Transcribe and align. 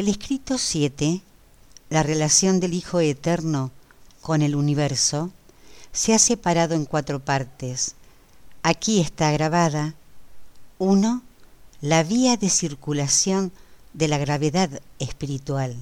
El 0.00 0.08
escrito 0.08 0.56
7, 0.56 1.20
la 1.90 2.02
relación 2.02 2.58
del 2.58 2.72
Hijo 2.72 3.00
Eterno 3.00 3.70
con 4.22 4.40
el 4.40 4.56
universo, 4.56 5.30
se 5.92 6.14
ha 6.14 6.18
separado 6.18 6.74
en 6.74 6.86
cuatro 6.86 7.20
partes. 7.20 7.96
Aquí 8.62 9.02
está 9.02 9.30
grabada 9.30 9.92
1. 10.78 11.22
La 11.82 12.02
vía 12.02 12.38
de 12.38 12.48
circulación 12.48 13.52
de 13.92 14.08
la 14.08 14.16
gravedad 14.16 14.70
espiritual. 14.98 15.76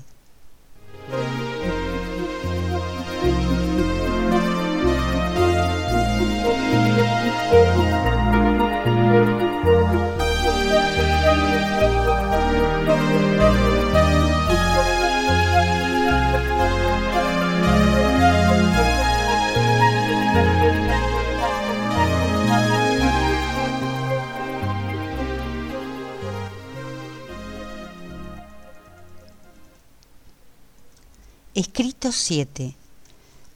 Escrito 31.59 32.13
7. 32.13 32.77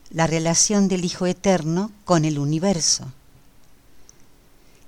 La 0.09 0.27
relación 0.27 0.89
del 0.89 1.05
Hijo 1.05 1.25
Eterno 1.25 1.89
con 2.03 2.25
el 2.25 2.37
universo. 2.37 3.05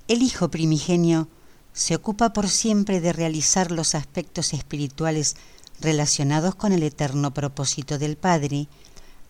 El 0.06 0.20
Hijo 0.20 0.50
primigenio 0.50 1.26
se 1.72 1.94
ocupa 1.94 2.34
por 2.34 2.50
siempre 2.50 3.00
de 3.00 3.14
realizar 3.14 3.70
los 3.70 3.94
aspectos 3.94 4.52
espirituales 4.52 5.36
relacionados 5.80 6.56
con 6.56 6.72
el 6.72 6.82
eterno 6.82 7.32
propósito 7.32 7.98
del 7.98 8.18
Padre, 8.18 8.68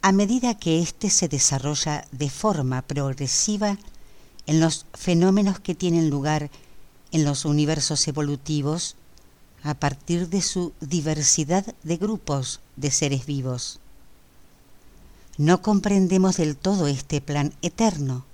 a 0.02 0.10
medida 0.10 0.58
que 0.58 0.80
éste 0.80 1.08
se 1.08 1.28
desarrolla 1.28 2.08
de 2.10 2.28
forma 2.28 2.82
progresiva 2.82 3.78
en 4.46 4.58
los 4.58 4.86
fenómenos 4.94 5.60
que 5.60 5.76
tienen 5.76 6.10
lugar 6.10 6.50
en 7.12 7.24
los 7.24 7.44
universos 7.44 8.08
evolutivos 8.08 8.96
a 9.66 9.74
partir 9.74 10.28
de 10.28 10.42
su 10.42 10.72
diversidad 10.80 11.74
de 11.82 11.96
grupos 11.96 12.60
de 12.76 12.90
seres 12.90 13.26
vivos. 13.26 13.80
No 15.38 15.60
comprendemos 15.60 16.36
del 16.36 16.56
todo 16.56 16.86
este 16.86 17.20
plan 17.20 17.52
eterno, 17.62 18.24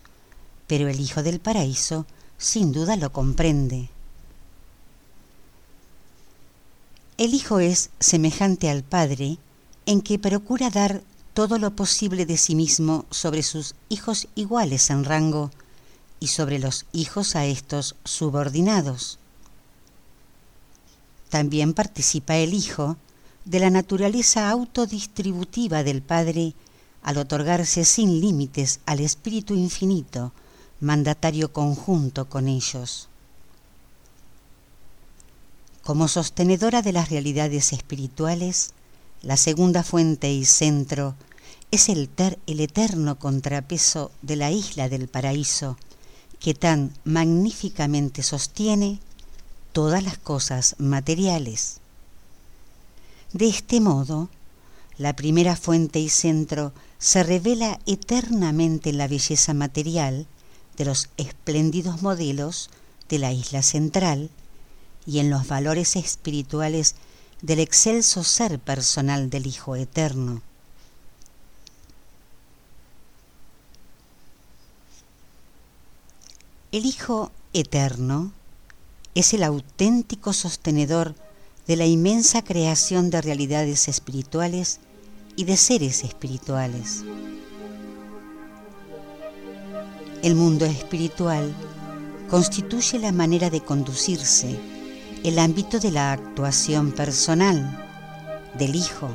pero 0.66 0.88
el 0.88 1.00
Hijo 1.00 1.22
del 1.22 1.40
Paraíso 1.40 2.06
sin 2.38 2.72
duda 2.72 2.96
lo 2.96 3.12
comprende. 3.12 3.88
El 7.18 7.34
Hijo 7.34 7.60
es 7.60 7.90
semejante 7.98 8.68
al 8.68 8.82
Padre 8.82 9.38
en 9.86 10.00
que 10.00 10.18
procura 10.18 10.70
dar 10.70 11.02
todo 11.34 11.58
lo 11.58 11.74
posible 11.74 12.26
de 12.26 12.36
sí 12.36 12.54
mismo 12.54 13.06
sobre 13.10 13.42
sus 13.42 13.74
hijos 13.88 14.28
iguales 14.34 14.90
en 14.90 15.04
rango 15.04 15.50
y 16.20 16.28
sobre 16.28 16.58
los 16.58 16.84
hijos 16.92 17.36
a 17.36 17.46
estos 17.46 17.96
subordinados. 18.04 19.18
También 21.32 21.72
participa 21.72 22.36
el 22.36 22.52
Hijo 22.52 22.98
de 23.46 23.58
la 23.58 23.70
naturaleza 23.70 24.50
autodistributiva 24.50 25.82
del 25.82 26.02
Padre 26.02 26.52
al 27.02 27.16
otorgarse 27.16 27.86
sin 27.86 28.20
límites 28.20 28.80
al 28.84 29.00
Espíritu 29.00 29.54
Infinito, 29.54 30.34
mandatario 30.80 31.50
conjunto 31.50 32.28
con 32.28 32.48
ellos. 32.48 33.08
Como 35.82 36.06
sostenedora 36.06 36.82
de 36.82 36.92
las 36.92 37.08
realidades 37.08 37.72
espirituales, 37.72 38.74
la 39.22 39.38
segunda 39.38 39.82
fuente 39.82 40.30
y 40.30 40.44
centro 40.44 41.14
es 41.70 41.88
el, 41.88 42.10
el 42.46 42.60
eterno 42.60 43.18
contrapeso 43.18 44.10
de 44.20 44.36
la 44.36 44.50
isla 44.50 44.90
del 44.90 45.08
paraíso 45.08 45.78
que 46.40 46.52
tan 46.52 46.92
magníficamente 47.04 48.22
sostiene 48.22 49.00
todas 49.72 50.02
las 50.02 50.18
cosas 50.18 50.76
materiales. 50.78 51.80
De 53.32 53.48
este 53.48 53.80
modo, 53.80 54.28
la 54.98 55.16
primera 55.16 55.56
fuente 55.56 55.98
y 55.98 56.08
centro 56.08 56.72
se 56.98 57.22
revela 57.22 57.80
eternamente 57.86 58.90
en 58.90 58.98
la 58.98 59.08
belleza 59.08 59.54
material 59.54 60.26
de 60.76 60.84
los 60.84 61.08
espléndidos 61.16 62.02
modelos 62.02 62.70
de 63.08 63.18
la 63.18 63.32
isla 63.32 63.62
central 63.62 64.30
y 65.06 65.18
en 65.18 65.30
los 65.30 65.46
valores 65.48 65.96
espirituales 65.96 66.94
del 67.40 67.58
excelso 67.58 68.22
ser 68.22 68.58
personal 68.58 69.30
del 69.30 69.46
Hijo 69.46 69.76
Eterno. 69.76 70.42
El 76.70 76.86
Hijo 76.86 77.32
Eterno 77.52 78.32
es 79.14 79.34
el 79.34 79.42
auténtico 79.42 80.32
sostenedor 80.32 81.14
de 81.66 81.76
la 81.76 81.86
inmensa 81.86 82.42
creación 82.42 83.10
de 83.10 83.20
realidades 83.20 83.88
espirituales 83.88 84.80
y 85.36 85.44
de 85.44 85.56
seres 85.56 86.02
espirituales. 86.04 87.04
El 90.22 90.34
mundo 90.34 90.64
espiritual 90.64 91.52
constituye 92.30 92.98
la 92.98 93.12
manera 93.12 93.50
de 93.50 93.60
conducirse, 93.60 94.58
el 95.24 95.38
ámbito 95.38 95.78
de 95.78 95.90
la 95.90 96.12
actuación 96.12 96.92
personal, 96.92 97.78
del 98.58 98.74
Hijo, 98.74 99.10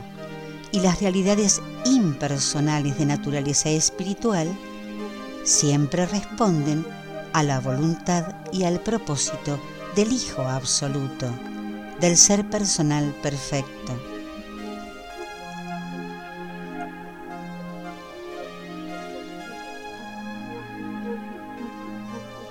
y 0.71 0.79
las 0.79 1.01
realidades 1.01 1.61
impersonales 1.85 2.97
de 2.97 3.05
naturaleza 3.05 3.69
espiritual 3.69 4.47
siempre 5.43 6.05
responden 6.05 6.85
a 7.33 7.41
la 7.41 7.59
voluntad 7.59 8.35
y 8.51 8.63
al 8.63 8.81
propósito 8.81 9.59
del 9.97 10.13
Hijo 10.13 10.43
absoluto, 10.43 11.27
del 11.99 12.17
ser 12.17 12.47
personal 12.47 13.15
perfecto. 13.23 13.93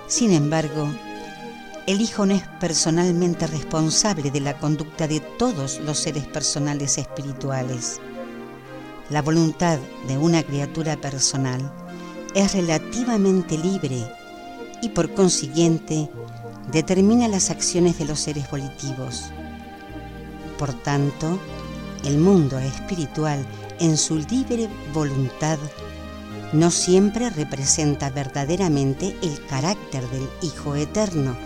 Sin 0.08 0.32
embargo, 0.32 0.88
el 1.86 2.00
Hijo 2.00 2.26
no 2.26 2.34
es 2.34 2.42
personalmente 2.58 3.46
responsable 3.46 4.32
de 4.32 4.40
la 4.40 4.58
conducta 4.58 5.06
de 5.06 5.20
todos 5.20 5.78
los 5.78 6.00
seres 6.00 6.26
personales 6.26 6.98
espirituales. 6.98 8.00
La 9.08 9.22
voluntad 9.22 9.78
de 10.08 10.18
una 10.18 10.42
criatura 10.42 10.96
personal 10.96 11.72
es 12.34 12.54
relativamente 12.54 13.56
libre 13.56 14.04
y 14.82 14.88
por 14.88 15.14
consiguiente 15.14 16.10
determina 16.70 17.28
las 17.28 17.50
acciones 17.50 17.98
de 17.98 18.04
los 18.04 18.20
seres 18.20 18.50
volitivos. 18.50 19.30
Por 20.58 20.72
tanto, 20.72 21.38
el 22.04 22.18
mundo 22.18 22.58
espiritual 22.58 23.44
en 23.78 23.96
su 23.96 24.16
libre 24.18 24.68
voluntad 24.92 25.58
no 26.52 26.70
siempre 26.70 27.30
representa 27.30 28.10
verdaderamente 28.10 29.16
el 29.22 29.44
carácter 29.46 30.08
del 30.10 30.28
Hijo 30.42 30.76
Eterno, 30.76 31.36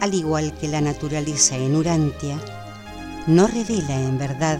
al 0.00 0.14
igual 0.14 0.54
que 0.54 0.68
la 0.68 0.80
naturaleza 0.80 1.56
en 1.56 1.74
Urantia, 1.76 2.38
no 3.26 3.46
revela 3.46 4.00
en 4.00 4.18
verdad 4.18 4.58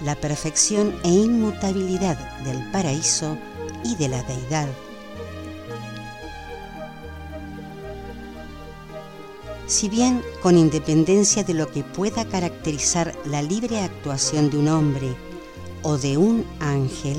la 0.00 0.16
perfección 0.16 0.94
e 1.04 1.08
inmutabilidad 1.08 2.18
del 2.42 2.70
paraíso 2.70 3.38
y 3.84 3.94
de 3.96 4.08
la 4.08 4.22
deidad. 4.24 4.68
Si 9.66 9.88
bien, 9.88 10.22
con 10.42 10.58
independencia 10.58 11.42
de 11.42 11.54
lo 11.54 11.70
que 11.70 11.82
pueda 11.82 12.26
caracterizar 12.26 13.14
la 13.24 13.40
libre 13.40 13.80
actuación 13.80 14.50
de 14.50 14.58
un 14.58 14.68
hombre 14.68 15.16
o 15.82 15.96
de 15.96 16.18
un 16.18 16.44
ángel, 16.60 17.16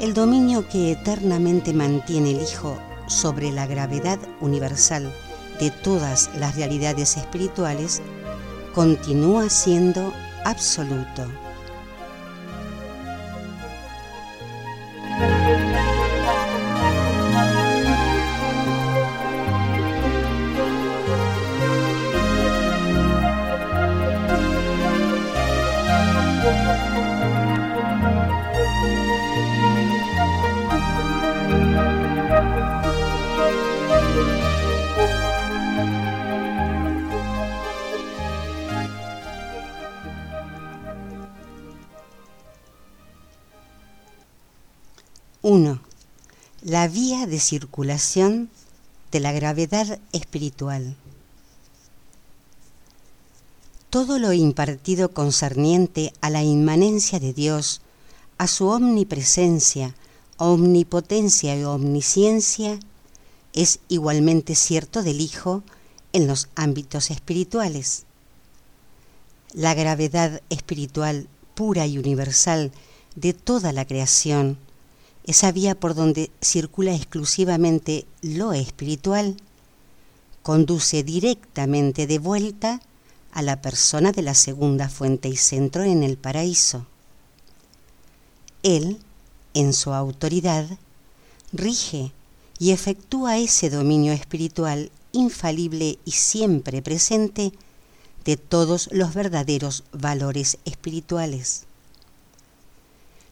el 0.00 0.14
dominio 0.14 0.66
que 0.68 0.92
eternamente 0.92 1.74
mantiene 1.74 2.30
el 2.30 2.42
Hijo 2.42 2.78
sobre 3.06 3.52
la 3.52 3.66
gravedad 3.66 4.18
universal 4.40 5.12
de 5.60 5.70
todas 5.70 6.30
las 6.38 6.56
realidades 6.56 7.16
espirituales 7.16 8.00
continúa 8.74 9.48
siendo 9.48 10.12
absoluto. 10.44 11.26
De 47.26 47.40
circulación 47.40 48.50
de 49.10 49.18
la 49.18 49.32
gravedad 49.32 49.98
espiritual. 50.12 50.94
Todo 53.90 54.20
lo 54.20 54.32
impartido 54.32 55.10
concerniente 55.10 56.12
a 56.20 56.30
la 56.30 56.44
inmanencia 56.44 57.18
de 57.18 57.32
Dios, 57.32 57.80
a 58.38 58.46
su 58.46 58.68
omnipresencia, 58.68 59.96
omnipotencia 60.36 61.58
y 61.58 61.64
omnisciencia, 61.64 62.78
es 63.54 63.80
igualmente 63.88 64.54
cierto 64.54 65.02
del 65.02 65.20
Hijo 65.20 65.64
en 66.12 66.28
los 66.28 66.48
ámbitos 66.54 67.10
espirituales. 67.10 68.04
La 69.52 69.74
gravedad 69.74 70.42
espiritual 70.48 71.26
pura 71.56 71.88
y 71.88 71.98
universal 71.98 72.70
de 73.16 73.32
toda 73.32 73.72
la 73.72 73.84
creación, 73.84 74.58
esa 75.26 75.52
vía 75.52 75.74
por 75.74 75.94
donde 75.94 76.30
circula 76.40 76.94
exclusivamente 76.94 78.06
lo 78.22 78.52
espiritual, 78.52 79.36
conduce 80.42 81.02
directamente 81.02 82.06
de 82.06 82.18
vuelta 82.18 82.80
a 83.32 83.42
la 83.42 83.60
persona 83.60 84.12
de 84.12 84.22
la 84.22 84.34
segunda 84.34 84.88
fuente 84.88 85.28
y 85.28 85.36
centro 85.36 85.82
en 85.82 86.02
el 86.02 86.16
paraíso. 86.16 86.86
Él, 88.62 88.98
en 89.54 89.72
su 89.72 89.92
autoridad, 89.92 90.66
rige 91.52 92.12
y 92.58 92.70
efectúa 92.70 93.38
ese 93.38 93.68
dominio 93.68 94.12
espiritual 94.12 94.90
infalible 95.12 95.98
y 96.04 96.12
siempre 96.12 96.82
presente 96.82 97.52
de 98.24 98.36
todos 98.36 98.88
los 98.92 99.14
verdaderos 99.14 99.84
valores 99.92 100.58
espirituales. 100.64 101.64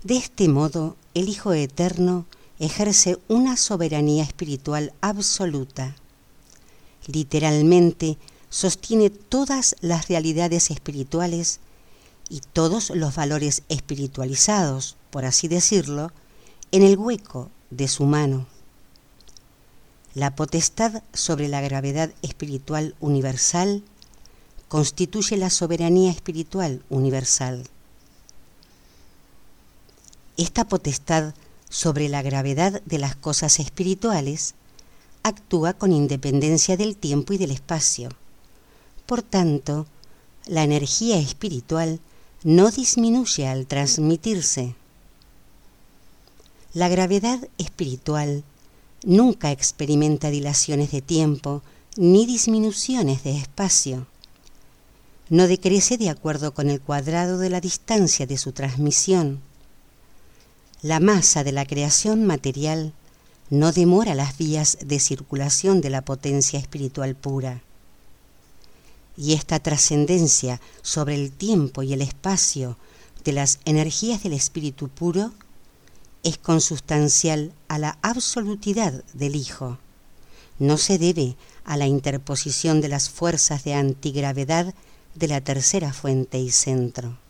De 0.03 0.17
este 0.17 0.49
modo, 0.49 0.97
el 1.15 1.29
Hijo 1.29 1.53
Eterno 1.53 2.27
ejerce 2.59 3.19
una 3.29 3.57
soberanía 3.57 4.25
espiritual 4.25 4.93
absoluta. 5.01 5.95
Literalmente 7.07 8.19
sostiene 8.51 9.11
todas 9.11 9.77
las 9.81 10.09
realidades 10.09 10.71
espirituales 10.71 11.61
y 12.29 12.41
todos 12.41 12.91
los 12.91 13.15
valores 13.15 13.63
espiritualizados, 13.69 14.97
por 15.11 15.25
así 15.25 15.47
decirlo, 15.47 16.11
en 16.73 16.83
el 16.83 16.99
hueco 16.99 17.51
de 17.71 17.87
su 17.89 18.05
mano. 18.05 18.47
La 20.15 20.35
potestad 20.35 21.03
sobre 21.13 21.49
la 21.49 21.61
gravedad 21.61 22.13
espiritual 22.23 22.95
universal 23.01 23.83
constituye 24.69 25.37
la 25.37 25.51
soberanía 25.51 26.11
espiritual 26.11 26.83
universal. 26.89 27.65
Esta 30.37 30.65
potestad 30.65 31.33
sobre 31.69 32.09
la 32.09 32.21
gravedad 32.21 32.83
de 32.87 32.99
las 32.99 33.15
cosas 33.15 33.61
espirituales 33.61 34.55
actúa 35.23 35.75
con 35.75 35.93
independencia 35.93 36.77
del 36.77 36.97
tiempo 36.97 37.33
y 37.33 37.39
del 37.39 37.53
espacio. 37.53 38.09
Por 39.07 39.23
tanto, 39.23 39.87
la 40.47 40.65
energía 40.65 41.19
espiritual 41.19 42.01
no 42.43 42.73
disminuye 42.73 43.47
al 43.47 43.67
transmitirse. 43.67 44.75
La 46.73 46.89
gravedad 46.89 47.49
espiritual 47.59 48.43
nunca 49.05 49.53
experimenta 49.53 50.31
dilaciones 50.31 50.91
de 50.91 51.01
tiempo 51.01 51.63
ni 51.97 52.27
disminuciones 52.27 53.23
de 53.23 53.39
espacio. 53.39 54.09
No 55.29 55.47
decrece 55.47 55.97
de 55.97 56.11
acuerdo 56.11 56.55
con 56.55 56.71
el 56.71 56.81
cuadrado 56.81 57.39
de 57.39 57.51
la 57.51 57.61
distancia 57.61 58.27
de 58.27 58.37
su 58.37 58.51
transmisión 58.51 59.41
la 60.85 61.01
masa 61.01 61.45
de 61.45 61.53
la 61.53 61.65
creación 61.65 62.27
material 62.27 62.93
no 63.49 63.73
demora 63.73 64.15
las 64.15 64.37
vías 64.37 64.77
de 64.85 65.01
circulación 65.01 65.81
de 65.81 65.89
la 65.89 66.03
potencia 66.03 66.59
espiritual 66.59 67.15
pura. 67.15 67.63
Y 69.17 69.33
esta 69.33 69.61
trascendencia 69.61 70.61
sobre 70.83 71.15
el 71.15 71.33
tiempo 71.33 71.83
y 71.83 71.95
el 71.95 72.03
espacio 72.03 72.77
de 73.25 73.33
las 73.33 73.61
energías 73.65 74.23
del 74.25 74.35
espíritu 74.35 74.91
puro 74.91 75.33
es 76.23 76.37
consustancial 76.37 77.55
a 77.69 77.79
la 77.79 77.97
absolutidad 78.03 79.05
del 79.15 79.37
Hijo. 79.37 79.79
No 80.59 80.77
se 80.77 80.99
debe 80.99 81.35
a 81.65 81.79
la 81.79 81.87
interposición 81.87 82.83
de 82.83 82.91
las 82.91 83.09
fuerzas 83.09 83.65
de 83.65 83.73
antigravedad 83.73 84.75
de 85.15 85.29
la 85.29 85.41
tercera 85.41 85.95
fuente 85.95 86.39
y 86.39 86.51
centro. 86.51 87.24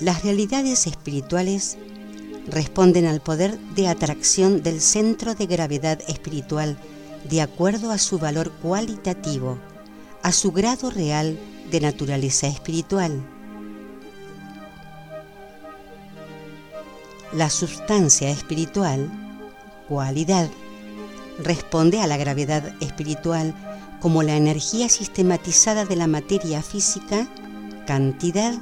Las 0.00 0.22
realidades 0.22 0.86
espirituales 0.86 1.76
responden 2.48 3.04
al 3.04 3.20
poder 3.20 3.58
de 3.74 3.86
atracción 3.86 4.62
del 4.62 4.80
centro 4.80 5.34
de 5.34 5.44
gravedad 5.44 6.00
espiritual 6.08 6.78
de 7.28 7.42
acuerdo 7.42 7.90
a 7.90 7.98
su 7.98 8.18
valor 8.18 8.50
cualitativo, 8.50 9.58
a 10.22 10.32
su 10.32 10.52
grado 10.52 10.90
real 10.90 11.38
de 11.70 11.80
naturaleza 11.80 12.46
espiritual. 12.46 13.22
La 17.34 17.50
sustancia 17.50 18.30
espiritual, 18.30 19.10
cualidad, 19.86 20.48
responde 21.38 22.00
a 22.00 22.06
la 22.06 22.16
gravedad 22.16 22.74
espiritual 22.80 23.54
como 24.00 24.22
la 24.22 24.36
energía 24.36 24.88
sistematizada 24.88 25.84
de 25.84 25.96
la 25.96 26.06
materia 26.06 26.62
física, 26.62 27.28
cantidad 27.86 28.54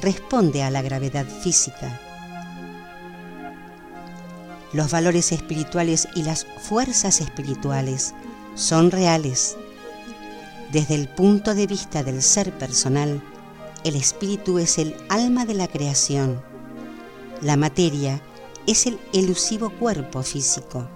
responde 0.00 0.62
a 0.62 0.70
la 0.70 0.82
gravedad 0.82 1.26
física. 1.26 2.00
Los 4.72 4.90
valores 4.90 5.32
espirituales 5.32 6.08
y 6.14 6.22
las 6.22 6.44
fuerzas 6.44 7.20
espirituales 7.20 8.14
son 8.54 8.90
reales. 8.90 9.56
Desde 10.72 10.94
el 10.94 11.08
punto 11.08 11.54
de 11.54 11.66
vista 11.66 12.02
del 12.02 12.22
ser 12.22 12.52
personal, 12.52 13.22
el 13.84 13.94
espíritu 13.94 14.58
es 14.58 14.78
el 14.78 14.96
alma 15.08 15.44
de 15.46 15.54
la 15.54 15.68
creación. 15.68 16.42
La 17.40 17.56
materia 17.56 18.20
es 18.66 18.86
el 18.86 18.98
elusivo 19.12 19.70
cuerpo 19.70 20.22
físico. 20.22 20.88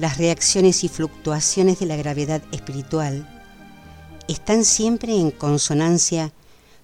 Las 0.00 0.16
reacciones 0.16 0.82
y 0.82 0.88
fluctuaciones 0.88 1.78
de 1.78 1.84
la 1.84 1.94
gravedad 1.94 2.42
espiritual 2.52 3.28
están 4.28 4.64
siempre 4.64 5.14
en 5.14 5.30
consonancia 5.30 6.32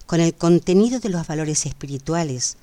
con 0.05 0.21
el 0.21 0.35
contenido 0.35 0.99
de 0.99 1.09
los 1.09 1.25
valores 1.25 1.65
espirituales, 1.65 2.57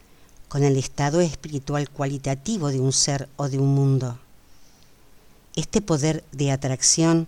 con 0.49 0.63
el 0.63 0.77
estado 0.77 1.21
espiritual 1.21 1.91
cualitativo 1.91 2.69
de 2.69 2.79
un 2.79 2.93
ser 2.93 3.29
o 3.35 3.49
de 3.49 3.59
un 3.59 3.75
mundo. 3.75 4.21
Este 5.57 5.83
poder 5.83 6.23
de 6.31 6.53
atracción 6.53 7.27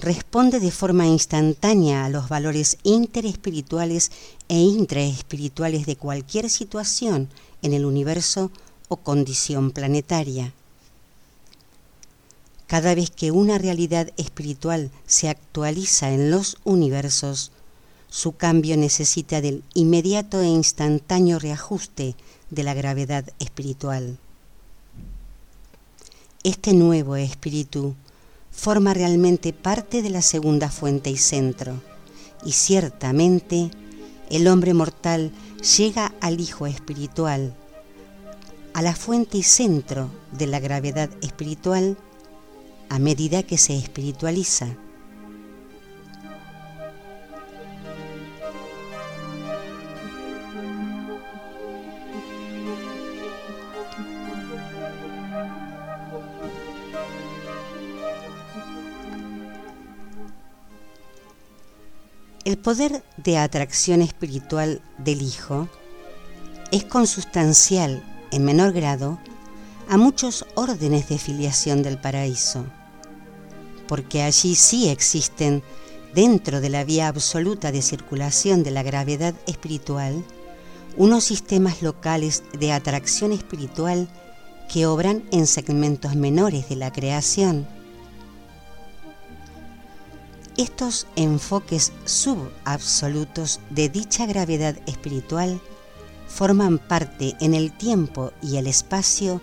responde 0.00 0.58
de 0.58 0.70
forma 0.70 1.06
instantánea 1.06 2.06
a 2.06 2.08
los 2.08 2.30
valores 2.30 2.78
interespirituales 2.82 4.10
e 4.48 4.58
intraespirituales 4.58 5.84
de 5.84 5.96
cualquier 5.96 6.48
situación 6.48 7.28
en 7.60 7.74
el 7.74 7.84
universo 7.84 8.50
o 8.88 8.96
condición 8.96 9.70
planetaria. 9.70 10.54
Cada 12.68 12.94
vez 12.94 13.10
que 13.10 13.30
una 13.30 13.56
realidad 13.56 14.12
espiritual 14.18 14.90
se 15.06 15.30
actualiza 15.30 16.12
en 16.12 16.30
los 16.30 16.58
universos, 16.64 17.50
su 18.10 18.32
cambio 18.32 18.76
necesita 18.76 19.40
del 19.40 19.64
inmediato 19.72 20.42
e 20.42 20.48
instantáneo 20.48 21.38
reajuste 21.38 22.14
de 22.50 22.62
la 22.62 22.74
gravedad 22.74 23.24
espiritual. 23.38 24.18
Este 26.44 26.74
nuevo 26.74 27.16
espíritu 27.16 27.94
forma 28.50 28.92
realmente 28.92 29.54
parte 29.54 30.02
de 30.02 30.10
la 30.10 30.20
segunda 30.20 30.70
fuente 30.70 31.08
y 31.08 31.16
centro, 31.16 31.80
y 32.44 32.52
ciertamente 32.52 33.70
el 34.28 34.46
hombre 34.46 34.74
mortal 34.74 35.32
llega 35.78 36.12
al 36.20 36.38
Hijo 36.38 36.66
espiritual, 36.66 37.54
a 38.74 38.82
la 38.82 38.94
fuente 38.94 39.38
y 39.38 39.42
centro 39.42 40.10
de 40.32 40.46
la 40.46 40.60
gravedad 40.60 41.08
espiritual 41.22 41.96
a 42.88 42.98
medida 42.98 43.42
que 43.42 43.58
se 43.58 43.76
espiritualiza. 43.76 44.76
El 62.44 62.56
poder 62.56 63.04
de 63.18 63.36
atracción 63.36 64.00
espiritual 64.00 64.80
del 64.96 65.20
Hijo 65.20 65.68
es 66.72 66.82
consustancial, 66.84 68.02
en 68.30 68.44
menor 68.44 68.72
grado, 68.72 69.18
a 69.88 69.96
muchos 69.96 70.44
órdenes 70.54 71.08
de 71.08 71.18
filiación 71.18 71.82
del 71.82 71.98
paraíso, 71.98 72.66
porque 73.86 74.22
allí 74.22 74.54
sí 74.54 74.88
existen, 74.88 75.62
dentro 76.14 76.60
de 76.60 76.68
la 76.68 76.84
vía 76.84 77.08
absoluta 77.08 77.72
de 77.72 77.80
circulación 77.80 78.62
de 78.62 78.70
la 78.70 78.82
gravedad 78.82 79.34
espiritual, 79.46 80.24
unos 80.96 81.24
sistemas 81.24 81.80
locales 81.80 82.42
de 82.58 82.72
atracción 82.72 83.32
espiritual 83.32 84.08
que 84.70 84.84
obran 84.86 85.24
en 85.30 85.46
segmentos 85.46 86.16
menores 86.16 86.68
de 86.68 86.76
la 86.76 86.92
creación. 86.92 87.66
Estos 90.58 91.06
enfoques 91.16 91.92
subabsolutos 92.04 93.60
de 93.70 93.88
dicha 93.88 94.26
gravedad 94.26 94.76
espiritual 94.86 95.60
forman 96.26 96.78
parte 96.78 97.36
en 97.40 97.54
el 97.54 97.72
tiempo 97.72 98.32
y 98.42 98.56
el 98.56 98.66
espacio 98.66 99.40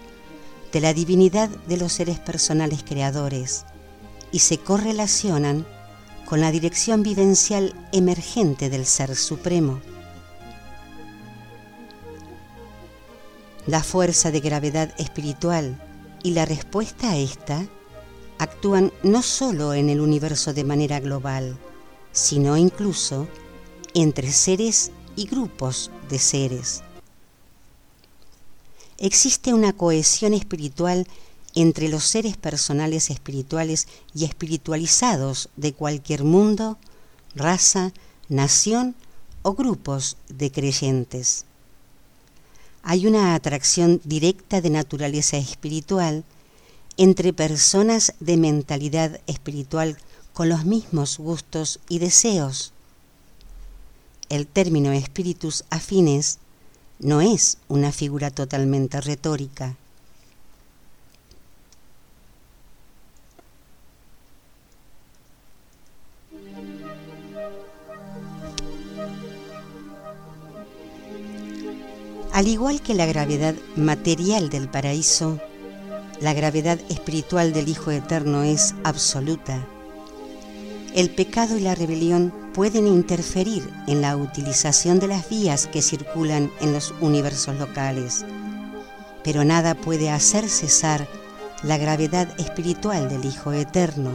de 0.72 0.82
la 0.82 0.94
divinidad 0.94 1.50
de 1.50 1.78
los 1.78 1.94
seres 1.94 2.20
personales 2.20 2.84
creadores 2.84 3.66
y 4.32 4.40
se 4.40 4.58
correlacionan 4.58 5.66
con 6.26 6.42
la 6.42 6.52
dirección 6.52 7.04
vivencial 7.04 7.74
emergente 7.92 8.70
del 8.70 8.86
Ser 8.86 9.16
Supremo. 9.16 9.80
La 13.68 13.84
fuerza 13.84 14.32
de 14.32 14.42
gravedad 14.42 14.94
espiritual 14.98 15.82
y 16.24 16.32
la 16.32 16.46
respuesta 16.46 17.12
a 17.12 17.18
esta 17.18 17.66
actúan 18.38 18.92
no 19.04 19.22
solo 19.22 19.74
en 19.74 19.90
el 19.90 20.02
universo 20.02 20.54
de 20.54 20.64
manera 20.64 21.00
global, 21.00 21.58
sino 22.12 22.58
incluso 22.58 23.28
entre 23.94 24.32
seres 24.32 24.92
y 25.16 25.28
grupos 25.28 25.92
de 26.10 26.20
seres. 26.20 26.84
Existe 28.98 29.54
una 29.54 29.74
cohesión 29.74 30.34
espiritual 30.34 31.08
entre 31.54 31.90
los 31.90 32.06
seres 32.06 32.38
personales 32.38 33.10
espirituales 33.10 33.88
y 34.14 34.26
espiritualizados 34.26 35.50
de 35.58 35.74
cualquier 35.74 36.24
mundo, 36.24 36.78
raza, 37.36 37.92
nación 38.30 38.96
o 39.42 39.54
grupos 39.54 40.18
de 40.30 40.52
creyentes. 40.52 41.46
Hay 42.84 43.08
una 43.08 43.36
atracción 43.36 44.00
directa 44.04 44.62
de 44.62 44.70
naturaleza 44.70 45.38
espiritual 45.38 46.24
entre 46.98 47.34
personas 47.34 48.14
de 48.20 48.38
mentalidad 48.38 49.20
espiritual 49.28 49.98
con 50.34 50.50
los 50.50 50.66
mismos 50.66 51.18
gustos 51.18 51.80
y 51.90 52.00
deseos. 52.00 52.72
El 54.30 54.48
término 54.48 54.92
espíritus 54.92 55.66
afines 55.70 56.40
no 57.00 57.22
es 57.22 57.58
una 57.68 57.92
figura 57.92 58.32
totalmente 58.32 59.02
retórica. 59.02 59.76
Al 72.32 72.50
igual 72.50 72.82
que 72.82 72.94
la 72.94 73.06
gravedad 73.06 73.56
material 73.78 74.50
del 74.50 74.68
paraíso, 74.68 75.40
la 76.20 76.34
gravedad 76.34 76.78
espiritual 76.90 77.54
del 77.54 77.70
Hijo 77.70 77.92
Eterno 77.92 78.44
es 78.44 78.76
absoluta. 78.84 79.66
El 80.96 81.10
pecado 81.10 81.58
y 81.58 81.60
la 81.60 81.76
rebelión 81.76 82.34
pueden 82.54 82.88
interferir 82.88 83.70
en 83.86 84.00
la 84.00 84.16
utilización 84.16 84.98
de 84.98 85.10
las 85.10 85.28
vías 85.28 85.68
que 85.68 85.82
circulan 85.82 86.50
en 86.62 86.72
los 86.72 86.94
universos 87.02 87.60
locales, 87.60 88.26
pero 89.22 89.44
nada 89.44 89.76
puede 89.76 90.10
hacer 90.10 90.48
cesar 90.48 91.06
la 91.64 91.78
gravedad 91.78 92.30
espiritual 92.40 93.10
del 93.10 93.26
Hijo 93.26 93.52
Eterno. 93.52 94.12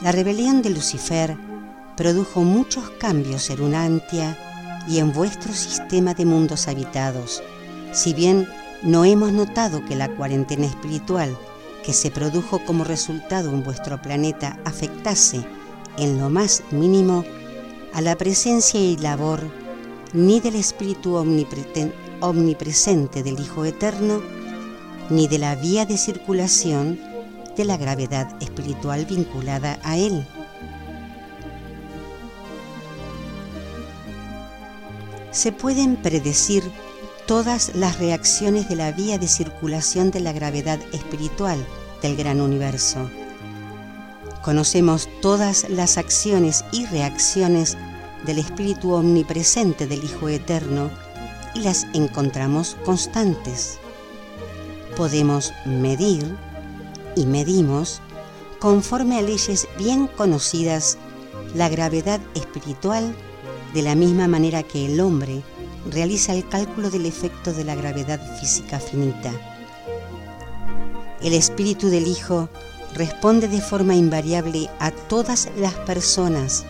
La 0.00 0.12
rebelión 0.12 0.62
de 0.62 0.70
Lucifer 0.70 1.36
produjo 1.96 2.44
muchos 2.44 2.88
cambios 3.00 3.50
en 3.50 3.62
Unantia 3.62 4.38
y 4.86 5.00
en 5.00 5.12
vuestro 5.12 5.52
sistema 5.54 6.14
de 6.14 6.24
mundos 6.24 6.68
habitados, 6.68 7.42
si 7.90 8.14
bien 8.14 8.46
no 8.84 9.04
hemos 9.04 9.32
notado 9.32 9.84
que 9.84 9.96
la 9.96 10.08
cuarentena 10.08 10.66
espiritual 10.66 11.36
que 11.84 11.92
se 11.92 12.10
produjo 12.10 12.64
como 12.64 12.84
resultado 12.84 13.50
en 13.50 13.64
vuestro 13.64 14.00
planeta 14.00 14.58
afectase 14.64 15.44
en 15.98 16.18
lo 16.18 16.30
más 16.30 16.62
mínimo 16.70 17.24
a 17.92 18.00
la 18.00 18.16
presencia 18.16 18.80
y 18.80 18.96
labor 18.96 19.40
ni 20.12 20.40
del 20.40 20.56
Espíritu 20.56 21.16
omnipresente 22.20 23.22
del 23.22 23.40
Hijo 23.40 23.64
Eterno, 23.64 24.20
ni 25.10 25.26
de 25.26 25.38
la 25.38 25.54
vía 25.56 25.86
de 25.86 25.96
circulación 25.96 27.00
de 27.56 27.64
la 27.64 27.76
gravedad 27.76 28.34
espiritual 28.40 29.06
vinculada 29.06 29.78
a 29.82 29.96
Él. 29.96 30.26
Se 35.30 35.50
pueden 35.50 35.96
predecir 35.96 36.62
todas 37.26 37.74
las 37.74 37.98
reacciones 37.98 38.68
de 38.68 38.76
la 38.76 38.92
vía 38.92 39.18
de 39.18 39.28
circulación 39.28 40.10
de 40.10 40.20
la 40.20 40.32
gravedad 40.32 40.80
espiritual 40.92 41.64
del 42.02 42.16
gran 42.16 42.40
universo. 42.40 43.08
Conocemos 44.42 45.08
todas 45.20 45.68
las 45.70 45.98
acciones 45.98 46.64
y 46.72 46.84
reacciones 46.86 47.76
del 48.26 48.38
Espíritu 48.38 48.92
omnipresente 48.92 49.86
del 49.86 50.02
Hijo 50.02 50.28
Eterno 50.28 50.90
y 51.54 51.60
las 51.60 51.86
encontramos 51.94 52.76
constantes. 52.84 53.78
Podemos 54.96 55.52
medir 55.64 56.36
y 57.14 57.26
medimos, 57.26 58.00
conforme 58.58 59.18
a 59.18 59.22
leyes 59.22 59.68
bien 59.78 60.06
conocidas, 60.06 60.98
la 61.54 61.68
gravedad 61.68 62.20
espiritual 62.34 63.14
de 63.74 63.82
la 63.82 63.94
misma 63.94 64.26
manera 64.28 64.62
que 64.62 64.86
el 64.86 65.00
hombre 65.00 65.42
realiza 65.90 66.32
el 66.34 66.48
cálculo 66.48 66.90
del 66.90 67.06
efecto 67.06 67.52
de 67.52 67.64
la 67.64 67.74
gravedad 67.74 68.20
física 68.38 68.78
finita. 68.78 69.32
El 71.20 71.34
espíritu 71.34 71.88
del 71.88 72.06
Hijo 72.06 72.48
responde 72.94 73.48
de 73.48 73.60
forma 73.60 73.94
invariable 73.94 74.68
a 74.78 74.90
todas 74.90 75.48
las 75.56 75.74
personas, 75.74 76.64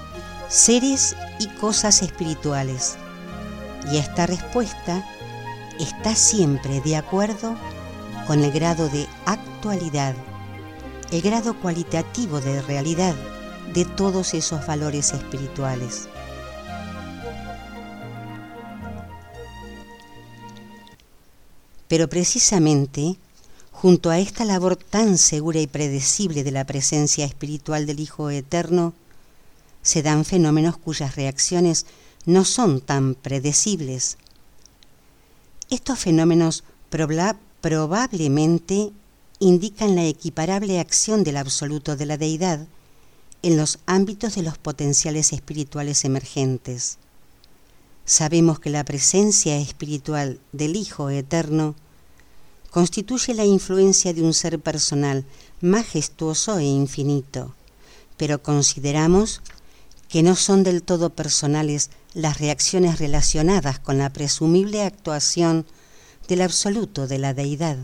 seres 0.48 1.16
y 1.38 1.48
cosas 1.48 2.02
espirituales, 2.02 2.96
y 3.90 3.96
esta 3.96 4.26
respuesta 4.26 5.04
está 5.80 6.14
siempre 6.14 6.80
de 6.80 6.96
acuerdo 6.96 7.56
con 8.26 8.44
el 8.44 8.52
grado 8.52 8.88
de 8.88 9.06
actualidad, 9.26 10.14
el 11.10 11.22
grado 11.22 11.58
cualitativo 11.60 12.40
de 12.40 12.62
realidad 12.62 13.14
de 13.72 13.84
todos 13.84 14.34
esos 14.34 14.66
valores 14.66 15.12
espirituales. 15.12 16.08
Pero 21.92 22.08
precisamente, 22.08 23.18
junto 23.70 24.08
a 24.08 24.18
esta 24.18 24.46
labor 24.46 24.76
tan 24.76 25.18
segura 25.18 25.60
y 25.60 25.66
predecible 25.66 26.42
de 26.42 26.50
la 26.50 26.64
presencia 26.64 27.26
espiritual 27.26 27.84
del 27.84 28.00
Hijo 28.00 28.30
Eterno, 28.30 28.94
se 29.82 30.02
dan 30.02 30.24
fenómenos 30.24 30.78
cuyas 30.78 31.16
reacciones 31.16 31.84
no 32.24 32.46
son 32.46 32.80
tan 32.80 33.14
predecibles. 33.14 34.16
Estos 35.68 35.98
fenómenos 35.98 36.64
probablemente 37.60 38.90
indican 39.38 39.94
la 39.94 40.06
equiparable 40.06 40.80
acción 40.80 41.24
del 41.24 41.36
absoluto 41.36 41.94
de 41.94 42.06
la 42.06 42.16
deidad 42.16 42.66
en 43.42 43.58
los 43.58 43.80
ámbitos 43.84 44.34
de 44.34 44.42
los 44.44 44.56
potenciales 44.56 45.34
espirituales 45.34 46.06
emergentes. 46.06 46.96
Sabemos 48.06 48.60
que 48.60 48.70
la 48.70 48.82
presencia 48.82 49.58
espiritual 49.58 50.40
del 50.52 50.74
Hijo 50.74 51.10
Eterno 51.10 51.76
constituye 52.72 53.34
la 53.34 53.44
influencia 53.44 54.14
de 54.14 54.22
un 54.22 54.32
ser 54.32 54.58
personal 54.58 55.26
majestuoso 55.60 56.58
e 56.58 56.64
infinito, 56.64 57.54
pero 58.16 58.42
consideramos 58.42 59.42
que 60.08 60.22
no 60.22 60.34
son 60.36 60.64
del 60.64 60.82
todo 60.82 61.10
personales 61.10 61.90
las 62.14 62.38
reacciones 62.38 62.98
relacionadas 62.98 63.78
con 63.78 63.98
la 63.98 64.10
presumible 64.10 64.82
actuación 64.82 65.66
del 66.28 66.40
absoluto 66.40 67.06
de 67.06 67.18
la 67.18 67.34
deidad. 67.34 67.76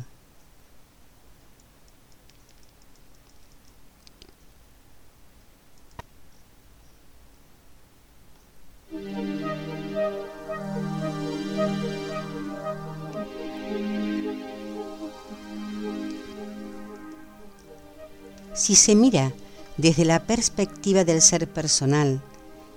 Si 18.68 18.74
se 18.74 18.94
mira 18.94 19.32
desde 19.78 20.04
la 20.04 20.26
perspectiva 20.26 21.02
del 21.04 21.22
ser 21.22 21.48
personal 21.48 22.20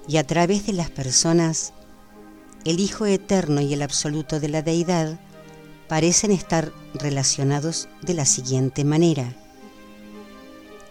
y 0.07 0.15
a 0.15 0.25
través 0.25 0.65
de 0.65 0.71
las 0.71 0.89
personas, 0.89 1.73
el 2.63 2.79
Hijo 2.79 3.05
Eterno 3.05 3.59
y 3.59 3.73
el 3.73 3.81
Absoluto 3.81 4.39
de 4.39 4.47
la 4.47 4.61
Deidad 4.61 5.19
parecen 5.89 6.31
estar 6.31 6.71
relacionados 6.93 7.89
de 8.03 8.13
la 8.13 8.23
siguiente 8.23 8.85
manera. 8.85 9.35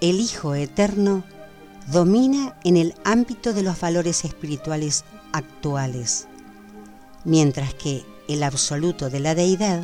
El 0.02 0.20
Hijo 0.20 0.54
Eterno 0.54 1.24
domina 1.90 2.58
en 2.62 2.76
el 2.76 2.94
ámbito 3.02 3.54
de 3.54 3.62
los 3.62 3.80
valores 3.80 4.26
espirituales 4.26 5.06
actuales, 5.32 6.28
mientras 7.24 7.72
que 7.72 8.04
el 8.28 8.42
absoluto 8.42 9.08
de 9.08 9.20
la 9.20 9.34
deidad 9.34 9.80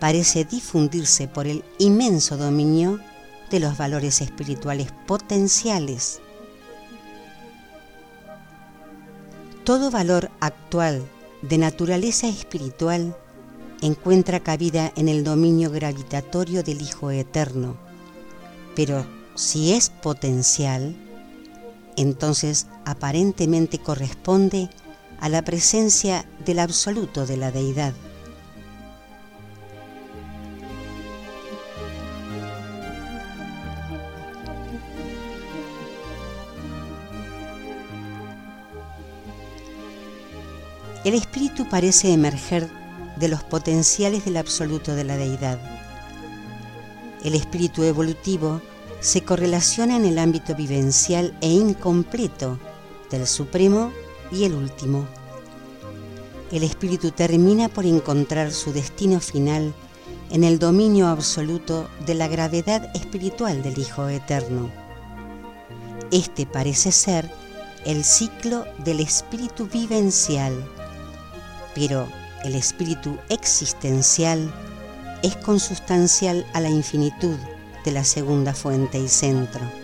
parece 0.00 0.46
difundirse 0.46 1.28
por 1.28 1.46
el 1.46 1.62
inmenso 1.78 2.38
dominio 2.38 3.00
de 3.50 3.60
los 3.60 3.76
valores 3.76 4.20
espirituales 4.20 4.92
potenciales. 5.06 6.20
Todo 9.64 9.90
valor 9.90 10.30
actual 10.40 11.02
de 11.42 11.58
naturaleza 11.58 12.28
espiritual 12.28 13.16
encuentra 13.80 14.40
cabida 14.40 14.92
en 14.96 15.08
el 15.08 15.24
dominio 15.24 15.70
gravitatorio 15.70 16.62
del 16.62 16.80
Hijo 16.82 17.10
Eterno, 17.10 17.76
pero 18.74 19.06
si 19.34 19.72
es 19.72 19.90
potencial, 19.90 20.96
entonces 21.96 22.66
aparentemente 22.84 23.78
corresponde 23.78 24.70
a 25.20 25.28
la 25.28 25.42
presencia 25.42 26.26
del 26.44 26.58
absoluto 26.58 27.26
de 27.26 27.36
la 27.36 27.50
deidad. 27.50 27.94
El 41.04 41.12
espíritu 41.12 41.68
parece 41.68 42.14
emerger 42.14 42.66
de 43.16 43.28
los 43.28 43.42
potenciales 43.42 44.24
del 44.24 44.38
absoluto 44.38 44.94
de 44.94 45.04
la 45.04 45.18
deidad. 45.18 45.60
El 47.22 47.34
espíritu 47.34 47.82
evolutivo 47.82 48.62
se 49.00 49.20
correlaciona 49.20 49.96
en 49.96 50.06
el 50.06 50.18
ámbito 50.18 50.54
vivencial 50.54 51.36
e 51.42 51.48
incompleto 51.48 52.58
del 53.10 53.26
supremo 53.26 53.92
y 54.32 54.44
el 54.44 54.54
último. 54.54 55.06
El 56.50 56.62
espíritu 56.62 57.10
termina 57.10 57.68
por 57.68 57.84
encontrar 57.84 58.50
su 58.50 58.72
destino 58.72 59.20
final 59.20 59.74
en 60.30 60.42
el 60.42 60.58
dominio 60.58 61.08
absoluto 61.08 61.86
de 62.06 62.14
la 62.14 62.28
gravedad 62.28 62.90
espiritual 62.96 63.62
del 63.62 63.78
Hijo 63.78 64.08
Eterno. 64.08 64.70
Este 66.10 66.46
parece 66.46 66.92
ser 66.92 67.30
el 67.84 68.04
ciclo 68.04 68.64
del 68.78 69.00
espíritu 69.00 69.68
vivencial 69.70 70.64
pero 71.74 72.08
el 72.44 72.54
espíritu 72.54 73.18
existencial 73.28 74.52
es 75.22 75.36
consustancial 75.36 76.44
a 76.52 76.60
la 76.60 76.68
infinitud 76.68 77.36
de 77.84 77.92
la 77.92 78.04
segunda 78.04 78.54
fuente 78.54 78.98
y 78.98 79.08
centro. 79.08 79.83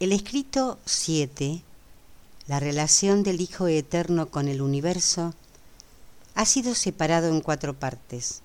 El 0.00 0.12
escrito 0.12 0.78
7 0.84 1.62
la 2.46 2.60
relación 2.60 3.24
del 3.24 3.40
Hijo 3.40 3.66
Eterno 3.66 4.30
con 4.30 4.46
el 4.46 4.62
universo 4.62 5.34
ha 6.36 6.46
sido 6.46 6.76
separado 6.76 7.26
en 7.26 7.40
cuatro 7.40 7.74
partes. 7.74 8.42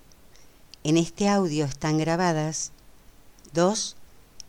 En 0.83 0.97
este 0.97 1.29
audio 1.29 1.65
están 1.65 1.99
grabadas 1.99 2.71
2. 3.53 3.95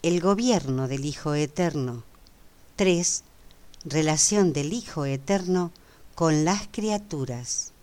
El 0.03 0.23
gobierno 0.23 0.89
del 0.89 1.05
Hijo 1.05 1.35
Eterno. 1.35 2.05
3. 2.77 3.23
Relación 3.85 4.55
del 4.55 4.73
Hijo 4.73 5.05
Eterno 5.05 5.73
con 6.15 6.47
las 6.47 6.69
criaturas. 6.73 7.74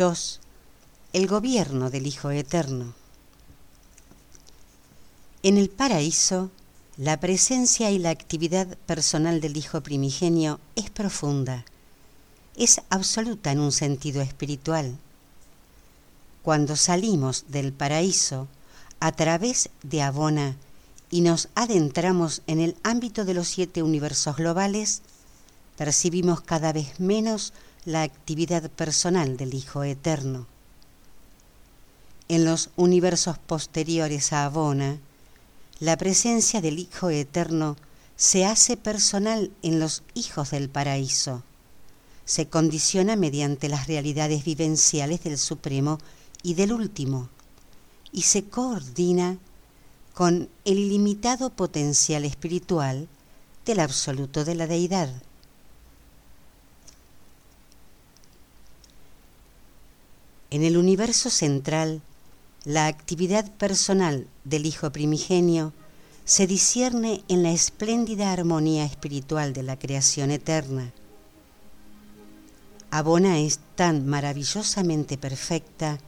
2. 0.00 0.40
El 1.12 1.26
gobierno 1.26 1.90
del 1.90 2.06
Hijo 2.06 2.30
Eterno. 2.30 2.94
En 5.42 5.58
el 5.58 5.68
paraíso, 5.68 6.50
la 6.96 7.20
presencia 7.20 7.90
y 7.90 7.98
la 7.98 8.08
actividad 8.08 8.78
personal 8.86 9.42
del 9.42 9.58
Hijo 9.58 9.82
Primigenio 9.82 10.58
es 10.74 10.88
profunda, 10.88 11.66
es 12.56 12.80
absoluta 12.88 13.52
en 13.52 13.60
un 13.60 13.72
sentido 13.72 14.22
espiritual. 14.22 14.96
Cuando 16.42 16.76
salimos 16.76 17.44
del 17.48 17.74
paraíso 17.74 18.48
a 19.00 19.12
través 19.12 19.68
de 19.82 20.00
Abona 20.00 20.56
y 21.10 21.20
nos 21.20 21.50
adentramos 21.54 22.40
en 22.46 22.60
el 22.60 22.74
ámbito 22.84 23.26
de 23.26 23.34
los 23.34 23.48
siete 23.48 23.82
universos 23.82 24.36
globales, 24.36 25.02
percibimos 25.76 26.40
cada 26.40 26.72
vez 26.72 26.98
menos 27.00 27.52
la 27.90 28.02
actividad 28.02 28.70
personal 28.70 29.36
del 29.36 29.52
Hijo 29.52 29.82
Eterno. 29.82 30.46
En 32.28 32.44
los 32.44 32.70
universos 32.76 33.36
posteriores 33.38 34.32
a 34.32 34.44
Abona, 34.44 34.98
la 35.80 35.96
presencia 35.96 36.60
del 36.60 36.78
Hijo 36.78 37.10
Eterno 37.10 37.76
se 38.14 38.46
hace 38.46 38.76
personal 38.76 39.50
en 39.62 39.80
los 39.80 40.04
hijos 40.14 40.52
del 40.52 40.68
paraíso. 40.68 41.42
Se 42.24 42.46
condiciona 42.48 43.16
mediante 43.16 43.68
las 43.68 43.88
realidades 43.88 44.44
vivenciales 44.44 45.24
del 45.24 45.36
Supremo 45.36 45.98
y 46.44 46.54
del 46.54 46.72
Último, 46.72 47.28
y 48.12 48.22
se 48.22 48.44
coordina 48.44 49.38
con 50.14 50.48
el 50.64 50.78
ilimitado 50.78 51.50
potencial 51.50 52.24
espiritual 52.24 53.08
del 53.66 53.80
absoluto 53.80 54.44
de 54.44 54.54
la 54.54 54.68
deidad. 54.68 55.10
En 60.50 60.64
el 60.64 60.76
universo 60.76 61.30
central, 61.30 62.02
la 62.64 62.86
actividad 62.86 63.48
personal 63.52 64.26
del 64.42 64.66
Hijo 64.66 64.90
Primigenio 64.90 65.72
se 66.24 66.48
discierne 66.48 67.22
en 67.28 67.44
la 67.44 67.52
espléndida 67.52 68.32
armonía 68.32 68.84
espiritual 68.84 69.52
de 69.52 69.62
la 69.62 69.78
creación 69.78 70.32
eterna. 70.32 70.92
Abona 72.90 73.38
es 73.38 73.60
tan 73.76 74.06
maravillosamente 74.06 75.16
perfecta 75.16 76.00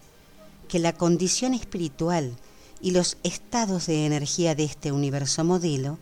que 0.67 0.81
la 0.81 0.93
condición 0.93 1.55
espiritual 1.55 2.37
y 2.81 2.91
los 2.91 3.19
estados 3.23 3.87
de 3.87 4.07
energía 4.07 4.57
de 4.57 4.65
este 4.65 4.91
universo 4.91 5.45
modelo 5.45 5.99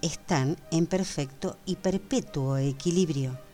están 0.00 0.56
en 0.70 0.86
perfecto 0.86 1.58
y 1.66 1.76
perpetuo 1.76 2.56
equilibrio. 2.56 3.45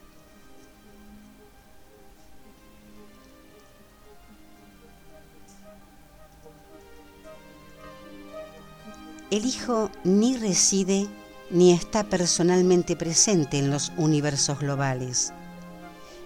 El 9.33 9.47
Hijo 9.47 9.91
ni 10.05 10.37
reside 10.37 11.09
ni 11.49 11.73
está 11.73 12.05
personalmente 12.05 12.97
presente 12.97 13.59
en 13.59 13.71
los 13.71 13.91
universos 13.97 14.59
globales. 14.59 15.33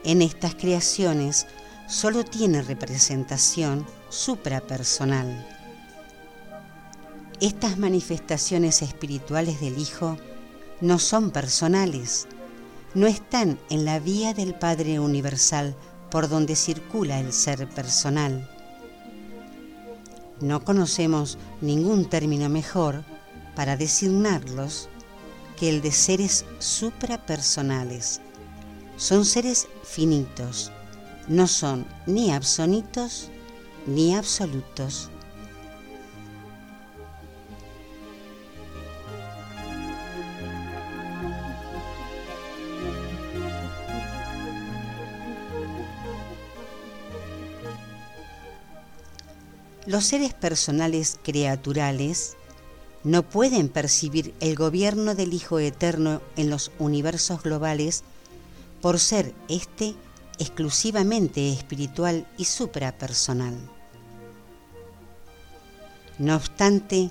En 0.03 0.23
estas 0.23 0.57
creaciones 0.57 1.47
solo 1.87 2.25
tiene 2.25 2.63
representación 2.63 3.87
suprapersonal. 4.09 5.47
Estas 7.41 7.79
manifestaciones 7.79 8.83
espirituales 8.83 9.61
del 9.61 9.79
Hijo 9.79 10.19
no 10.81 10.99
son 10.99 11.31
personales, 11.31 12.27
no 12.95 13.07
están 13.07 13.61
en 13.71 13.85
la 13.85 14.01
vía 14.01 14.35
del 14.35 14.53
Padre 14.53 14.99
Universal 14.99 15.77
por 16.11 16.29
donde 16.29 16.57
circula 16.57 17.21
el 17.21 17.33
ser 17.33 17.69
personal 17.69 18.51
no 20.41 20.65
conocemos 20.65 21.39
ningún 21.61 22.09
término 22.09 22.49
mejor 22.49 23.05
para 23.55 23.77
designarlos 23.77 24.89
que 25.57 25.71
el 25.71 25.81
de 25.81 25.93
seres 25.93 26.45
suprapersonales. 26.59 28.21
Son 28.97 29.25
seres 29.25 29.69
finitos, 29.83 30.71
no 31.29 31.47
son 31.47 31.87
ni 32.07 32.33
absonitos 32.33 33.31
ni 33.87 34.15
absolutos. 34.15 35.11
Los 49.97 50.05
seres 50.05 50.35
personales 50.35 51.19
creaturales 51.23 52.37
no 53.03 53.23
pueden 53.23 53.71
percibir 53.71 54.35
el 54.41 54.55
gobierno 54.55 55.15
del 55.15 55.33
Hijo 55.33 55.59
Eterno 55.59 56.21
en 56.37 56.51
los 56.51 56.71
universos 56.79 57.43
globales 57.43 58.05
por 58.83 59.01
ser 59.01 59.35
éste 59.49 59.95
exclusivamente 60.39 61.51
espiritual 61.51 62.27
y 62.37 62.45
suprapersonal. 62.45 63.55
No 66.19 66.37
obstante, 66.37 67.11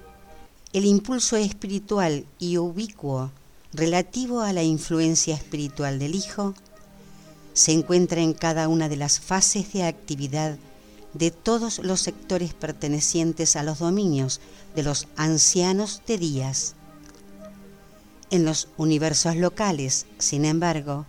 el 0.71 0.85
impulso 0.85 1.37
espiritual 1.37 2.27
y 2.37 2.59
ubicuo 2.59 3.31
relativo 3.73 4.41
a 4.41 4.53
la 4.53 4.61
influencia 4.61 5.33
espiritual 5.33 5.97
del 5.97 6.13
Hijo 6.13 6.53
se 7.53 7.71
encuentra 7.71 8.21
en 8.21 8.33
cada 8.33 8.67
una 8.67 8.89
de 8.89 8.97
las 8.97 9.19
fases 9.19 9.73
de 9.73 9.85
actividad 9.85 10.59
de 11.15 11.31
todos 11.31 11.79
los 11.79 12.01
sectores 12.01 12.53
pertenecientes 12.53 13.55
a 13.55 13.63
los 13.63 13.79
dominios 13.79 14.41
de 14.75 14.83
los 14.83 15.07
ancianos 15.15 16.01
de 16.05 16.17
días. 16.17 16.75
En 18.29 18.43
los 18.43 18.67
universos 18.77 19.35
locales, 19.37 20.07
sin 20.19 20.45
embargo, 20.45 21.05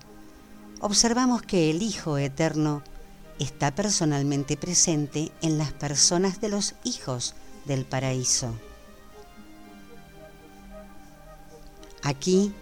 observamos 0.81 1.43
que 1.43 1.71
el 1.71 1.83
Hijo 1.83 2.19
Eterno 2.19 2.83
está 3.41 3.75
personalmente 3.75 4.57
presente 4.57 5.33
en 5.43 5.59
las 5.59 5.73
personas 5.73 6.41
de 6.41 6.51
los 6.51 6.75
hijos 6.85 7.35
del 7.65 7.85
paraíso. 7.85 8.55
Aquí, 12.03 12.55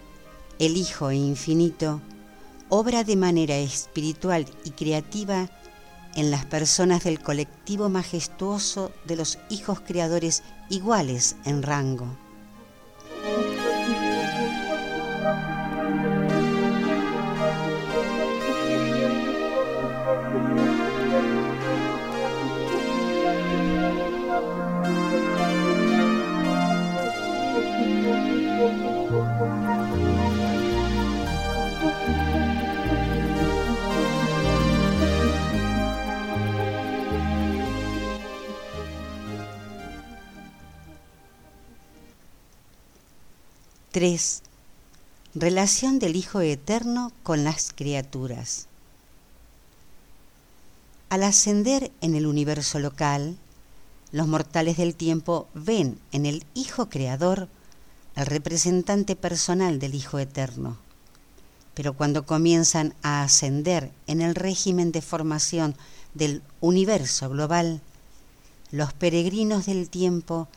el 0.57 0.77
Hijo 0.77 1.11
Infinito 1.11 2.01
obra 2.69 3.03
de 3.03 3.15
manera 3.15 3.55
espiritual 3.57 4.47
y 4.63 4.71
creativa 4.71 5.49
en 6.15 6.31
las 6.31 6.45
personas 6.45 7.03
del 7.03 7.19
colectivo 7.19 7.89
majestuoso 7.89 8.91
de 9.05 9.15
los 9.15 9.37
hijos 9.49 9.81
creadores 9.81 10.43
iguales 10.69 11.35
en 11.45 11.61
rango. 11.61 12.24
Tres, 43.95 44.43
Relación 45.35 45.99
del 45.99 46.17
Hijo 46.17 46.41
Eterno 46.41 47.13
con 47.23 47.45
las 47.45 47.71
criaturas. 47.73 48.67
Al 51.07 51.23
ascender 51.23 51.93
en 52.01 52.13
el 52.13 52.27
universo 52.27 52.79
local, 52.79 53.37
los 54.11 54.27
mortales 54.27 54.75
del 54.75 54.95
tiempo 54.95 55.47
ven 55.53 55.97
en 56.11 56.25
el 56.25 56.43
Hijo 56.55 56.89
Creador 56.89 57.47
al 58.15 58.25
representante 58.25 59.15
personal 59.15 59.79
del 59.79 59.95
Hijo 59.95 60.19
Eterno. 60.19 60.77
Pero 61.73 61.93
cuando 61.93 62.25
comienzan 62.25 62.93
a 63.01 63.23
ascender 63.23 63.93
en 64.07 64.21
el 64.21 64.35
régimen 64.35 64.91
de 64.91 65.01
formación 65.01 65.73
del 66.13 66.41
universo 66.59 67.29
global, 67.29 67.79
los 68.71 68.91
peregrinos 68.91 69.67
del 69.67 69.89
tiempo 69.89 70.49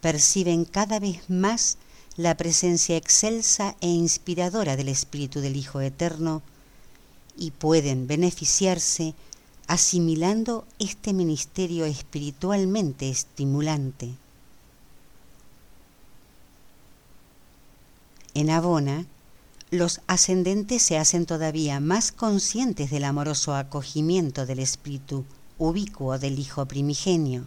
perciben 0.00 0.64
cada 0.64 0.98
vez 0.98 1.28
más 1.28 1.76
la 2.16 2.36
presencia 2.36 2.96
excelsa 2.96 3.76
e 3.80 3.88
inspiradora 3.88 4.76
del 4.76 4.88
Espíritu 4.88 5.40
del 5.40 5.56
Hijo 5.56 5.80
Eterno 5.80 6.42
y 7.36 7.50
pueden 7.50 8.06
beneficiarse 8.06 9.14
asimilando 9.66 10.64
este 10.78 11.12
ministerio 11.12 11.84
espiritualmente 11.84 13.10
estimulante. 13.10 14.14
En 18.32 18.50
Abona, 18.50 19.06
los 19.70 20.00
ascendentes 20.06 20.82
se 20.82 20.96
hacen 20.96 21.26
todavía 21.26 21.80
más 21.80 22.12
conscientes 22.12 22.90
del 22.90 23.04
amoroso 23.04 23.54
acogimiento 23.54 24.46
del 24.46 24.60
espíritu 24.60 25.24
ubicuo 25.58 26.18
del 26.18 26.38
Hijo 26.38 26.66
primigenio. 26.66 27.46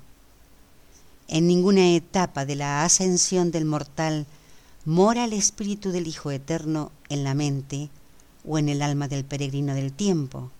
En 1.27 1.47
ninguna 1.47 1.91
etapa 1.91 2.45
de 2.45 2.55
la 2.55 2.83
ascensión 2.83 3.51
del 3.51 3.65
mortal 3.65 4.25
mora 4.85 5.25
el 5.25 5.33
espíritu 5.33 5.91
del 5.91 6.07
Hijo 6.07 6.31
eterno 6.31 6.91
en 7.09 7.23
la 7.23 7.33
mente 7.33 7.89
o 8.47 8.57
en 8.57 8.69
el 8.69 8.81
alma 8.81 9.07
del 9.07 9.25
peregrino 9.25 9.73
del 9.75 9.91
tiempo, 9.91 10.51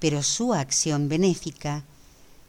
pero 0.00 0.22
su 0.22 0.52
acción 0.52 1.08
benéfica 1.08 1.84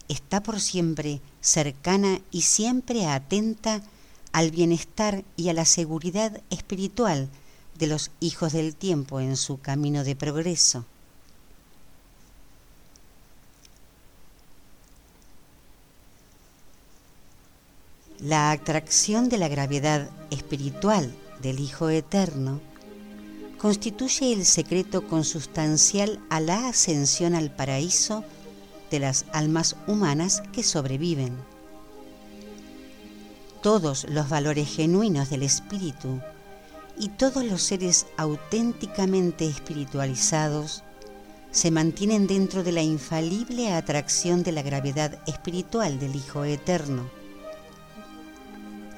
está 0.08 0.42
por 0.42 0.60
siempre 0.60 1.22
cercana 1.42 2.20
y 2.32 2.42
siempre 2.42 3.06
atenta 3.06 3.82
al 4.32 4.52
bienestar 4.52 5.24
y 5.36 5.50
a 5.50 5.54
la 5.54 5.66
seguridad 5.66 6.42
espiritual 6.50 7.30
de 7.78 7.88
los 7.88 8.12
hijos 8.20 8.54
del 8.54 8.76
tiempo 8.76 9.20
en 9.20 9.38
su 9.38 9.60
camino 9.60 10.04
de 10.04 10.16
progreso. 10.16 10.86
La 18.22 18.50
atracción 18.50 19.30
de 19.30 19.38
la 19.38 19.48
gravedad 19.48 20.10
espiritual 20.32 21.14
del 21.40 21.60
Hijo 21.60 21.90
Eterno 21.90 22.60
constituye 23.60 24.34
el 24.34 24.44
secreto 24.44 25.08
consustancial 25.08 26.20
a 26.32 26.40
la 26.40 26.68
ascensión 26.68 27.36
al 27.36 27.52
paraíso 27.52 28.24
de 28.90 29.00
las 29.00 29.26
almas 29.34 29.76
humanas 29.86 30.42
que 30.52 30.64
sobreviven. 30.64 31.38
Todos 33.62 34.08
los 34.10 34.30
valores 34.30 34.68
genuinos 34.68 35.30
del 35.30 35.44
espíritu 35.44 36.20
y 36.98 37.10
todos 37.10 37.46
los 37.46 37.62
seres 37.62 38.08
auténticamente 38.18 39.46
espiritualizados 39.46 40.84
se 41.52 41.70
mantienen 41.70 42.26
dentro 42.26 42.64
de 42.64 42.72
la 42.72 42.82
infalible 42.82 43.72
atracción 43.72 44.42
de 44.42 44.54
la 44.54 44.64
gravedad 44.64 45.20
espiritual 45.28 46.00
del 46.00 46.16
Hijo 46.16 46.46
Eterno. 46.46 47.27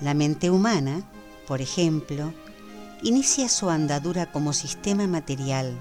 La 0.01 0.13
mente 0.13 0.49
humana, 0.49 1.03
por 1.47 1.61
ejemplo, 1.61 2.33
inicia 3.03 3.49
su 3.49 3.69
andadura 3.69 4.31
como 4.31 4.53
sistema 4.53 5.07
material 5.07 5.77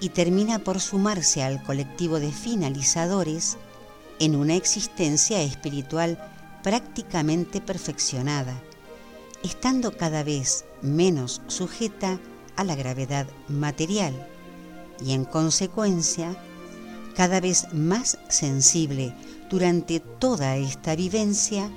y 0.00 0.10
termina 0.10 0.58
por 0.58 0.80
sumarse 0.80 1.42
al 1.42 1.62
colectivo 1.62 2.20
de 2.20 2.32
finalizadores 2.32 3.58
en 4.18 4.34
una 4.34 4.54
existencia 4.54 5.42
espiritual 5.42 6.18
prácticamente 6.62 7.60
perfeccionada, 7.60 8.54
estando 9.42 9.96
cada 9.96 10.22
vez 10.22 10.64
menos 10.82 11.42
sujeta 11.48 12.18
a 12.56 12.64
la 12.64 12.76
gravedad 12.76 13.26
material 13.48 14.14
y 15.04 15.12
en 15.12 15.24
consecuencia 15.24 16.34
cada 17.14 17.40
vez 17.40 17.72
más 17.72 18.18
sensible 18.28 19.14
durante 19.50 20.00
toda 20.00 20.56
esta 20.56 20.96
vivencia 20.96 21.70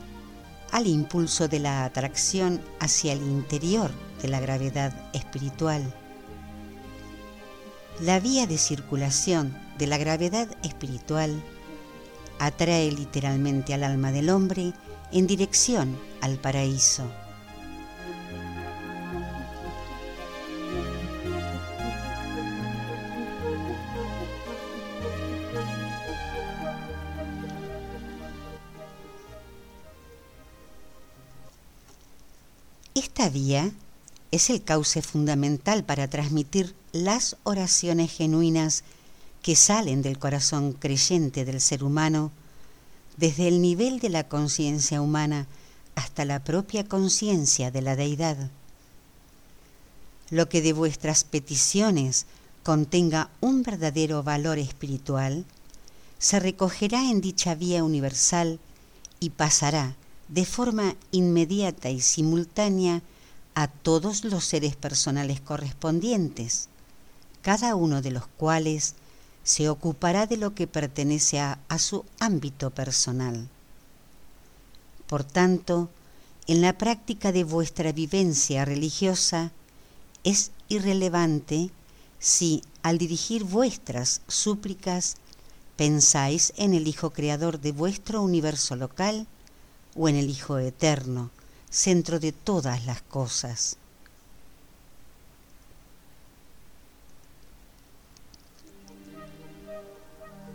al 0.71 0.87
impulso 0.87 1.47
de 1.47 1.59
la 1.59 1.83
atracción 1.83 2.61
hacia 2.79 3.13
el 3.13 3.21
interior 3.21 3.91
de 4.21 4.29
la 4.29 4.39
gravedad 4.39 4.93
espiritual. 5.13 5.93
La 7.99 8.19
vía 8.19 8.47
de 8.47 8.57
circulación 8.57 9.55
de 9.77 9.87
la 9.87 9.97
gravedad 9.97 10.47
espiritual 10.63 11.43
atrae 12.39 12.91
literalmente 12.91 13.73
al 13.73 13.83
alma 13.83 14.11
del 14.11 14.29
hombre 14.29 14.73
en 15.11 15.27
dirección 15.27 15.99
al 16.21 16.37
paraíso. 16.37 17.03
Esta 33.03 33.29
vía 33.29 33.71
es 34.29 34.51
el 34.51 34.63
cauce 34.63 35.01
fundamental 35.01 35.83
para 35.83 36.07
transmitir 36.07 36.75
las 36.91 37.35
oraciones 37.41 38.11
genuinas 38.11 38.83
que 39.41 39.55
salen 39.55 40.03
del 40.03 40.19
corazón 40.19 40.73
creyente 40.73 41.43
del 41.43 41.61
ser 41.61 41.83
humano, 41.83 42.31
desde 43.17 43.47
el 43.47 43.59
nivel 43.59 43.99
de 43.99 44.09
la 44.09 44.27
conciencia 44.27 45.01
humana 45.01 45.47
hasta 45.95 46.25
la 46.25 46.43
propia 46.43 46.87
conciencia 46.87 47.71
de 47.71 47.81
la 47.81 47.95
deidad. 47.95 48.51
Lo 50.29 50.47
que 50.47 50.61
de 50.61 50.73
vuestras 50.73 51.23
peticiones 51.23 52.27
contenga 52.61 53.31
un 53.41 53.63
verdadero 53.63 54.21
valor 54.21 54.59
espiritual, 54.59 55.45
se 56.19 56.39
recogerá 56.39 57.09
en 57.09 57.19
dicha 57.19 57.55
vía 57.55 57.83
universal 57.83 58.59
y 59.19 59.31
pasará 59.31 59.95
de 60.31 60.45
forma 60.45 60.95
inmediata 61.11 61.89
y 61.89 61.99
simultánea 61.99 63.01
a 63.53 63.67
todos 63.67 64.23
los 64.23 64.45
seres 64.45 64.77
personales 64.77 65.41
correspondientes, 65.41 66.69
cada 67.41 67.75
uno 67.75 68.01
de 68.01 68.11
los 68.11 68.27
cuales 68.27 68.95
se 69.43 69.67
ocupará 69.67 70.27
de 70.27 70.37
lo 70.37 70.55
que 70.55 70.67
pertenece 70.67 71.41
a, 71.41 71.59
su 71.77 72.05
ámbito 72.19 72.69
personal. 72.69 73.49
Por 75.07 75.25
tanto, 75.25 75.89
en 76.47 76.61
la 76.61 76.77
práctica 76.77 77.33
de 77.33 77.43
vuestra 77.43 77.91
vivencia 77.91 78.63
religiosa 78.63 79.51
es 80.23 80.51
irrelevante 80.69 81.71
si 82.19 82.61
al 82.83 82.97
dirigir 82.97 83.43
vuestras 83.43 84.21
súplicas 84.29 85.17
pensáis 85.75 86.53
en 86.55 86.73
el 86.73 86.87
Hijo 86.87 87.09
Creador 87.09 87.59
de 87.59 87.73
vuestro 87.73 88.21
universo 88.21 88.77
local 88.77 89.27
o 89.95 90.09
en 90.09 90.15
el 90.15 90.29
Hijo 90.29 90.57
Eterno, 90.57 91.29
centro 91.69 92.19
de 92.19 92.31
todas 92.31 92.85
las 92.85 93.01
cosas. 93.01 93.77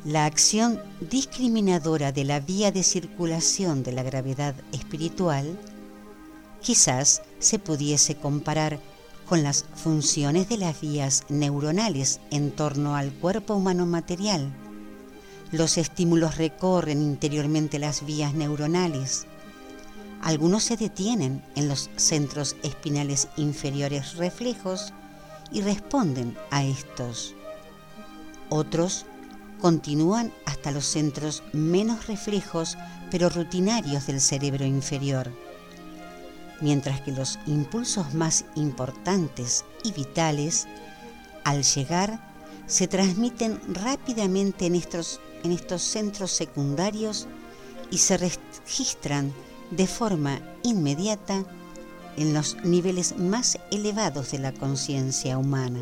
La 0.05 0.25
acción 0.25 0.81
discriminadora 1.01 2.13
de 2.13 2.25
la 2.25 2.39
vía 2.39 2.71
de 2.71 2.85
circulación 2.85 3.83
de 3.83 3.91
la 3.91 4.05
gravedad 4.05 4.55
espiritual 4.71 5.59
quizás 6.63 7.23
se 7.41 7.59
pudiese 7.59 8.15
comparar 8.15 8.79
con 9.29 9.43
las 9.43 9.65
funciones 9.75 10.49
de 10.49 10.59
las 10.59 10.81
vías 10.81 11.25
neuronales 11.29 12.21
en 12.31 12.53
torno 12.53 12.95
al 12.95 13.13
cuerpo 13.13 13.55
humano 13.55 13.85
material. 13.85 14.53
Los 15.53 15.79
estímulos 15.79 16.37
recorren 16.37 17.03
interiormente 17.03 17.79
las 17.79 18.05
vías 18.05 18.35
neuronales 18.35 19.27
algunos 20.23 20.65
se 20.65 20.77
detienen 20.77 21.41
en 21.55 21.69
los 21.69 21.89
centros 21.95 22.57
espinales 22.65 23.29
inferiores 23.37 24.17
reflejos 24.17 24.93
y 25.53 25.61
responden 25.61 26.37
a 26.51 26.65
estos. 26.65 27.35
Otros 28.49 29.07
continúan 29.61 30.33
hasta 30.45 30.73
los 30.73 30.85
centros 30.85 31.43
menos 31.53 32.09
reflejos 32.09 32.77
pero 33.11 33.29
rutinarios 33.29 34.09
del 34.09 34.21
cerebro 34.21 34.65
inferior, 34.65 35.31
mientras 36.61 37.01
que 37.03 37.13
los 37.13 37.39
impulsos 37.47 38.13
más 38.13 38.47
importantes 38.57 39.65
y 39.85 39.93
vitales, 39.93 40.67
al 41.45 41.63
llegar, 41.63 42.21
se 42.67 42.89
transmiten 42.89 43.61
rápidamente 43.69 44.67
en 44.67 44.75
estos, 44.75 45.21
en 45.43 45.53
estos 45.53 45.83
centros 45.83 46.31
secundarios 46.31 47.27
y 47.91 47.99
se 47.99 48.17
registran 48.17 49.33
de 49.71 49.87
forma 49.87 50.41
inmediata 50.63 51.45
en 52.17 52.35
los 52.35 52.57
niveles 52.65 53.19
más 53.19 53.59
elevados 53.71 54.31
de 54.31 54.39
la 54.39 54.53
conciencia 54.53 55.39
humana. 55.39 55.81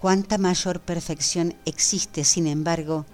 Cuánta 0.00 0.38
mayor 0.38 0.80
perfección 0.80 1.56
existe, 1.64 2.22
sin 2.22 2.46
embargo, 2.46 3.04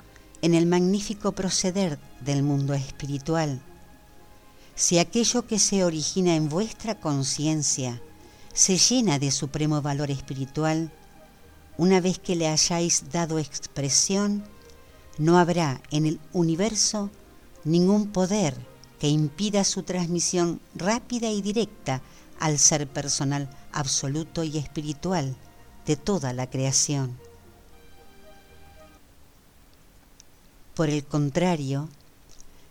en 0.43 0.53
el 0.53 0.67
magnífico 0.67 1.33
proceder 1.33 1.99
del 2.25 2.43
mundo 2.43 2.75
espiritual. 2.75 3.61
Si 4.75 4.99
aquello 4.99 5.47
que 5.47 5.59
se 5.59 5.85
origina 5.85 6.35
en 6.35 6.49
vuestra 6.49 6.95
conciencia 6.95 8.01
se 8.53 8.77
llena 8.77 9.19
de 9.19 9.31
supremo 9.31 9.83
valor 9.83 10.11
espiritual, 10.11 10.91
una 11.77 12.01
vez 12.01 12.19
que 12.19 12.37
le 12.37 12.49
hayáis 12.49 13.11
dado 13.11 13.39
expresión, 13.39 14.45
no 15.19 15.39
habrá 15.39 15.81
en 15.91 16.07
el 16.07 16.21
universo 16.33 17.11
ningún 17.65 18.09
poder 18.09 18.57
que 18.99 19.09
impida 19.09 19.65
su 19.65 19.83
transmisión 19.83 20.61
rápida 20.75 21.31
y 21.31 21.43
directa 21.43 22.01
al 22.41 22.59
ser 22.59 22.89
personal 22.89 23.49
absoluto 23.73 24.45
y 24.45 24.59
espiritual 24.59 25.37
de 25.87 25.97
toda 25.97 26.33
la 26.33 26.49
creación. 26.49 27.17
Por 30.75 30.91
el 30.91 31.05
contrario, 31.05 31.89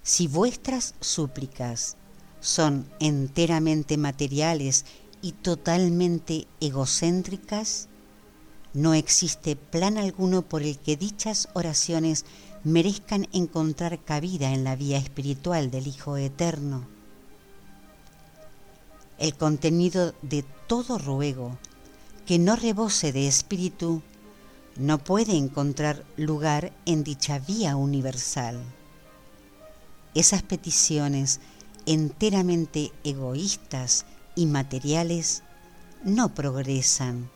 si 0.04 0.28
vuestras 0.28 0.96
súplicas 1.00 1.96
son 2.42 2.86
enteramente 3.00 3.98
materiales 3.98 4.84
y 5.22 5.32
totalmente 5.32 6.46
egocéntricas, 6.60 7.88
no 8.74 8.94
existe 8.94 9.56
plan 9.56 9.98
alguno 9.98 10.42
por 10.42 10.62
el 10.62 10.78
que 10.78 10.98
dichas 10.98 11.48
oraciones 11.54 12.26
merezcan 12.66 13.28
encontrar 13.32 14.04
cabida 14.04 14.52
en 14.52 14.66
la 14.66 14.76
vía 14.76 14.98
espiritual 14.98 15.72
del 15.72 15.88
Hijo 15.88 16.18
Eterno. 16.18 16.86
El 19.20 19.36
contenido 19.36 20.14
de 20.22 20.44
todo 20.68 20.98
ruego 20.98 21.58
que 22.26 22.40
no 22.40 22.58
rebose 22.58 23.14
de 23.14 23.28
espíritu 23.28 24.02
no 24.76 24.98
puede 24.98 25.38
encontrar 25.38 26.04
lugar 26.18 26.74
en 26.86 27.04
dicha 27.04 27.40
vía 27.40 27.78
universal. 27.78 28.60
Esas 30.16 30.44
peticiones 30.44 31.40
enteramente 31.86 32.92
egoístas 33.04 34.06
y 34.36 34.46
materiales 34.46 35.44
no 36.04 36.34
progresan 36.34 37.30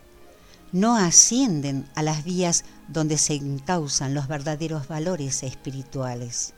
no 0.72 0.98
ascienden 0.98 1.90
a 1.96 2.04
las 2.04 2.24
vías 2.24 2.66
donde 2.90 3.18
se 3.18 3.36
encausan 3.36 4.14
los 4.14 4.28
verdaderos 4.28 4.88
valores 4.88 5.44
espirituales. 5.44 6.54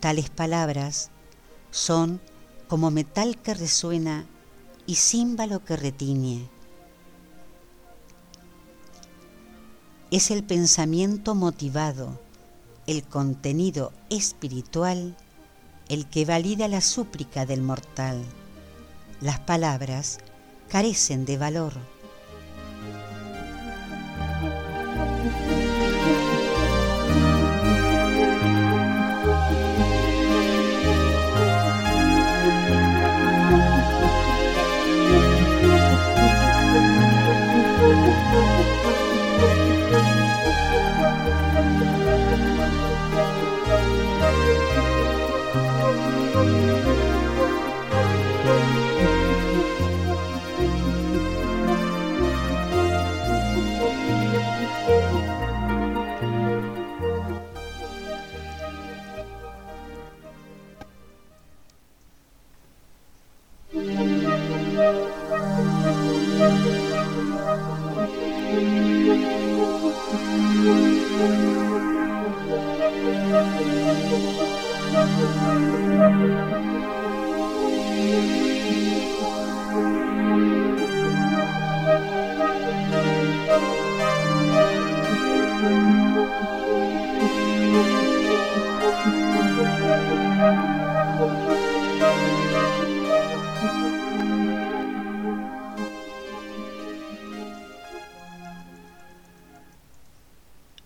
Tales 0.00 0.30
palabras 0.30 1.10
son 1.70 2.20
como 2.68 2.90
metal 2.90 3.36
que 3.38 3.54
resuena 3.54 4.26
y 4.86 4.94
címbalo 4.94 5.64
que 5.64 5.76
retiñe. 5.76 6.48
Es 10.10 10.30
el 10.30 10.44
pensamiento 10.44 11.34
motivado, 11.34 12.20
el 12.88 13.04
contenido 13.04 13.92
espiritual, 14.08 15.14
el 15.90 16.06
que 16.06 16.24
valida 16.24 16.68
la 16.68 16.80
súplica 16.80 17.44
del 17.44 17.60
mortal. 17.60 18.24
Las 19.20 19.38
palabras 19.40 20.18
carecen 20.70 21.26
de 21.26 21.36
valor 21.36 21.74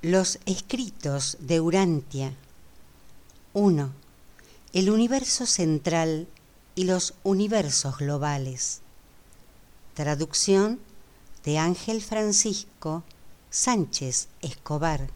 Los 0.03 0.41
escritos 0.47 1.39
de 1.41 1.61
Urantia 1.61 2.33
1. 3.55 4.02
El 4.73 4.89
universo 4.89 5.45
central 5.45 6.29
y 6.75 6.85
los 6.85 7.13
universos 7.25 7.99
globales. 7.99 8.81
Traducción 9.93 10.81
de 11.45 11.59
Ángel 11.59 12.01
Francisco 12.01 13.05
Sánchez 13.51 14.29
Escobar. 14.41 15.11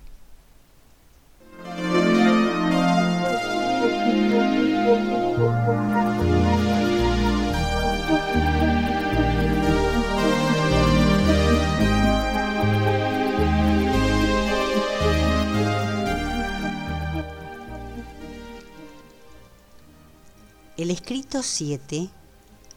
El 20.77 20.91
escrito 20.91 21.43
7, 21.43 22.11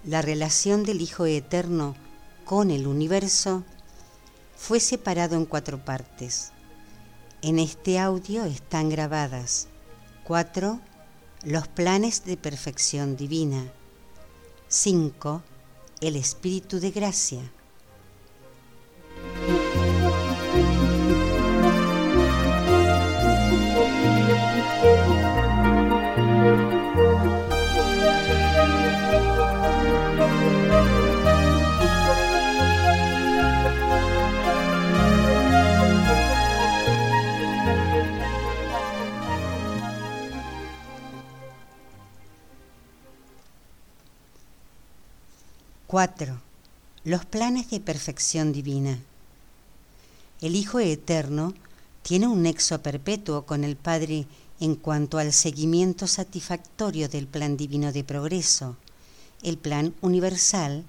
la 0.06 0.22
relación 0.22 0.86
del 0.86 1.02
Hijo 1.02 1.26
Eterno 1.26 1.98
con 2.46 2.72
el 2.72 2.88
universo, 2.88 3.66
fue 4.56 4.80
separado 4.80 5.36
en 5.36 5.46
cuatro 5.46 5.84
partes. 5.84 6.54
En 7.42 7.60
este 7.60 8.00
audio 8.00 8.46
están 8.46 8.88
grabadas 8.88 9.68
cuatro 10.24 10.80
Los 11.44 11.68
planes 11.68 12.24
de 12.24 12.38
perfección 12.38 13.18
divina. 13.18 13.70
5. 14.70 15.44
El 16.00 16.16
espíritu 16.16 16.80
de 16.80 16.92
gracia. 16.92 17.52
Cuatro. 45.90 46.40
Los 47.04 47.26
planes 47.26 47.72
de 47.72 47.80
perfección 47.80 48.52
divina. 48.52 49.00
El 50.40 50.56
Hijo 50.56 50.78
Eterno 50.78 51.56
tiene 52.04 52.28
un 52.28 52.44
nexo 52.44 52.84
perpetuo 52.84 53.48
con 53.48 53.64
el 53.64 53.76
Padre 53.76 54.28
en 54.60 54.76
cuanto 54.76 55.18
al 55.18 55.34
seguimiento 55.34 56.06
satisfactorio 56.06 57.10
del 57.10 57.26
plan 57.26 57.58
divino 57.58 57.92
de 57.92 58.04
progreso, 58.04 58.78
el 59.42 59.58
plan 59.58 59.96
universal 60.02 60.86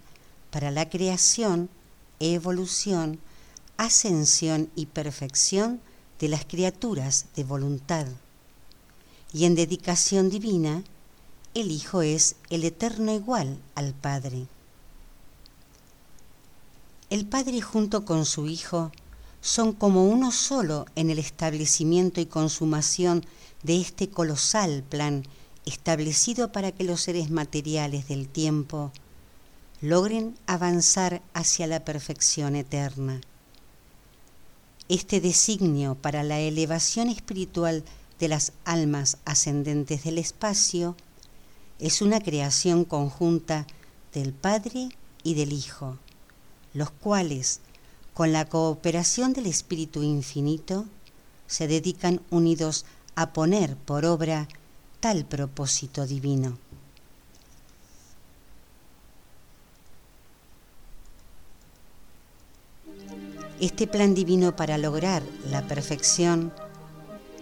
para 0.51 0.71
la 0.71 0.91
creación, 0.91 1.71
evolución, 2.19 3.21
ascensión 3.79 4.69
y 4.77 4.85
perfección 4.85 5.81
de 6.19 6.29
las 6.29 6.45
criaturas 6.45 7.25
de 7.37 7.45
voluntad. 7.45 8.07
Y 9.33 9.47
en 9.47 9.55
dedicación 9.55 10.29
divina, 10.29 10.85
el 11.55 11.71
Hijo 11.71 12.03
es 12.03 12.37
el 12.51 12.65
eterno 12.65 13.15
igual 13.15 13.59
al 13.75 13.95
Padre. 13.95 14.47
El 17.11 17.27
Padre 17.27 17.61
junto 17.61 18.05
con 18.05 18.25
su 18.25 18.47
Hijo 18.47 18.93
son 19.41 19.73
como 19.73 20.05
uno 20.05 20.31
solo 20.31 20.87
en 20.95 21.11
el 21.11 21.19
establecimiento 21.19 22.21
y 22.21 22.27
consumación 22.27 23.27
de 23.65 23.81
este 23.81 24.09
colosal 24.09 24.85
plan 24.89 25.25
establecido 25.67 26.53
para 26.53 26.71
que 26.71 26.85
los 26.85 27.01
seres 27.01 27.29
materiales 27.29 28.07
del 28.07 28.29
tiempo 28.29 28.93
logren 29.81 30.37
avanzar 30.47 31.21
hacia 31.35 31.67
la 31.67 31.85
perfección 31.85 32.55
eterna. 32.55 33.21
Este 34.89 35.21
designio 35.21 35.97
para 35.97 36.23
la 36.23 36.39
elevación 36.39 37.09
espiritual 37.09 37.83
de 38.21 38.29
las 38.29 38.53
almas 38.65 39.17
ascendentes 39.25 40.05
del 40.05 40.19
espacio 40.19 40.95
es 41.81 42.03
una 42.03 42.21
creación 42.21 42.85
conjunta 42.85 43.67
del 44.15 44.33
Padre 44.33 44.91
y 45.25 45.35
del 45.35 45.53
Hijo, 45.53 45.99
los 46.75 46.91
cuales, 46.91 47.61
con 48.15 48.33
la 48.33 48.45
cooperación 48.45 49.33
del 49.33 49.47
Espíritu 49.47 50.03
Infinito, 50.03 50.87
se 51.47 51.67
dedican 51.67 52.21
unidos 52.31 52.85
a 53.17 53.33
poner 53.33 53.77
por 53.77 54.05
obra 54.05 54.49
tal 55.01 55.25
propósito 55.25 56.07
divino. 56.07 56.59
Este 63.61 63.87
plan 63.87 64.15
divino 64.15 64.57
para 64.57 64.79
lograr 64.79 65.23
la 65.51 65.67
perfección 65.67 66.51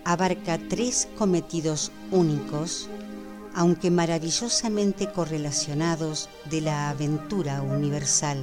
abarca 0.05 0.59
tres 0.69 1.07
cometidos 1.17 1.93
únicos, 2.11 2.89
aunque 3.55 3.91
maravillosamente 3.91 5.13
correlacionados 5.13 6.29
de 6.51 6.63
la 6.63 6.91
aventura 6.91 7.63
universal. 7.63 8.39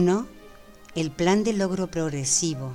Uno, 0.00 0.26
el 0.94 1.10
plan 1.10 1.44
de 1.44 1.52
logro 1.52 1.90
progresivo. 1.90 2.72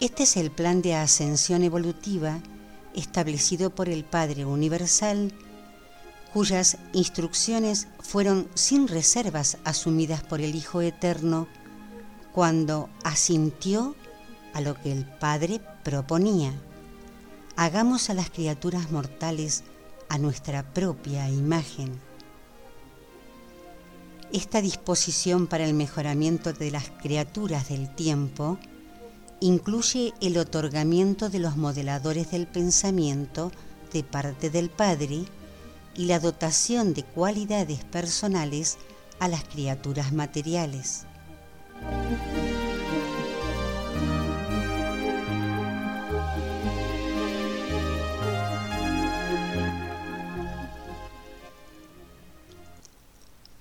Este 0.00 0.22
es 0.22 0.38
el 0.38 0.50
plan 0.50 0.80
de 0.80 0.94
ascensión 0.94 1.62
evolutiva 1.62 2.40
establecido 2.94 3.68
por 3.68 3.90
el 3.90 4.06
Padre 4.06 4.46
Universal, 4.46 5.30
cuyas 6.32 6.78
instrucciones 6.94 7.86
fueron 7.98 8.48
sin 8.54 8.88
reservas 8.88 9.58
asumidas 9.64 10.22
por 10.22 10.40
el 10.40 10.54
Hijo 10.54 10.80
Eterno 10.80 11.48
cuando 12.32 12.88
asintió 13.04 13.94
a 14.54 14.62
lo 14.62 14.76
que 14.76 14.92
el 14.92 15.04
Padre 15.04 15.60
proponía. 15.84 16.54
Hagamos 17.56 18.08
a 18.08 18.14
las 18.14 18.30
criaturas 18.30 18.90
mortales 18.90 19.64
a 20.08 20.16
nuestra 20.16 20.62
propia 20.62 21.28
imagen. 21.28 22.00
Esta 24.32 24.62
disposición 24.62 25.48
para 25.48 25.64
el 25.64 25.74
mejoramiento 25.74 26.52
de 26.52 26.70
las 26.70 26.90
criaturas 27.02 27.68
del 27.68 27.92
tiempo 27.92 28.58
incluye 29.40 30.14
el 30.20 30.38
otorgamiento 30.38 31.30
de 31.30 31.40
los 31.40 31.56
modeladores 31.56 32.30
del 32.30 32.46
pensamiento 32.46 33.50
de 33.92 34.04
parte 34.04 34.48
del 34.48 34.70
Padre 34.70 35.24
y 35.96 36.04
la 36.04 36.20
dotación 36.20 36.94
de 36.94 37.02
cualidades 37.02 37.84
personales 37.84 38.78
a 39.18 39.26
las 39.26 39.42
criaturas 39.42 40.12
materiales. 40.12 41.06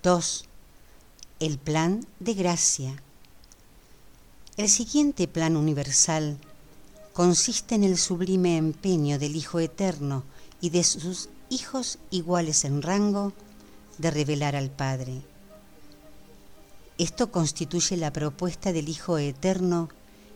Dos, 0.04 0.49
el 1.40 1.58
plan 1.58 2.06
de 2.20 2.34
gracia. 2.34 3.02
El 4.58 4.68
siguiente 4.68 5.26
plan 5.26 5.56
universal 5.56 6.38
consiste 7.14 7.76
en 7.76 7.86
el 7.86 7.98
sublime 7.98 8.58
empeño 8.58 9.18
del 9.18 9.38
Hijo 9.38 9.60
Eterno 9.60 10.26
y 10.60 10.70
de 10.70 10.84
sus 10.84 11.30
hijos 11.50 11.98
iguales 12.12 12.66
en 12.66 12.82
rango 12.82 13.32
de 14.00 14.12
revelar 14.12 14.58
al 14.58 14.70
Padre. 14.70 15.22
Esto 16.98 17.32
constituye 17.32 17.96
la 17.96 18.12
propuesta 18.12 18.74
del 18.74 18.90
Hijo 18.90 19.18
Eterno 19.18 19.88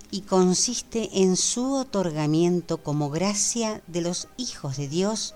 y 0.10 0.22
consiste 0.22 1.22
en 1.22 1.36
su 1.36 1.74
otorgamiento 1.74 2.78
como 2.78 3.10
gracia 3.10 3.82
de 3.88 4.00
los 4.00 4.30
hijos 4.38 4.78
de 4.78 4.88
Dios 4.88 5.36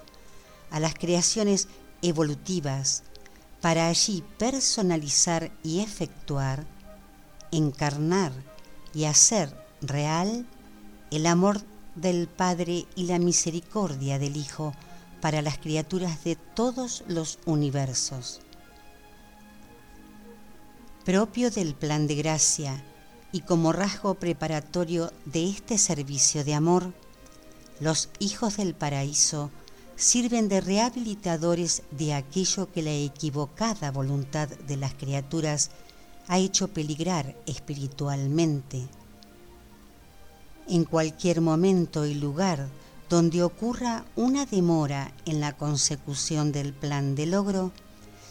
a 0.72 0.80
las 0.80 0.93
creaciones 0.93 1.68
evolutivas 2.01 3.03
para 3.68 3.89
allí 3.89 4.24
personalizar 4.38 5.51
y 5.61 5.82
efectuar, 5.82 6.65
encarnar 7.51 8.32
y 8.93 9.03
hacer 9.03 9.53
real 9.82 10.45
el 11.11 11.26
amor 11.26 11.59
del 11.95 12.30
Padre 12.30 12.86
y 12.95 13.07
la 13.07 13.20
misericordia 13.20 14.20
del 14.20 14.38
Hijo 14.38 14.74
para 15.20 15.41
las 15.41 15.57
criaturas 15.57 16.24
de 16.24 16.38
todos 16.38 17.03
los 17.09 17.39
universos. 17.45 18.39
Propio 21.03 21.51
del 21.51 21.76
plan 21.76 22.07
de 22.07 22.15
gracia 22.15 22.82
y 23.34 23.41
como 23.41 23.74
rasgo 23.74 24.13
preparatorio 24.13 25.11
de 25.26 25.49
este 25.49 25.78
servicio 25.78 26.45
de 26.45 26.53
amor, 26.53 26.93
los 27.82 28.07
hijos 28.20 28.55
del 28.55 28.76
paraíso 28.76 29.51
sirven 29.98 30.48
de 30.48 30.62
rehabilitadores 30.62 31.82
de 31.89 32.14
aquello 32.14 32.72
que 32.72 32.84
la 32.84 32.93
equivocada 32.93 33.91
voluntad 33.91 34.48
de 34.48 34.78
las 34.78 34.93
criaturas 34.93 35.72
ha 36.28 36.38
hecho 36.38 36.68
peligrar 36.68 37.36
espiritualmente. 37.48 38.88
En 40.68 40.84
cualquier 40.84 41.41
momento 41.41 42.06
y 42.06 42.14
lugar 42.14 42.68
donde 43.10 43.41
ocurra 43.41 44.06
una 44.16 44.45
demora 44.45 45.14
en 45.26 45.39
la 45.39 45.58
consecución 45.58 46.52
del 46.52 46.74
plan 46.74 47.16
de 47.16 47.26
logro, 47.26 47.72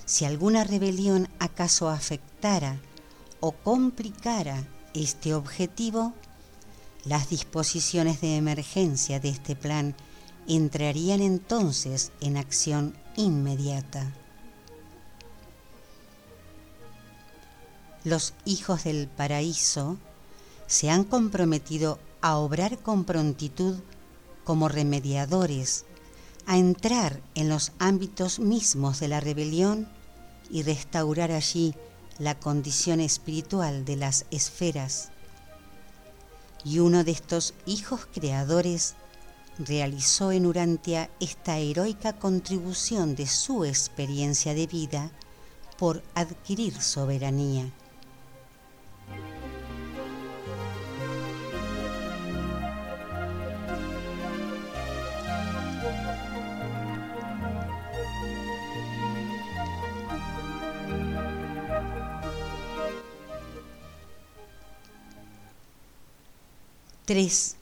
si 0.04 0.24
alguna 0.24 0.62
rebelión 0.62 1.28
acaso 1.40 1.88
afectara 1.88 2.78
o 3.40 3.52
complicara 3.52 4.68
este 4.94 5.34
objetivo, 5.34 6.12
las 7.04 7.28
disposiciones 7.28 8.20
de 8.20 8.36
emergencia 8.36 9.18
de 9.18 9.30
este 9.30 9.56
plan 9.56 9.96
entrarían 10.48 11.20
entonces 11.20 12.12
en 12.20 12.36
acción 12.36 12.96
inmediata. 13.16 14.12
los 18.06 18.34
hijos 18.44 18.84
del 18.84 19.08
paraíso 19.08 19.96
se 20.68 20.90
han 20.90 21.02
comprometido 21.02 21.98
a 22.20 22.36
obrar 22.36 22.78
con 22.78 23.02
prontitud 23.02 23.80
como 24.44 24.68
remediadores, 24.68 25.86
a 26.46 26.56
entrar 26.56 27.20
en 27.34 27.48
los 27.48 27.72
ámbitos 27.80 28.38
mismos 28.38 29.00
de 29.00 29.08
la 29.08 29.18
rebelión 29.18 29.88
y 30.48 30.62
restaurar 30.62 31.32
allí 31.32 31.74
la 32.20 32.38
condición 32.38 33.00
espiritual 33.00 33.84
de 33.84 33.96
las 33.96 34.24
esferas. 34.30 35.08
Y 36.64 36.78
uno 36.78 37.02
de 37.02 37.10
estos 37.10 37.54
hijos 37.66 38.06
creadores 38.14 38.94
realizó 39.58 40.32
en 40.32 40.46
Urantia 40.46 41.10
esta 41.20 41.58
heroica 41.58 42.12
contribución 42.14 43.14
de 43.14 43.26
su 43.26 43.64
experiencia 43.64 44.54
de 44.54 44.66
vida 44.66 45.10
por 45.78 46.02
adquirir 46.14 46.80
soberanía. 46.80 47.70
Tres, 67.06 67.55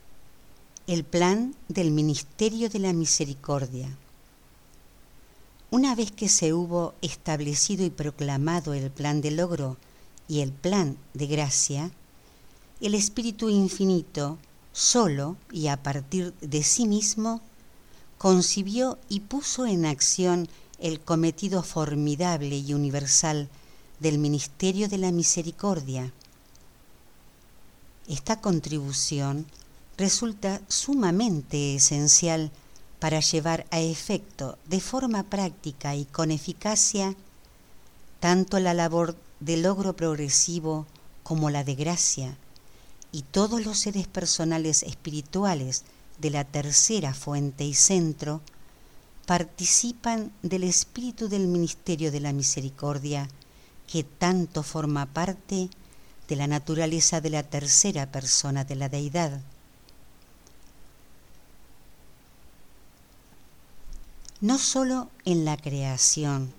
el 0.87 1.03
plan 1.03 1.55
del 1.67 1.91
Ministerio 1.91 2.69
de 2.69 2.79
la 2.79 2.93
Misericordia. 2.93 3.89
Una 5.71 5.95
vez 5.95 6.11
que 6.11 6.29
se 6.29 6.53
hubo 6.53 6.93
establecido 7.01 7.85
y 7.85 7.89
proclamado 7.89 8.73
el 8.73 8.91
plan 8.91 9.21
de 9.21 9.31
logro 9.31 9.77
y 10.27 10.41
el 10.41 10.51
plan 10.51 10.97
de 11.13 11.27
gracia, 11.27 11.91
el 12.81 12.93
Espíritu 12.93 13.49
Infinito, 13.49 14.37
solo 14.73 15.37
y 15.51 15.67
a 15.67 15.81
partir 15.81 16.33
de 16.41 16.61
sí 16.61 16.87
mismo, 16.87 17.41
concibió 18.17 18.99
y 19.09 19.21
puso 19.21 19.65
en 19.65 19.85
acción 19.85 20.47
el 20.79 20.99
cometido 20.99 21.63
formidable 21.63 22.57
y 22.57 22.73
universal 22.73 23.49
del 23.99 24.19
Ministerio 24.19 24.87
de 24.87 24.97
la 24.99 25.11
Misericordia 25.11 26.13
esta 28.07 28.39
contribución 28.39 29.47
resulta 29.97 30.61
sumamente 30.67 31.75
esencial 31.75 32.51
para 32.99 33.19
llevar 33.19 33.65
a 33.71 33.79
efecto 33.79 34.57
de 34.67 34.79
forma 34.79 35.23
práctica 35.23 35.95
y 35.95 36.05
con 36.05 36.31
eficacia 36.31 37.15
tanto 38.19 38.59
la 38.59 38.73
labor 38.73 39.15
de 39.39 39.57
logro 39.57 39.95
progresivo 39.95 40.85
como 41.23 41.49
la 41.49 41.63
de 41.63 41.75
gracia, 41.75 42.37
y 43.11 43.21
todos 43.21 43.65
los 43.65 43.79
seres 43.79 44.07
personales 44.07 44.83
espirituales 44.83 45.83
de 46.19 46.29
la 46.29 46.43
tercera 46.43 47.13
fuente 47.13 47.65
y 47.65 47.73
centro 47.73 48.41
participan 49.25 50.31
del 50.43 50.63
espíritu 50.63 51.29
del 51.29 51.47
ministerio 51.47 52.11
de 52.11 52.19
la 52.19 52.33
misericordia 52.33 53.27
que 53.87 54.03
tanto 54.03 54.63
forma 54.63 55.05
parte 55.05 55.69
de 56.27 56.35
la 56.35 56.47
naturaleza 56.47 57.21
de 57.21 57.29
la 57.29 57.43
tercera 57.43 58.11
persona 58.11 58.63
de 58.63 58.75
la 58.75 58.89
deidad. 58.89 59.41
No 64.45 64.59
sólo 64.59 65.09
en 65.25 65.43
la 65.43 65.57
creación, 65.57 66.53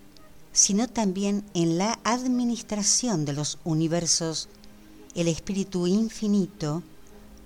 sino 0.51 0.89
también 0.89 1.45
en 1.55 1.79
la 1.79 2.01
administración 2.03 3.25
de 3.25 3.33
los 3.33 3.61
universos, 3.63 4.49
el 5.15 5.29
Espíritu 5.29 5.87
Infinito 5.87 6.83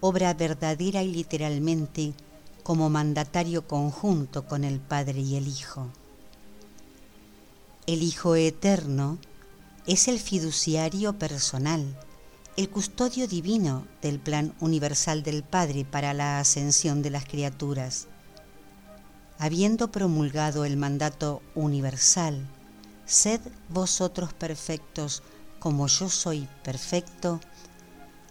obra 0.01 0.33
verdadera 0.33 1.03
y 1.03 1.13
literalmente 1.13 2.15
como 2.63 2.89
mandatario 2.89 3.69
conjunto 3.69 4.47
con 4.47 4.65
el 4.65 4.81
Padre 4.81 5.21
y 5.21 5.37
el 5.37 5.47
Hijo. 5.47 5.89
El 7.87 8.03
Hijo 8.03 8.35
Eterno 8.35 9.19
es 9.87 10.09
el 10.09 10.19
fiduciario 10.19 11.19
personal, 11.19 11.85
el 12.57 12.71
custodio 12.71 13.29
divino 13.29 13.87
del 14.01 14.19
plan 14.19 14.55
universal 14.61 15.23
del 15.23 15.43
Padre 15.43 15.85
para 15.85 16.15
la 16.15 16.41
ascensión 16.41 17.03
de 17.03 17.11
las 17.11 17.27
criaturas. 17.27 18.07
Habiendo 19.43 19.91
promulgado 19.91 20.67
el 20.67 20.77
mandato 20.77 21.41
universal, 21.55 22.47
Sed 23.07 23.41
vosotros 23.71 24.35
perfectos 24.35 25.23
como 25.59 25.87
yo 25.87 26.11
soy 26.11 26.47
perfecto. 26.63 27.41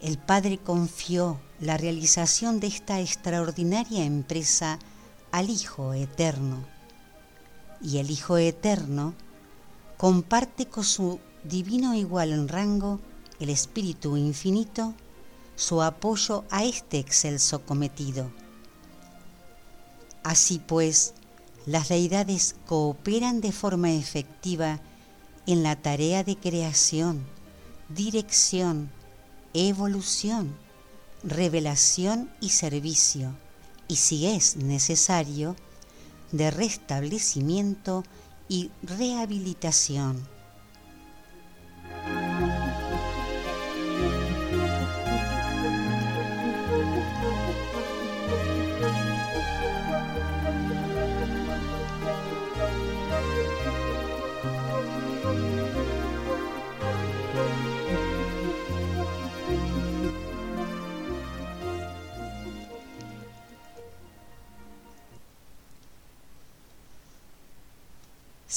El 0.02 0.20
Padre 0.20 0.60
confió 0.60 1.40
la 1.60 1.78
realización 1.78 2.60
de 2.60 2.68
esta 2.68 3.02
extraordinaria 3.02 4.06
empresa 4.06 4.78
al 5.32 5.50
Hijo 5.50 5.96
Eterno. 5.96 6.64
Y 7.82 7.98
el 7.98 8.12
Hijo 8.12 8.38
Eterno 8.38 9.16
comparte 9.98 10.68
con 10.68 10.84
su 10.84 11.20
divino 11.44 11.96
igual 11.96 12.34
en 12.34 12.48
rango, 12.48 13.00
el 13.40 13.50
Espíritu 13.50 14.16
Infinito, 14.16 14.94
su 15.56 15.82
apoyo 15.82 16.46
a 16.52 16.66
este 16.66 17.00
excelso 17.00 17.66
cometido. 17.66 18.30
Así 20.24 20.60
pues, 20.60 21.14
las 21.66 21.90
deidades 21.90 22.56
cooperan 22.66 23.42
de 23.42 23.52
forma 23.52 23.92
efectiva 23.92 24.80
en 25.46 25.64
la 25.64 25.76
tarea 25.76 26.24
de 26.24 26.36
creación, 26.36 27.26
dirección, 27.90 28.92
evolución, 29.54 30.56
revelación 31.24 32.30
y 32.40 32.50
servicio, 32.50 33.36
y 33.88 33.96
si 33.96 34.28
es 34.28 34.56
necesario, 34.58 35.56
de 36.32 36.52
restablecimiento 36.52 38.04
y 38.48 38.72
rehabilitación. 38.84 40.28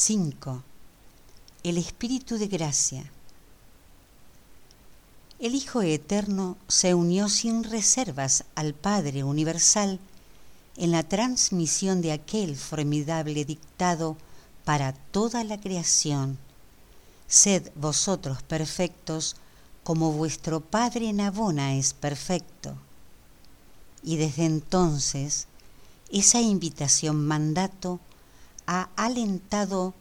5. 0.04 0.64
El 1.62 1.78
Espíritu 1.78 2.36
de 2.36 2.48
Gracia. 2.48 3.08
El 5.38 5.54
Hijo 5.54 5.80
Eterno 5.80 6.56
se 6.66 6.92
unió 6.92 7.28
sin 7.28 7.62
reservas 7.62 8.44
al 8.56 8.74
Padre 8.74 9.22
Universal 9.22 10.00
en 10.76 10.90
la 10.90 11.04
transmisión 11.04 12.02
de 12.02 12.10
aquel 12.10 12.56
formidable 12.56 13.44
dictado 13.44 14.16
para 14.64 14.92
toda 14.92 15.44
la 15.44 15.60
creación. 15.60 16.36
Sed 17.28 17.70
vosotros 17.76 18.42
perfectos 18.42 19.36
como 19.84 20.10
vuestro 20.10 20.62
Padre 20.62 21.12
Nabona 21.12 21.76
es 21.76 21.94
perfecto. 21.94 22.74
Y 24.02 24.16
desde 24.16 24.46
entonces, 24.46 25.46
esa 26.10 26.40
invitación 26.40 27.24
mandato 27.24 28.00
ha 28.72 28.88
alentado 28.96 29.92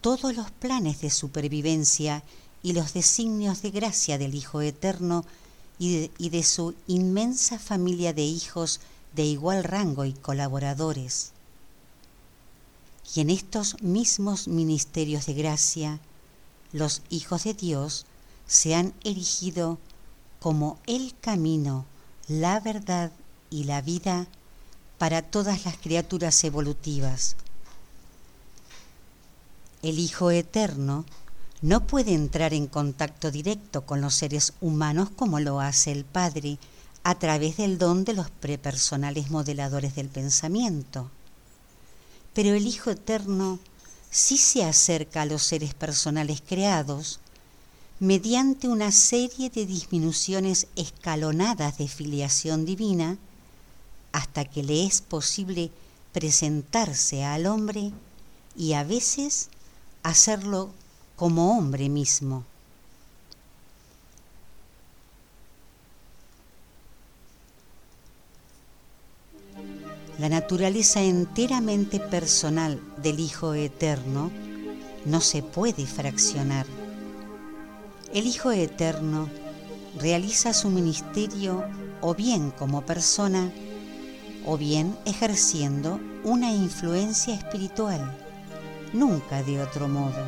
todos 0.00 0.36
los 0.36 0.52
planes 0.52 1.00
de 1.00 1.10
supervivencia 1.10 2.22
y 2.62 2.74
los 2.74 2.92
designios 2.92 3.60
de 3.62 3.72
gracia 3.72 4.18
del 4.18 4.36
Hijo 4.36 4.60
Eterno 4.60 5.24
y 5.80 6.28
de, 6.28 6.42
su 6.44 6.76
inmensa 6.86 7.58
familia 7.58 8.12
de 8.12 8.22
hijos 8.22 8.78
de 9.16 9.24
igual 9.24 9.64
rango 9.64 10.04
y 10.04 10.12
colaboradores. 10.12 11.32
Y 13.16 13.22
en 13.22 13.30
estos 13.30 13.82
mismos 13.82 14.46
ministerios 14.46 15.26
de 15.26 15.34
gracia, 15.34 15.98
los 16.72 17.02
hijos 17.10 17.42
de 17.42 17.54
Dios 17.54 18.06
se 18.46 18.76
han 18.76 18.94
erigido 19.02 19.78
como 20.38 20.78
el 20.86 21.14
camino, 21.20 21.84
la 22.28 22.60
verdad 22.60 23.10
y 23.50 23.64
la 23.64 23.80
vida 23.82 24.28
para 24.98 25.22
todas 25.22 25.64
las 25.64 25.76
criaturas 25.78 26.44
evolutivas 26.44 27.34
el 29.82 29.98
Hijo 29.98 30.30
Eterno 30.30 31.06
no 31.62 31.86
puede 31.86 32.14
entrar 32.14 32.52
en 32.54 32.66
contacto 32.66 33.30
directo 33.30 33.86
con 33.86 34.00
los 34.00 34.14
seres 34.14 34.52
humanos 34.60 35.10
como 35.10 35.40
lo 35.40 35.60
hace 35.60 35.92
el 35.92 36.04
Padre 36.04 36.58
a 37.02 37.18
través 37.18 37.56
del 37.56 37.78
don 37.78 38.04
de 38.04 38.12
los 38.12 38.30
prepersonales 38.30 39.30
modeladores 39.30 39.94
del 39.94 40.08
pensamiento. 40.08 41.10
Pero 42.34 42.54
el 42.54 42.66
Hijo 42.66 42.90
Eterno 42.90 43.58
sí 44.10 44.36
se 44.36 44.64
acerca 44.64 45.22
a 45.22 45.26
los 45.26 45.42
seres 45.42 45.72
personales 45.74 46.42
creados 46.46 47.20
mediante 48.00 48.68
una 48.68 48.92
serie 48.92 49.50
de 49.50 49.66
disminuciones 49.66 50.66
escalonadas 50.76 51.78
de 51.78 51.88
filiación 51.88 52.64
divina 52.64 53.18
hasta 54.12 54.44
que 54.44 54.62
le 54.62 54.84
es 54.84 55.00
posible 55.00 55.70
presentarse 56.12 57.24
al 57.24 57.46
hombre 57.46 57.92
y 58.56 58.72
a 58.72 58.84
veces 58.84 59.48
hacerlo 60.02 60.70
como 61.16 61.56
hombre 61.56 61.88
mismo. 61.88 62.44
La 70.18 70.28
naturaleza 70.28 71.00
enteramente 71.02 71.98
personal 71.98 72.78
del 73.02 73.20
Hijo 73.20 73.54
Eterno 73.54 74.30
no 75.06 75.20
se 75.20 75.42
puede 75.42 75.86
fraccionar. 75.86 76.66
El 78.12 78.26
Hijo 78.26 78.50
Eterno 78.50 79.30
realiza 79.98 80.52
su 80.52 80.68
ministerio 80.68 81.64
o 82.02 82.14
bien 82.14 82.50
como 82.50 82.82
persona 82.82 83.50
o 84.46 84.58
bien 84.58 84.96
ejerciendo 85.06 86.00
una 86.24 86.52
influencia 86.52 87.34
espiritual 87.34 88.29
nunca 88.92 89.42
de 89.42 89.62
otro 89.62 89.88
modo. 89.88 90.24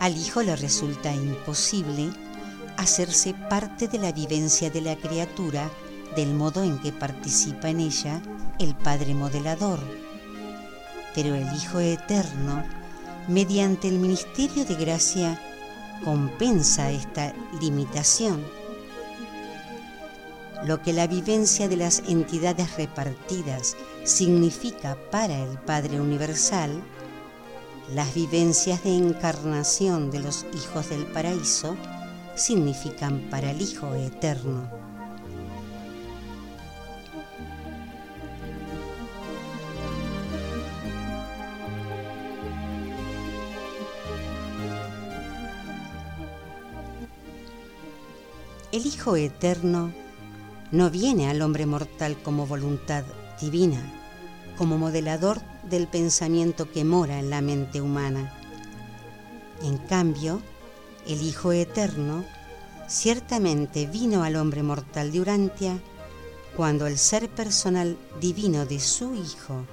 Al 0.00 0.16
hijo 0.16 0.42
le 0.42 0.56
resulta 0.56 1.14
imposible 1.14 2.10
hacerse 2.76 3.34
parte 3.48 3.88
de 3.88 3.98
la 3.98 4.12
vivencia 4.12 4.70
de 4.70 4.80
la 4.80 4.96
criatura 4.96 5.70
del 6.16 6.34
modo 6.34 6.62
en 6.62 6.78
que 6.78 6.92
participa 6.92 7.68
en 7.68 7.80
ella 7.80 8.20
el 8.58 8.74
Padre 8.74 9.14
modelador. 9.14 9.78
Pero 11.14 11.34
el 11.34 11.46
Hijo 11.56 11.80
Eterno, 11.80 12.64
mediante 13.28 13.88
el 13.88 13.98
ministerio 13.98 14.64
de 14.64 14.74
gracia, 14.74 15.40
compensa 16.04 16.90
esta 16.90 17.32
limitación 17.60 18.44
lo 20.66 20.80
que 20.80 20.94
la 20.94 21.06
vivencia 21.06 21.68
de 21.68 21.76
las 21.76 22.02
entidades 22.08 22.76
repartidas 22.76 23.76
significa 24.04 24.96
para 25.10 25.38
el 25.38 25.58
Padre 25.58 26.00
Universal, 26.00 26.82
las 27.92 28.14
vivencias 28.14 28.82
de 28.82 28.96
encarnación 28.96 30.10
de 30.10 30.20
los 30.20 30.46
hijos 30.54 30.88
del 30.88 31.04
paraíso 31.06 31.76
significan 32.34 33.28
para 33.30 33.50
el 33.50 33.60
Hijo 33.60 33.94
Eterno. 33.94 34.70
El 48.72 48.86
Hijo 48.86 49.14
Eterno 49.14 50.03
no 50.70 50.90
viene 50.90 51.28
al 51.28 51.42
hombre 51.42 51.66
mortal 51.66 52.16
como 52.22 52.46
voluntad 52.46 53.04
divina, 53.40 53.80
como 54.56 54.78
modelador 54.78 55.40
del 55.68 55.86
pensamiento 55.86 56.70
que 56.70 56.84
mora 56.84 57.18
en 57.18 57.30
la 57.30 57.40
mente 57.40 57.80
humana. 57.80 58.32
En 59.62 59.78
cambio, 59.78 60.40
el 61.06 61.22
Hijo 61.22 61.52
Eterno 61.52 62.24
ciertamente 62.88 63.86
vino 63.86 64.24
al 64.24 64.36
hombre 64.36 64.62
mortal 64.62 65.12
de 65.12 65.20
Urantia 65.20 65.78
cuando 66.56 66.86
el 66.86 66.98
ser 66.98 67.28
personal 67.28 67.96
divino 68.20 68.64
de 68.66 68.78
su 68.80 69.14
Hijo, 69.14 69.64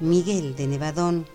Miguel 0.00 0.54
de 0.56 0.66
Nevadón, 0.66 1.26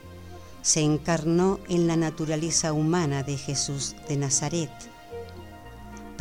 se 0.62 0.82
encarnó 0.82 1.60
en 1.70 1.88
la 1.88 1.96
naturaleza 1.96 2.72
humana 2.72 3.24
de 3.24 3.38
Jesús 3.38 3.96
de 4.08 4.18
Nazaret 4.18 4.91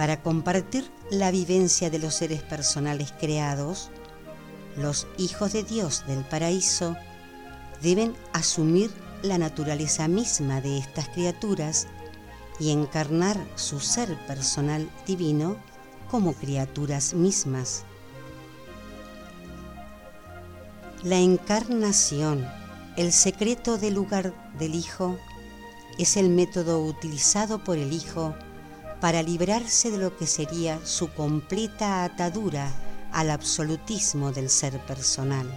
para 0.00 0.22
compartir 0.22 0.90
la 1.10 1.30
vivencia 1.30 1.90
de 1.90 1.98
los 1.98 2.14
seres 2.14 2.42
personales 2.42 3.12
creados, 3.20 3.90
los 4.78 5.06
hijos 5.18 5.52
de 5.52 5.62
Dios 5.62 6.04
del 6.06 6.24
paraíso 6.24 6.96
deben 7.82 8.16
asumir 8.32 8.90
la 9.20 9.36
naturaleza 9.36 10.08
misma 10.08 10.62
de 10.62 10.78
estas 10.78 11.10
criaturas 11.10 11.86
y 12.58 12.70
encarnar 12.70 13.36
su 13.56 13.78
ser 13.78 14.16
personal 14.26 14.88
divino 15.06 15.58
como 16.10 16.32
criaturas 16.32 17.12
mismas. 17.12 17.84
La 21.02 21.18
encarnación, 21.18 22.48
el 22.96 23.12
secreto 23.12 23.76
del 23.76 23.96
lugar 23.96 24.32
del 24.58 24.76
Hijo, 24.76 25.18
es 25.98 26.16
el 26.16 26.30
método 26.30 26.82
utilizado 26.82 27.62
por 27.62 27.76
el 27.76 27.92
Hijo 27.92 28.34
para 29.00 29.22
librarse 29.22 29.90
de 29.90 29.98
lo 29.98 30.16
que 30.16 30.26
sería 30.26 30.78
su 30.84 31.08
completa 31.12 32.04
atadura 32.04 32.70
al 33.12 33.30
absolutismo 33.30 34.30
del 34.32 34.50
ser 34.50 34.78
personal. 34.86 35.48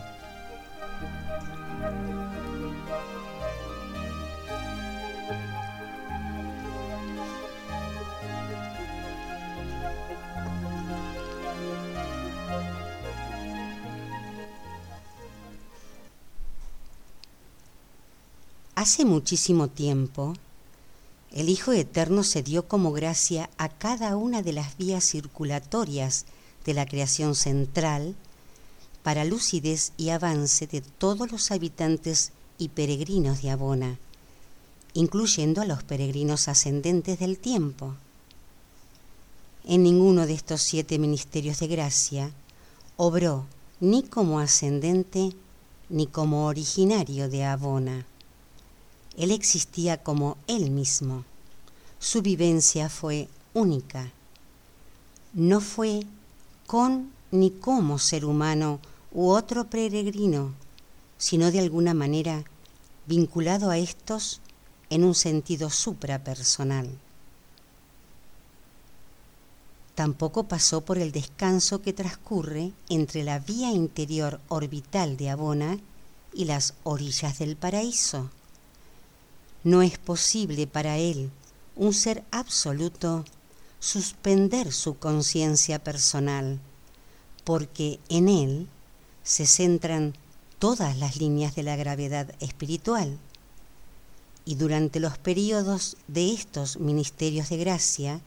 Hace 18.76 19.06
muchísimo 19.06 19.70
tiempo, 19.70 20.34
el 21.34 21.50
Hijo 21.50 21.74
Eterno 21.74 22.24
se 22.24 22.44
dio 22.44 22.68
como 22.68 22.92
gracia 22.92 23.50
a 23.58 23.68
cada 23.68 24.16
una 24.16 24.44
de 24.44 24.54
las 24.54 24.78
vías 24.78 25.04
circulatorias 25.04 26.26
de 26.64 26.76
la 26.76 26.86
creación 26.86 27.34
central 27.34 28.16
para 29.02 29.26
lucidez 29.26 29.94
y 29.98 30.10
avance 30.10 30.68
de 30.68 30.82
todos 30.82 31.32
los 31.32 31.50
habitantes 31.50 32.32
y 32.60 32.70
peregrinos 32.70 33.42
de 33.42 33.50
Abona, 33.50 33.98
incluyendo 34.94 35.62
a 35.62 35.66
los 35.66 35.84
peregrinos 35.84 36.48
ascendentes 36.48 37.18
del 37.20 37.40
tiempo. 37.40 37.96
En 39.66 39.82
ninguno 39.82 40.28
de 40.28 40.34
estos 40.34 40.62
siete 40.62 41.00
ministerios 41.00 41.60
de 41.60 41.68
gracia 41.68 42.32
obró 42.96 43.46
ni 43.80 44.04
como 44.04 44.40
ascendente 44.40 45.32
ni 45.90 46.06
como 46.06 46.46
originario 46.46 47.28
de 47.28 47.44
Abona. 47.44 48.06
Él 49.18 49.32
existía 49.32 50.02
como 50.02 50.38
él 50.48 50.72
mismo. 50.72 51.24
Su 52.00 52.22
vivencia 52.22 52.90
fue 52.90 53.28
única. 53.54 54.12
No 55.34 55.62
fue 55.62 56.02
con 56.68 57.12
ni 57.32 57.52
como 57.52 58.00
ser 58.00 58.26
humano 58.26 58.80
u 59.12 59.30
otro 59.30 59.66
peregrino, 59.66 60.54
sino 61.18 61.52
de 61.52 61.60
alguna 61.60 61.94
manera 61.94 62.44
vinculado 63.06 63.70
a 63.70 63.78
estos 63.78 64.42
en 64.90 65.04
un 65.04 65.16
sentido 65.16 65.70
suprapersonal. 65.70 66.90
Tampoco 69.96 70.44
pasó 70.44 70.82
por 70.82 70.98
el 70.98 71.12
descanso 71.12 71.82
que 71.82 71.94
transcurre 71.94 72.72
entre 72.90 73.24
la 73.24 73.40
vía 73.40 73.72
interior 73.72 74.40
orbital 74.48 75.18
de 75.18 75.30
Abona 75.30 75.78
y 76.34 76.46
las 76.46 76.74
orillas 76.84 77.38
del 77.38 77.56
paraíso. 77.56 78.30
No 79.64 79.82
es 79.82 79.98
posible 79.98 80.68
para 80.68 80.98
él, 80.98 81.32
un 81.76 81.94
ser 81.94 82.24
absoluto, 82.32 83.24
suspender 83.80 84.74
su 84.74 84.98
conciencia 84.98 85.80
personal, 85.80 86.60
porque 87.44 88.00
en 88.10 88.28
él 88.28 88.68
se 89.24 89.46
centran 89.46 90.16
todas 90.60 90.98
las 90.98 91.18
líneas 91.18 91.56
de 91.56 91.64
la 91.64 91.76
gravedad 91.76 92.34
espiritual. 92.40 93.18
Y 94.46 94.56
durante 94.56 95.00
los 95.00 95.18
periodos 95.18 95.96
de 96.08 96.34
estos 96.34 96.78
ministerios 96.78 97.50
de 97.50 97.58
gracia, 97.58 98.22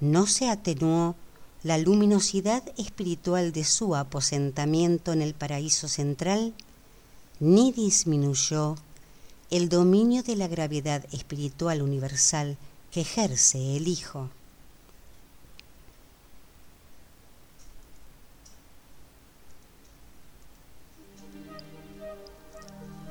no 0.00 0.26
se 0.26 0.48
atenuó 0.48 1.14
la 1.62 1.76
luminosidad 1.76 2.62
espiritual 2.78 3.52
de 3.52 3.64
su 3.64 3.96
aposentamiento 3.96 5.12
en 5.12 5.22
el 5.22 5.34
paraíso 5.34 5.88
central, 5.88 6.54
ni 7.40 7.72
disminuyó 7.72 8.76
el 9.50 9.70
dominio 9.70 10.22
de 10.22 10.36
la 10.36 10.46
gravedad 10.46 11.06
espiritual 11.10 11.80
universal 11.80 12.58
que 12.90 13.00
ejerce 13.00 13.76
el 13.76 13.88
Hijo. 13.88 14.28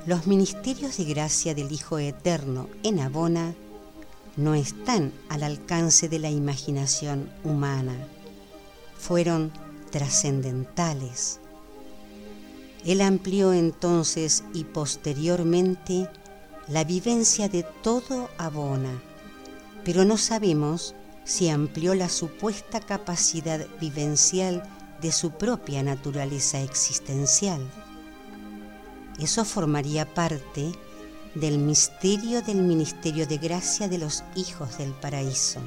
Los 0.06 0.26
ministerios 0.26 0.96
de 0.96 1.04
gracia 1.04 1.54
del 1.54 1.72
Hijo 1.72 1.98
Eterno 1.98 2.68
en 2.82 3.00
Abona 3.00 3.54
no 4.36 4.54
están 4.54 5.12
al 5.28 5.42
alcance 5.42 6.08
de 6.08 6.20
la 6.20 6.30
imaginación 6.30 7.28
humana, 7.42 7.96
fueron 8.96 9.52
trascendentales. 9.90 11.40
Él 12.84 13.00
amplió 13.00 13.52
entonces 13.52 14.44
y 14.54 14.62
posteriormente 14.64 16.08
la 16.68 16.84
vivencia 16.84 17.48
de 17.48 17.62
todo 17.82 18.28
abona, 18.38 19.00
pero 19.84 20.04
no 20.04 20.16
sabemos 20.16 20.94
si 21.24 21.48
amplió 21.48 21.94
la 21.94 22.08
supuesta 22.08 22.80
capacidad 22.80 23.66
vivencial 23.80 24.62
de 25.00 25.12
su 25.12 25.30
propia 25.30 25.82
naturaleza 25.82 26.60
existencial. 26.60 27.60
Eso 29.18 29.44
formaría 29.44 30.12
parte 30.14 30.72
del 31.34 31.58
misterio 31.58 32.42
del 32.42 32.62
ministerio 32.62 33.26
de 33.26 33.38
gracia 33.38 33.88
de 33.88 33.98
los 33.98 34.24
hijos 34.34 34.78
del 34.78 34.92
paraíso. 34.92 35.60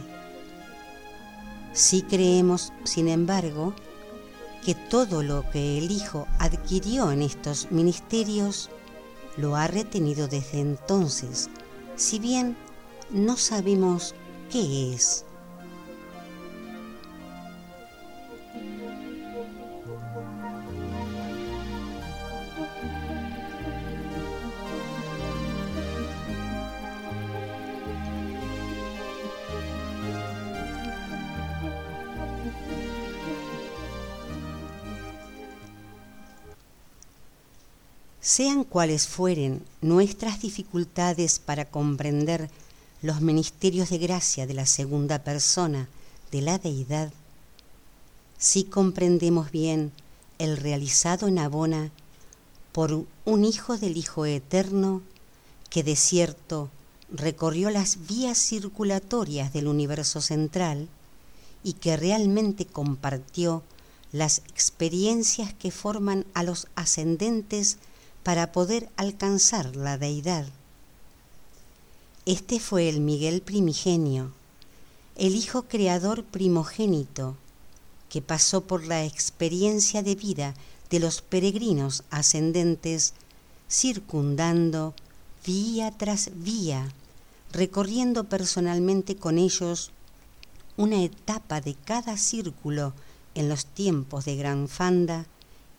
Si 1.74 2.02
creemos, 2.02 2.74
sin 2.84 3.08
embargo, 3.08 3.74
que 4.66 4.76
todo 4.76 5.24
lo 5.24 5.50
que 5.50 5.78
el 5.78 5.90
Hijo 5.90 6.28
adquirió 6.38 7.12
en 7.12 7.22
estos 7.22 7.72
ministerios 7.72 8.70
lo 9.38 9.56
ha 9.56 9.68
retenido 9.68 10.28
desde 10.28 10.60
entonces, 10.60 11.50
si 11.96 12.20
bien 12.20 12.56
no 13.10 13.38
sabemos 13.38 14.16
qué 14.50 14.94
es. 14.94 15.26
Sean 38.34 38.64
cuales 38.64 39.10
fueren 39.10 39.62
nuestras 39.82 40.40
dificultades 40.40 41.38
para 41.38 41.66
comprender 41.66 42.50
los 43.02 43.20
ministerios 43.20 43.90
de 43.90 43.98
gracia 43.98 44.48
de 44.48 44.54
la 44.54 44.66
segunda 44.66 45.20
persona 45.26 45.90
de 46.32 46.42
la 46.42 46.58
deidad, 46.58 47.12
si 48.38 48.64
comprendemos 48.64 49.52
bien 49.52 49.92
el 50.40 50.56
realizado 50.56 51.28
en 51.28 51.40
Abona 51.40 51.92
por 52.72 53.06
un 53.26 53.44
hijo 53.44 53.78
del 53.78 53.98
Hijo 53.98 54.26
Eterno 54.26 55.02
que 55.70 55.84
de 55.84 55.98
cierto 55.98 56.70
recorrió 57.12 57.70
las 57.70 58.08
vías 58.08 58.38
circulatorias 58.38 59.52
del 59.52 59.68
universo 59.68 60.22
central 60.22 60.88
y 61.66 61.74
que 61.74 61.98
realmente 61.98 62.66
compartió 62.66 63.62
las 64.14 64.38
experiencias 64.48 65.54
que 65.54 65.70
forman 65.70 66.26
a 66.34 66.44
los 66.44 66.70
ascendentes 66.76 67.78
para 68.24 68.52
poder 68.52 68.90
alcanzar 68.98 69.76
la 69.76 69.98
deidad. 69.98 70.46
Este 72.26 72.60
fue 72.60 72.88
el 72.88 73.02
Miguel 73.02 73.42
primigenio, 73.42 74.32
el 75.16 75.36
Hijo 75.36 75.64
Creador 75.64 76.24
primogénito, 76.24 77.36
que 78.10 78.22
pasó 78.22 78.62
por 78.62 78.86
la 78.86 79.06
experiencia 79.06 80.04
de 80.04 80.16
vida 80.16 80.54
de 80.90 81.00
los 81.00 81.22
peregrinos 81.22 82.04
ascendentes, 82.12 83.14
circundando 83.70 84.94
vía 85.46 85.92
tras 85.98 86.30
vía, 86.36 86.92
recorriendo 87.52 88.26
personalmente 88.26 89.16
con 89.16 89.38
ellos 89.38 89.92
una 90.78 91.02
etapa 91.04 91.62
de 91.62 91.76
cada 91.76 92.18
círculo 92.18 92.94
en 93.34 93.50
los 93.50 93.66
tiempos 93.66 94.26
de 94.26 94.36
Gran 94.36 94.68
Fanda, 94.68 95.26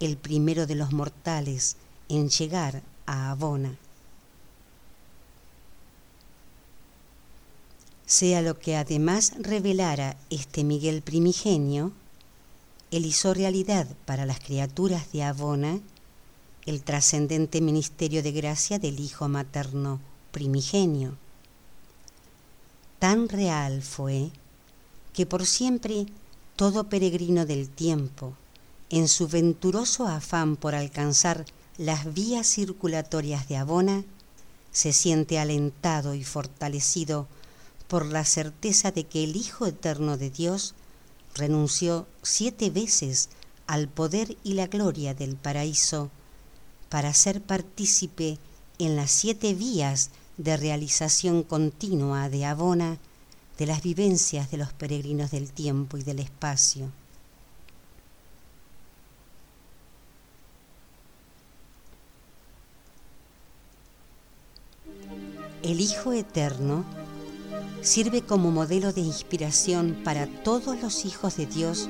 el 0.00 0.16
primero 0.16 0.66
de 0.66 0.74
los 0.74 0.92
mortales 0.92 1.76
en 2.08 2.28
llegar 2.28 2.82
a 3.06 3.30
Abona. 3.30 3.76
Sea 8.06 8.42
lo 8.42 8.58
que 8.58 8.76
además 8.76 9.32
revelara 9.38 10.16
este 10.28 10.64
Miguel 10.64 11.02
primigenio, 11.02 11.92
él 12.90 13.06
hizo 13.06 13.32
realidad 13.32 13.86
para 14.04 14.26
las 14.26 14.38
criaturas 14.40 15.10
de 15.12 15.22
Abona 15.22 15.80
el 16.66 16.82
trascendente 16.82 17.60
ministerio 17.60 18.22
de 18.22 18.32
gracia 18.32 18.78
del 18.78 19.00
Hijo 19.00 19.28
materno 19.28 20.00
primigenio. 20.30 21.16
Tan 22.98 23.28
real 23.28 23.82
fue 23.82 24.30
que 25.12 25.26
por 25.26 25.44
siempre 25.46 26.06
todo 26.54 26.84
peregrino 26.84 27.46
del 27.46 27.68
tiempo, 27.68 28.34
en 28.90 29.08
su 29.08 29.26
venturoso 29.26 30.06
afán 30.06 30.56
por 30.56 30.74
alcanzar 30.74 31.44
las 31.78 32.12
vías 32.12 32.46
circulatorias 32.46 33.48
de 33.48 33.56
Abona, 33.56 34.04
se 34.72 34.92
siente 34.92 35.38
alentado 35.38 36.14
y 36.14 36.24
fortalecido 36.24 37.26
por 37.88 38.06
la 38.06 38.24
certeza 38.24 38.90
de 38.90 39.04
que 39.04 39.24
el 39.24 39.36
Hijo 39.36 39.66
Eterno 39.66 40.16
de 40.16 40.30
Dios 40.30 40.74
renunció 41.34 42.06
siete 42.22 42.70
veces 42.70 43.28
al 43.66 43.88
poder 43.88 44.36
y 44.44 44.54
la 44.54 44.66
gloria 44.66 45.14
del 45.14 45.36
paraíso 45.36 46.10
para 46.88 47.14
ser 47.14 47.42
partícipe 47.42 48.38
en 48.78 48.96
las 48.96 49.10
siete 49.10 49.54
vías 49.54 50.10
de 50.36 50.56
realización 50.56 51.42
continua 51.42 52.28
de 52.28 52.44
Abona 52.44 52.98
de 53.58 53.66
las 53.66 53.82
vivencias 53.82 54.50
de 54.50 54.56
los 54.56 54.72
peregrinos 54.72 55.30
del 55.30 55.52
tiempo 55.52 55.96
y 55.96 56.02
del 56.02 56.18
espacio. 56.18 56.90
El 65.62 65.80
Hijo 65.80 66.12
Eterno 66.12 66.84
sirve 67.82 68.22
como 68.22 68.50
modelo 68.50 68.92
de 68.92 69.00
inspiración 69.00 70.00
para 70.02 70.26
todos 70.26 70.80
los 70.82 71.04
hijos 71.04 71.36
de 71.36 71.46
Dios 71.46 71.88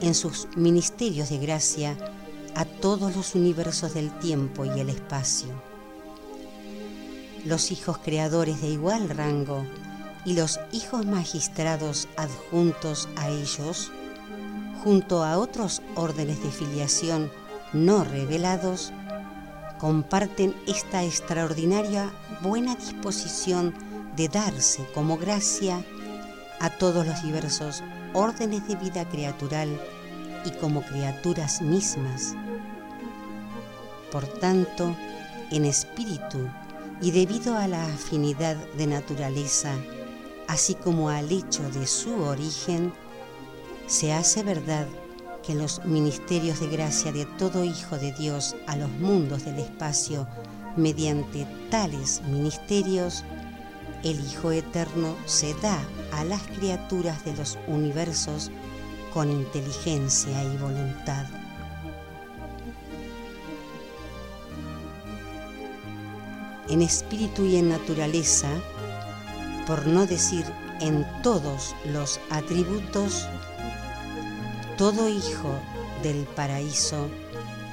en 0.00 0.14
sus 0.14 0.46
ministerios 0.54 1.28
de 1.28 1.38
gracia 1.38 1.96
a 2.54 2.64
todos 2.64 3.16
los 3.16 3.34
universos 3.34 3.94
del 3.94 4.16
tiempo 4.20 4.64
y 4.64 4.78
el 4.78 4.88
espacio. 4.88 5.48
Los 7.44 7.72
hijos 7.72 7.98
creadores 7.98 8.60
de 8.60 8.68
igual 8.68 9.08
rango 9.08 9.64
y 10.24 10.34
los 10.34 10.60
hijos 10.70 11.04
magistrados 11.04 12.06
adjuntos 12.16 13.08
a 13.16 13.30
ellos, 13.30 13.90
junto 14.84 15.24
a 15.24 15.38
otros 15.38 15.82
órdenes 15.96 16.40
de 16.40 16.52
filiación 16.52 17.32
no 17.72 18.04
revelados, 18.04 18.92
comparten 19.78 20.54
esta 20.66 21.02
extraordinaria 21.02 22.12
buena 22.42 22.74
disposición 22.74 23.74
de 24.16 24.28
darse 24.28 24.84
como 24.94 25.16
gracia 25.16 25.84
a 26.60 26.70
todos 26.70 27.06
los 27.06 27.22
diversos 27.22 27.82
órdenes 28.14 28.66
de 28.66 28.76
vida 28.76 29.08
creatural 29.08 29.68
y 30.44 30.50
como 30.58 30.82
criaturas 30.82 31.62
mismas. 31.62 32.34
Por 34.10 34.26
tanto, 34.26 34.96
en 35.50 35.64
espíritu 35.64 36.48
y 37.00 37.10
debido 37.10 37.56
a 37.56 37.68
la 37.68 37.84
afinidad 37.86 38.56
de 38.76 38.86
naturaleza, 38.86 39.72
así 40.48 40.74
como 40.74 41.10
al 41.10 41.30
hecho 41.30 41.68
de 41.70 41.86
su 41.86 42.22
origen, 42.22 42.92
se 43.86 44.12
hace 44.12 44.42
verdad 44.42 44.86
que 45.42 45.54
los 45.54 45.84
ministerios 45.84 46.60
de 46.60 46.68
gracia 46.68 47.12
de 47.12 47.24
todo 47.24 47.64
Hijo 47.64 47.96
de 47.96 48.12
Dios 48.12 48.56
a 48.66 48.76
los 48.76 48.90
mundos 48.90 49.44
del 49.44 49.58
espacio, 49.58 50.26
mediante 50.78 51.46
tales 51.70 52.22
ministerios, 52.22 53.24
el 54.04 54.20
Hijo 54.20 54.52
Eterno 54.52 55.16
se 55.26 55.52
da 55.54 55.78
a 56.12 56.24
las 56.24 56.42
criaturas 56.42 57.24
de 57.24 57.34
los 57.34 57.58
universos 57.66 58.50
con 59.12 59.30
inteligencia 59.30 60.42
y 60.44 60.56
voluntad. 60.56 61.26
En 66.68 66.82
espíritu 66.82 67.44
y 67.44 67.56
en 67.56 67.70
naturaleza, 67.70 68.48
por 69.66 69.86
no 69.86 70.06
decir 70.06 70.44
en 70.80 71.04
todos 71.22 71.74
los 71.92 72.20
atributos, 72.30 73.26
todo 74.76 75.08
hijo 75.08 75.50
del 76.02 76.24
paraíso 76.36 77.08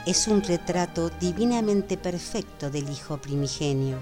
es 0.05 0.27
un 0.27 0.43
retrato 0.43 1.09
divinamente 1.19 1.97
perfecto 1.97 2.69
del 2.69 2.89
Hijo 2.89 3.17
primigenio. 3.17 3.97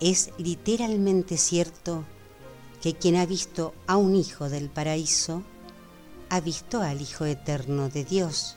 Es 0.00 0.30
literalmente 0.38 1.36
cierto 1.36 2.04
que 2.80 2.94
quien 2.94 3.16
ha 3.16 3.26
visto 3.26 3.74
a 3.86 3.96
un 3.96 4.16
hijo 4.16 4.48
del 4.48 4.68
paraíso, 4.68 5.42
ha 6.30 6.40
visto 6.40 6.80
al 6.80 7.00
Hijo 7.00 7.26
eterno 7.26 7.88
de 7.88 8.04
Dios. 8.04 8.56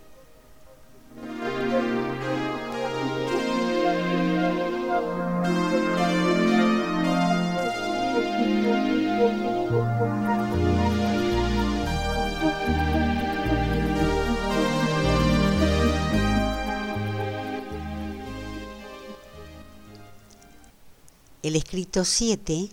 El 21.43 21.55
escrito 21.55 22.05
7, 22.05 22.69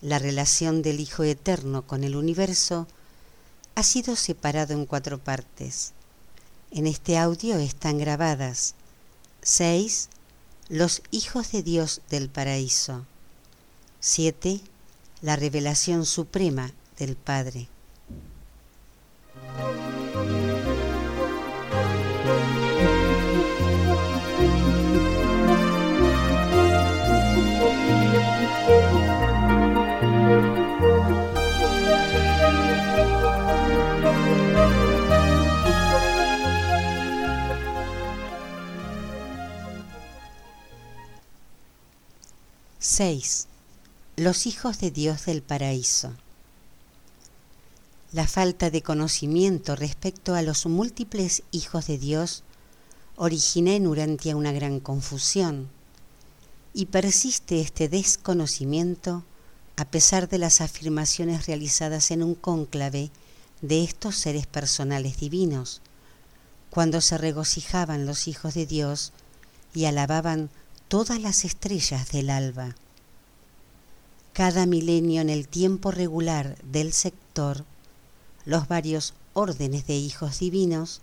la 0.00 0.18
relación 0.18 0.80
del 0.80 1.00
Hijo 1.00 1.22
Eterno 1.22 1.82
con 1.82 2.02
el 2.02 2.16
universo, 2.16 2.86
ha 3.74 3.82
sido 3.82 4.16
separado 4.16 4.72
en 4.72 4.86
cuatro 4.86 5.18
partes. 5.18 5.92
En 6.70 6.86
este 6.86 7.18
audio 7.18 7.58
están 7.58 7.98
grabadas 7.98 8.74
6, 9.42 10.08
Los 10.70 11.02
hijos 11.10 11.52
de 11.52 11.62
Dios 11.62 12.00
del 12.08 12.30
paraíso. 12.30 13.04
7. 14.00 14.60
La 15.20 15.36
revelación 15.36 16.06
suprema 16.06 16.72
del 16.98 17.16
Padre. 17.16 17.68
Seis. 42.98 43.46
Los 44.16 44.46
hijos 44.46 44.80
de 44.80 44.90
Dios 44.90 45.26
del 45.26 45.42
paraíso. 45.42 46.14
La 48.10 48.26
falta 48.26 48.70
de 48.70 48.80
conocimiento 48.80 49.76
respecto 49.76 50.34
a 50.34 50.40
los 50.40 50.64
múltiples 50.64 51.42
hijos 51.50 51.88
de 51.88 51.98
Dios 51.98 52.42
origina 53.16 53.74
en 53.74 53.86
Urantia 53.86 54.34
una 54.34 54.50
gran 54.50 54.80
confusión 54.80 55.68
y 56.72 56.86
persiste 56.86 57.60
este 57.60 57.90
desconocimiento 57.90 59.24
a 59.76 59.84
pesar 59.84 60.26
de 60.30 60.38
las 60.38 60.62
afirmaciones 60.62 61.46
realizadas 61.46 62.10
en 62.10 62.22
un 62.22 62.34
cónclave 62.34 63.10
de 63.60 63.84
estos 63.84 64.16
seres 64.16 64.46
personales 64.46 65.18
divinos, 65.18 65.82
cuando 66.70 67.02
se 67.02 67.18
regocijaban 67.18 68.06
los 68.06 68.26
hijos 68.26 68.54
de 68.54 68.64
Dios 68.64 69.12
y 69.74 69.84
alababan 69.84 70.48
todas 70.88 71.20
las 71.20 71.44
estrellas 71.44 72.10
del 72.10 72.30
alba. 72.30 72.74
Cada 74.36 74.66
milenio 74.66 75.22
en 75.22 75.30
el 75.30 75.48
tiempo 75.48 75.90
regular 75.90 76.58
del 76.62 76.92
sector, 76.92 77.64
los 78.44 78.68
varios 78.68 79.14
órdenes 79.32 79.86
de 79.86 79.96
hijos 79.96 80.40
divinos 80.40 81.00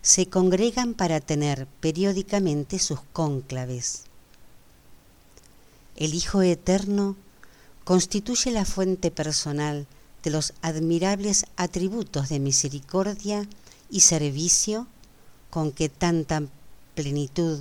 se 0.00 0.28
congregan 0.28 0.94
para 0.94 1.18
tener 1.18 1.66
periódicamente 1.80 2.78
sus 2.78 3.00
cónclaves. 3.12 4.04
El 5.96 6.14
Hijo 6.14 6.40
Eterno 6.42 7.16
constituye 7.82 8.52
la 8.52 8.64
fuente 8.64 9.10
personal 9.10 9.88
de 10.22 10.30
los 10.30 10.54
admirables 10.62 11.46
atributos 11.56 12.28
de 12.28 12.38
misericordia 12.38 13.48
y 13.90 14.02
servicio 14.02 14.86
con 15.50 15.72
que 15.72 15.88
tanta 15.88 16.44
plenitud 16.94 17.60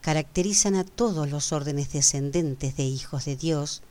caracterizan 0.00 0.76
a 0.76 0.84
todos 0.84 1.28
los 1.28 1.52
órdenes 1.52 1.92
descendentes 1.92 2.74
de 2.78 2.84
hijos 2.84 3.26
de 3.26 3.36
Dios 3.36 3.82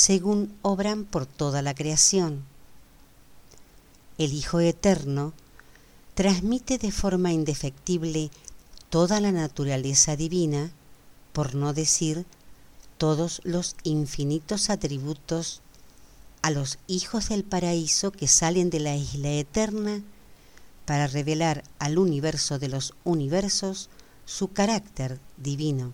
según 0.00 0.56
obran 0.62 1.04
por 1.04 1.26
toda 1.26 1.60
la 1.60 1.74
creación. 1.74 2.42
El 4.16 4.32
Hijo 4.32 4.58
Eterno 4.60 5.34
transmite 6.14 6.78
de 6.78 6.90
forma 6.90 7.34
indefectible 7.34 8.30
toda 8.88 9.20
la 9.20 9.30
naturaleza 9.30 10.16
divina, 10.16 10.70
por 11.34 11.54
no 11.54 11.74
decir 11.74 12.24
todos 12.96 13.42
los 13.44 13.76
infinitos 13.82 14.70
atributos 14.70 15.60
a 16.40 16.50
los 16.50 16.78
hijos 16.86 17.28
del 17.28 17.44
paraíso 17.44 18.10
que 18.10 18.26
salen 18.26 18.70
de 18.70 18.80
la 18.80 18.96
isla 18.96 19.28
eterna 19.32 20.00
para 20.86 21.08
revelar 21.08 21.62
al 21.78 21.98
universo 21.98 22.58
de 22.58 22.68
los 22.68 22.94
universos 23.04 23.90
su 24.24 24.48
carácter 24.48 25.20
divino. 25.36 25.92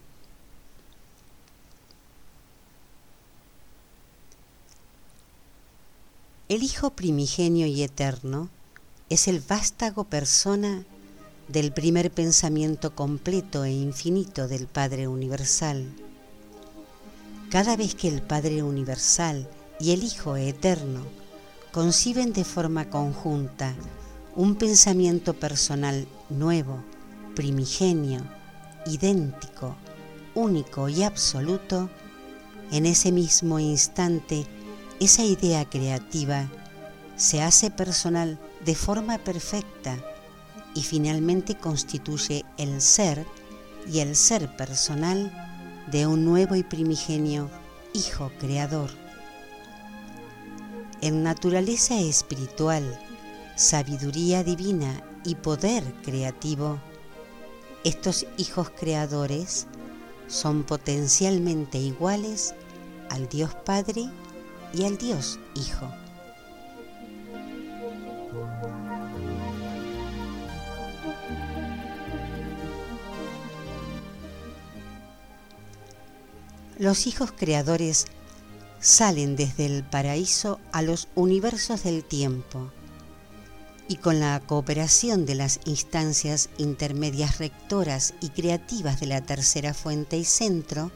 El 6.49 6.63
Hijo 6.63 6.91
primigenio 6.91 7.67
y 7.67 7.83
eterno 7.83 8.51
es 9.11 9.27
el 9.27 9.41
vástago 9.41 10.05
persona 10.05 10.85
del 11.49 11.73
primer 11.73 12.13
pensamiento 12.13 12.95
completo 12.95 13.65
e 13.65 13.73
infinito 13.73 14.47
del 14.47 14.69
Padre 14.69 15.09
Universal. 15.09 15.93
Cada 17.51 17.77
vez 17.77 17.97
que 17.97 18.07
el 18.07 18.23
Padre 18.23 18.63
Universal 18.63 19.49
y 19.81 19.91
el 19.91 20.05
Hijo 20.05 20.37
Eterno 20.37 21.01
conciben 21.73 22.33
de 22.33 22.45
forma 22.45 22.91
conjunta 22.91 23.75
un 24.37 24.55
pensamiento 24.55 25.35
personal 25.35 26.07
nuevo, 26.31 26.79
primigenio, 27.35 28.21
idéntico, 28.87 29.75
único 30.37 30.89
y 30.89 31.03
absoluto, 31.03 31.91
en 32.71 32.87
ese 32.87 33.11
mismo 33.11 33.59
instante 33.59 34.47
esa 35.01 35.25
idea 35.25 35.65
creativa 35.69 36.49
se 37.17 37.43
hace 37.43 37.71
personal 37.71 38.39
de 38.65 38.75
forma 38.75 39.19
perfecta 39.19 39.97
y 40.75 40.83
finalmente 40.83 41.57
constituye 41.57 42.45
el 42.57 42.81
ser 42.81 43.27
y 43.91 44.01
el 44.01 44.17
ser 44.17 44.55
personal 44.57 45.33
de 45.91 46.07
un 46.07 46.25
nuevo 46.25 46.55
y 46.57 46.63
primigenio 46.63 47.51
Hijo 47.93 48.31
Creador. 48.39 48.91
En 51.01 51.23
naturaleza 51.23 51.99
espiritual, 51.99 52.99
sabiduría 53.55 54.43
divina 54.43 55.03
y 55.25 55.35
poder 55.35 55.85
creativo, 56.03 56.79
estos 57.85 58.27
hijos 58.37 58.71
creadores 58.71 59.67
son 60.27 60.65
potencialmente 60.65 61.79
iguales 61.79 62.55
al 63.11 63.29
Dios 63.29 63.55
Padre 63.65 64.11
y 64.73 64.85
al 64.85 64.99
Dios 64.99 65.39
Hijo. 65.55 65.91
Los 76.79 77.07
hijos 77.07 77.33
creadores 77.33 78.07
salen 78.81 79.35
desde 79.35 79.65
el 79.65 79.83
paraíso 79.83 80.61
a 80.73 80.83
los 80.83 81.09
universos 81.15 81.85
del 81.85 82.05
tiempo 82.05 82.71
y 83.89 83.97
con 83.97 84.21
la 84.21 84.41
cooperación 84.41 85.25
de 85.25 85.37
las 85.37 85.61
instancias 85.65 86.51
intermedias 86.59 87.39
rectoras 87.39 88.15
y 88.21 88.29
creativas 88.29 89.01
de 89.01 89.07
la 89.07 89.23
tercera 89.23 89.73
fuente 89.73 90.19
y 90.19 90.25
centro, 90.25 90.91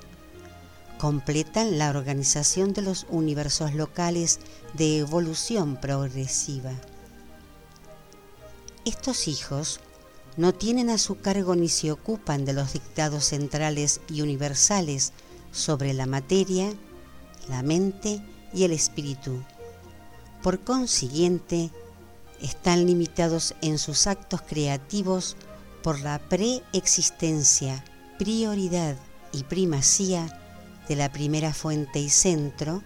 completan 1.01 1.79
la 1.79 1.89
organización 1.89 2.75
de 2.75 2.83
los 2.83 3.07
universos 3.09 3.73
locales 3.73 4.39
de 4.75 4.99
evolución 4.99 5.81
progresiva. 5.81 6.73
Estos 8.85 9.27
hijos 9.27 9.81
no 10.37 10.53
tienen 10.53 10.91
a 10.91 10.99
su 10.99 11.19
cargo 11.19 11.57
ni 11.57 11.71
se 11.71 11.91
ocupan 11.91 12.45
de 12.45 12.53
los 12.53 12.75
dictados 12.75 13.25
centrales 13.25 14.03
y 14.11 14.21
universales 14.21 15.15
sobre 15.53 15.95
la 15.95 16.05
materia, 16.05 16.71
la 17.49 17.63
mente 17.63 18.23
y 18.53 18.65
el 18.65 18.73
espíritu. 18.73 19.43
Por 20.43 20.61
consiguiente, 20.61 21.71
están 22.43 22.85
limitados 22.85 23.55
en 23.63 23.79
sus 23.79 24.07
actos 24.07 24.43
creativos 24.43 25.39
por 25.83 26.01
la 26.01 26.19
preexistencia, 26.19 27.83
prioridad 28.19 28.97
y 29.33 29.45
primacía 29.45 30.37
de 30.91 30.97
la 30.97 31.13
primera 31.13 31.55
fuente 31.55 32.01
y 32.01 32.11
centro 32.11 32.83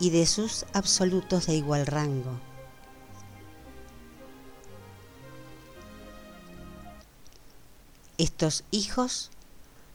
y 0.00 0.10
de 0.10 0.26
sus 0.26 0.66
absolutos 0.72 1.46
de 1.46 1.54
igual 1.54 1.86
rango. 1.86 2.40
Estos 8.18 8.64
hijos 8.72 9.30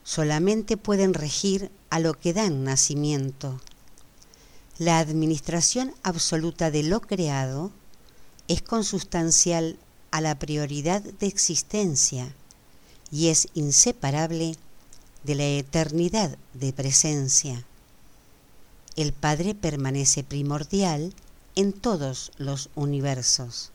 solamente 0.06 0.78
pueden 0.78 1.14
regir 1.14 1.72
a 1.90 2.00
lo 2.00 2.14
que 2.14 2.32
dan 2.32 2.64
nacimiento. 2.64 3.60
La 4.78 5.00
administración 5.00 5.94
absoluta 6.04 6.72
de 6.72 6.84
lo 6.84 7.02
creado 7.02 7.70
es 8.48 8.62
consustancial 8.62 9.78
a 10.10 10.22
la 10.22 10.40
prioridad 10.40 11.02
de 11.02 11.28
existencia 11.28 12.34
y 13.12 13.28
es 13.28 13.50
inseparable 13.56 14.56
de 15.26 15.36
la 15.36 15.46
eternidad 15.46 16.38
de 16.54 16.72
presencia. 16.72 17.66
El 18.96 19.12
Padre 19.12 19.56
permanece 19.56 20.24
primordial 20.24 21.14
en 21.56 21.74
todos 21.74 22.32
los 22.38 22.70
universos. 22.76 23.72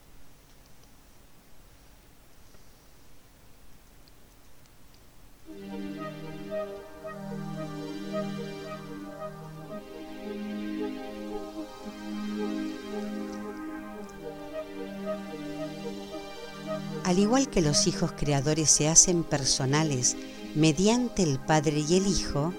Al 17.03 17.19
igual 17.19 17.49
que 17.49 17.61
los 17.61 17.87
hijos 17.87 18.13
creadores 18.13 18.71
se 18.71 18.87
hacen 18.87 19.25
personales 19.25 20.15
mediante 20.55 21.23
el 21.23 21.39
Padre 21.39 21.83
y 21.87 21.97
el 21.97 22.07
Hijo, 22.07 22.53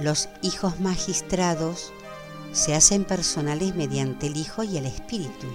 los 0.00 0.28
hijos 0.42 0.80
magistrados 0.80 1.92
se 2.52 2.74
hacen 2.74 3.04
personales 3.04 3.74
mediante 3.74 4.26
el 4.26 4.36
Hijo 4.36 4.62
y 4.62 4.76
el 4.76 4.86
Espíritu. 4.86 5.46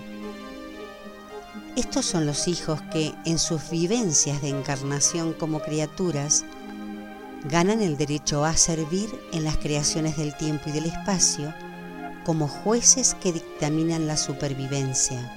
Estos 1.76 2.06
son 2.06 2.26
los 2.26 2.48
hijos 2.48 2.82
que, 2.92 3.14
en 3.26 3.38
sus 3.38 3.70
vivencias 3.70 4.42
de 4.42 4.50
encarnación 4.50 5.34
como 5.34 5.60
criaturas, 5.60 6.44
ganan 7.44 7.82
el 7.82 7.98
derecho 7.98 8.46
a 8.46 8.58
servir 8.58 9.10
en 9.32 9.44
las 9.44 9.58
creaciones 9.58 10.18
del 10.18 10.36
tiempo 10.36 10.70
y 10.70 10.72
del 10.72 10.86
espacio 10.86 11.54
como 12.26 12.48
jueces 12.48 13.16
que 13.22 13.32
dictaminan 13.32 14.08
la 14.08 14.18
supervivencia. 14.18 15.37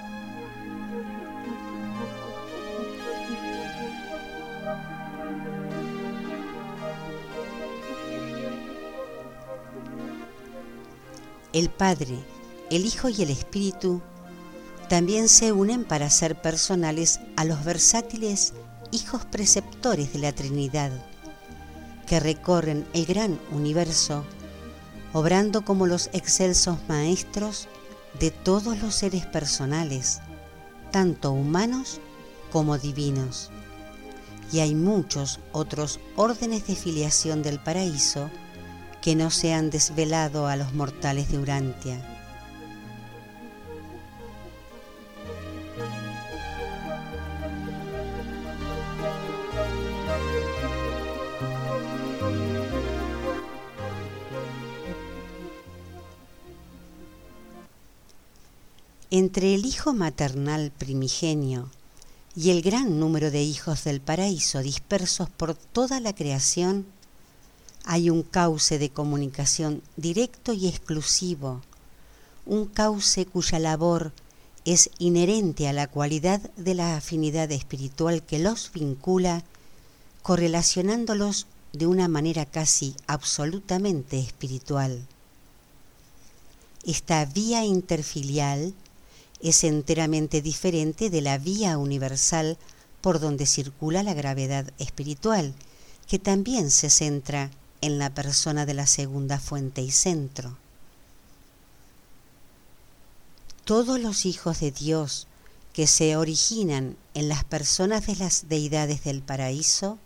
El 11.61 11.69
Padre, 11.69 12.19
el 12.71 12.87
Hijo 12.87 13.11
y 13.11 13.21
el 13.21 13.29
Espíritu 13.29 14.01
también 14.89 15.29
se 15.29 15.53
unen 15.53 15.85
para 15.85 16.09
ser 16.09 16.41
personales 16.41 17.21
a 17.37 17.45
los 17.45 17.67
versátiles 17.67 18.55
hijos 18.93 19.27
preceptores 19.27 20.11
de 20.15 20.21
la 20.21 20.33
Trinidad, 20.33 20.91
que 22.07 22.19
recorren 22.19 22.87
el 22.95 23.05
gran 23.05 23.39
universo, 23.53 24.25
obrando 25.13 25.67
como 25.67 25.87
los 25.87 26.09
excelsos 26.15 26.79
maestros 26.89 27.69
de 28.19 28.31
todos 28.31 28.79
los 28.79 28.95
seres 28.95 29.27
personales, 29.27 30.21
tanto 30.91 31.31
humanos 31.31 32.01
como 32.51 32.79
divinos. 32.79 33.51
Y 34.51 34.61
hay 34.61 34.75
muchos 34.75 35.41
otros 35.53 36.01
órdenes 36.17 36.67
de 36.67 36.75
filiación 36.75 37.43
del 37.43 37.63
paraíso 37.63 38.31
que 39.03 39.17
no 39.17 39.31
se 39.31 39.53
han 39.55 39.71
desvelado 39.71 40.47
a 40.47 40.57
los 40.57 40.75
mortales 40.75 41.31
de 41.31 41.39
Urantia. 41.39 42.17
Entre 59.13 59.57
el 59.57 59.67
hijo 59.67 59.93
maternal 59.93 60.71
primigenio 60.71 61.69
y 62.37 62.51
el 62.51 62.63
gran 62.63 63.01
número 63.01 63.33
de 63.33 63.43
hijos 63.43 63.83
del 63.83 64.01
paraíso 64.01 64.61
dispersos 64.61 65.29
por 65.29 65.57
toda 65.57 65.99
la 65.99 66.15
creación, 66.15 66.87
hay 67.93 68.09
un 68.09 68.23
cauce 68.23 68.79
de 68.79 68.91
comunicación 68.91 69.83
directo 69.97 70.53
y 70.53 70.69
exclusivo, 70.69 71.61
un 72.47 72.67
cauce 72.67 73.27
cuya 73.27 73.59
labor 73.59 74.13
es 74.65 74.91
inherente 75.01 75.67
a 75.67 75.73
la 75.73 75.89
cualidad 75.89 76.41
de 76.57 76.75
la 76.75 76.97
afinidad 76.97 77.51
espiritual 77.51 78.23
que 78.23 78.39
los 78.39 78.71
vincula, 78.73 79.43
correlacionándolos 80.23 81.49
de 81.73 81.89
una 81.89 82.07
manera 82.07 82.47
casi 82.47 82.95
absolutamente 83.09 84.21
espiritual. 84.21 85.05
Esta 86.85 87.25
vía 87.25 87.65
interfilial 87.65 88.73
es 89.41 89.65
enteramente 89.65 90.43
diferente 90.43 91.11
de 91.11 91.23
la 91.23 91.39
vía 91.39 91.77
universal 91.77 92.57
por 93.01 93.19
donde 93.19 93.47
circula 93.47 94.05
la 94.05 94.15
gravedad 94.15 94.73
espiritual, 94.79 95.55
que 96.07 96.21
también 96.21 96.71
se 96.71 96.89
centra 96.89 97.51
en 97.81 97.99
la 97.99 98.11
persona 98.11 98.67
de 98.67 98.75
la 98.75 98.87
segunda 98.87 99.39
fuente 99.39 99.83
y 99.83 99.91
centro. 99.91 100.57
Todos 103.65 104.01
los 104.01 104.27
hijos 104.27 104.61
de 104.61 104.71
Dios 104.71 105.27
que 105.73 105.87
se 105.87 106.17
originan 106.17 106.97
en 107.15 107.29
las 107.29 107.45
personas 107.45 108.07
de 108.07 108.17
las 108.17 108.49
deidades 108.49 109.05
del 109.05 109.23
paraíso 109.23 109.99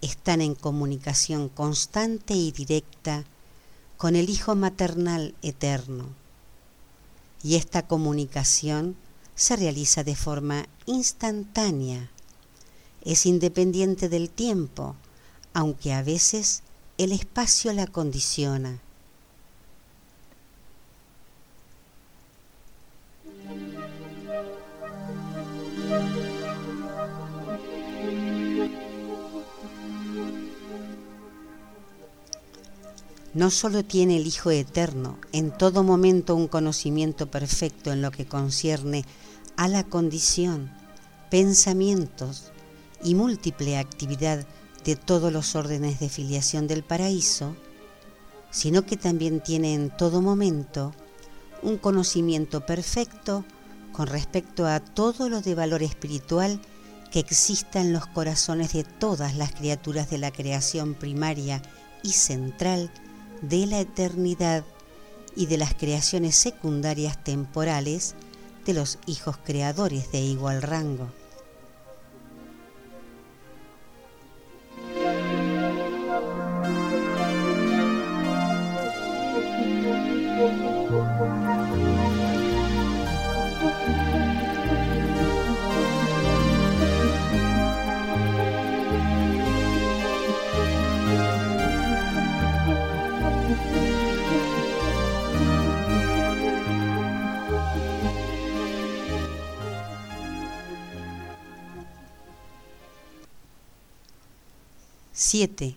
están 0.00 0.40
en 0.40 0.54
comunicación 0.54 1.48
constante 1.48 2.34
y 2.34 2.52
directa 2.52 3.24
con 3.96 4.14
el 4.14 4.30
Hijo 4.30 4.54
maternal 4.54 5.34
eterno. 5.42 6.06
Y 7.42 7.56
esta 7.56 7.86
comunicación 7.86 8.96
se 9.34 9.56
realiza 9.56 10.04
de 10.04 10.14
forma 10.14 10.66
instantánea, 10.86 12.10
es 13.02 13.26
independiente 13.26 14.08
del 14.08 14.30
tiempo, 14.30 14.94
aunque 15.52 15.92
a 15.92 16.02
veces 16.02 16.62
el 16.98 17.12
espacio 17.12 17.72
la 17.72 17.86
condiciona. 17.86 18.80
No 33.32 33.50
solo 33.52 33.84
tiene 33.84 34.16
el 34.16 34.26
Hijo 34.26 34.50
Eterno 34.50 35.18
en 35.30 35.56
todo 35.56 35.84
momento 35.84 36.34
un 36.34 36.48
conocimiento 36.48 37.30
perfecto 37.30 37.92
en 37.92 38.02
lo 38.02 38.10
que 38.10 38.26
concierne 38.26 39.04
a 39.56 39.68
la 39.68 39.84
condición, 39.84 40.72
pensamientos 41.30 42.50
y 43.04 43.14
múltiple 43.14 43.78
actividad 43.78 44.44
de 44.88 44.96
todos 44.96 45.30
los 45.30 45.54
órdenes 45.54 46.00
de 46.00 46.08
filiación 46.08 46.66
del 46.66 46.82
paraíso, 46.82 47.54
sino 48.50 48.86
que 48.86 48.96
también 48.96 49.42
tiene 49.42 49.74
en 49.74 49.94
todo 49.94 50.22
momento 50.22 50.94
un 51.60 51.76
conocimiento 51.76 52.64
perfecto 52.64 53.44
con 53.92 54.06
respecto 54.06 54.66
a 54.66 54.80
todo 54.80 55.28
lo 55.28 55.42
de 55.42 55.54
valor 55.54 55.82
espiritual 55.82 56.58
que 57.12 57.18
exista 57.18 57.82
en 57.82 57.92
los 57.92 58.06
corazones 58.06 58.72
de 58.72 58.82
todas 58.82 59.36
las 59.36 59.52
criaturas 59.52 60.08
de 60.08 60.16
la 60.16 60.30
creación 60.30 60.94
primaria 60.94 61.60
y 62.02 62.12
central 62.12 62.90
de 63.42 63.66
la 63.66 63.80
eternidad 63.80 64.64
y 65.36 65.44
de 65.44 65.58
las 65.58 65.74
creaciones 65.74 66.34
secundarias 66.34 67.22
temporales 67.22 68.14
de 68.64 68.72
los 68.72 68.98
hijos 69.04 69.36
creadores 69.44 70.10
de 70.12 70.20
igual 70.20 70.62
rango. 70.62 71.12
Siete. 105.30 105.76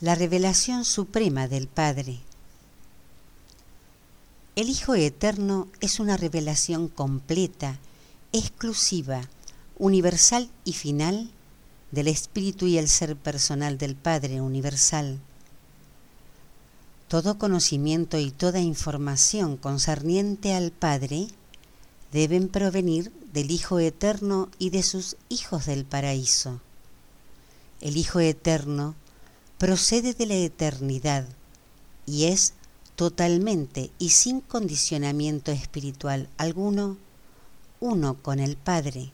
La 0.00 0.14
revelación 0.14 0.84
suprema 0.84 1.48
del 1.48 1.66
Padre. 1.66 2.20
El 4.54 4.68
Hijo 4.68 4.94
Eterno 4.94 5.66
es 5.80 5.98
una 5.98 6.16
revelación 6.16 6.86
completa, 6.86 7.80
exclusiva, 8.32 9.22
universal 9.76 10.48
y 10.64 10.74
final 10.74 11.32
del 11.90 12.06
Espíritu 12.06 12.66
y 12.66 12.78
el 12.78 12.88
ser 12.88 13.16
personal 13.16 13.76
del 13.76 13.96
Padre 13.96 14.40
universal. 14.40 15.18
Todo 17.08 17.38
conocimiento 17.38 18.20
y 18.20 18.30
toda 18.30 18.60
información 18.60 19.56
concerniente 19.56 20.54
al 20.54 20.70
Padre 20.70 21.26
deben 22.12 22.46
provenir 22.46 23.10
del 23.32 23.50
Hijo 23.50 23.80
Eterno 23.80 24.48
y 24.60 24.70
de 24.70 24.84
sus 24.84 25.16
hijos 25.28 25.66
del 25.66 25.84
paraíso. 25.84 26.60
El 27.80 27.96
Hijo 27.96 28.20
Eterno 28.20 28.94
procede 29.56 30.12
de 30.12 30.26
la 30.26 30.34
eternidad 30.34 31.26
y 32.06 32.26
es 32.26 32.52
totalmente 32.94 33.90
y 33.98 34.10
sin 34.10 34.42
condicionamiento 34.42 35.50
espiritual 35.50 36.28
alguno, 36.36 36.98
uno 37.80 38.16
con 38.22 38.38
el 38.38 38.58
Padre. 38.58 39.12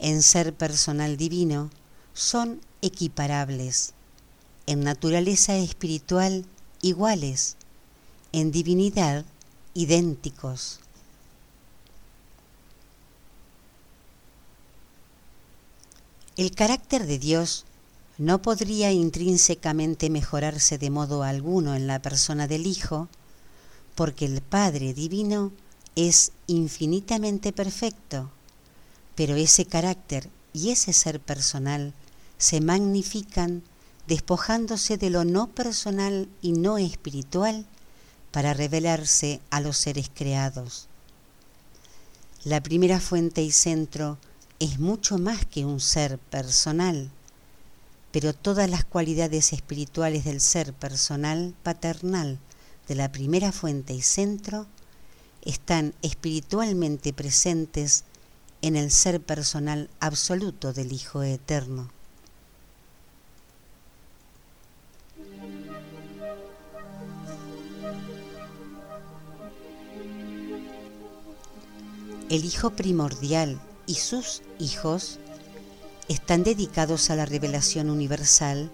En 0.00 0.22
ser 0.22 0.52
personal 0.52 1.16
divino 1.16 1.70
son 2.12 2.60
equiparables, 2.82 3.92
en 4.66 4.80
naturaleza 4.80 5.56
espiritual 5.56 6.44
iguales, 6.82 7.56
en 8.32 8.50
divinidad 8.50 9.24
idénticos. 9.74 10.80
El 16.38 16.52
carácter 16.52 17.04
de 17.08 17.18
Dios 17.18 17.64
no 18.16 18.40
podría 18.40 18.92
intrínsecamente 18.92 20.08
mejorarse 20.08 20.78
de 20.78 20.88
modo 20.88 21.24
alguno 21.24 21.74
en 21.74 21.88
la 21.88 22.00
persona 22.00 22.46
del 22.46 22.68
Hijo, 22.68 23.08
porque 23.96 24.26
el 24.26 24.40
Padre 24.40 24.94
Divino 24.94 25.50
es 25.96 26.30
infinitamente 26.46 27.52
perfecto, 27.52 28.30
pero 29.16 29.34
ese 29.34 29.64
carácter 29.64 30.30
y 30.52 30.70
ese 30.70 30.92
ser 30.92 31.18
personal 31.18 31.92
se 32.36 32.60
magnifican 32.60 33.64
despojándose 34.06 34.96
de 34.96 35.10
lo 35.10 35.24
no 35.24 35.48
personal 35.48 36.28
y 36.40 36.52
no 36.52 36.78
espiritual 36.78 37.66
para 38.30 38.54
revelarse 38.54 39.40
a 39.50 39.60
los 39.60 39.76
seres 39.76 40.08
creados. 40.14 40.86
La 42.44 42.62
primera 42.62 43.00
fuente 43.00 43.42
y 43.42 43.50
centro 43.50 44.18
es 44.60 44.80
mucho 44.80 45.18
más 45.18 45.46
que 45.46 45.64
un 45.64 45.80
ser 45.80 46.18
personal, 46.18 47.10
pero 48.10 48.32
todas 48.32 48.68
las 48.68 48.84
cualidades 48.84 49.52
espirituales 49.52 50.24
del 50.24 50.40
ser 50.40 50.72
personal 50.72 51.54
paternal 51.62 52.38
de 52.88 52.94
la 52.96 53.12
primera 53.12 53.52
fuente 53.52 53.94
y 53.94 54.02
centro 54.02 54.66
están 55.42 55.94
espiritualmente 56.02 57.12
presentes 57.12 58.04
en 58.60 58.74
el 58.74 58.90
ser 58.90 59.20
personal 59.20 59.88
absoluto 60.00 60.72
del 60.72 60.92
Hijo 60.92 61.22
Eterno. 61.22 61.90
El 72.28 72.44
Hijo 72.44 72.70
primordial 72.70 73.58
y 73.88 73.94
sus 73.94 74.42
hijos 74.60 75.18
están 76.08 76.44
dedicados 76.44 77.10
a 77.10 77.16
la 77.16 77.24
revelación 77.24 77.90
universal 77.90 78.70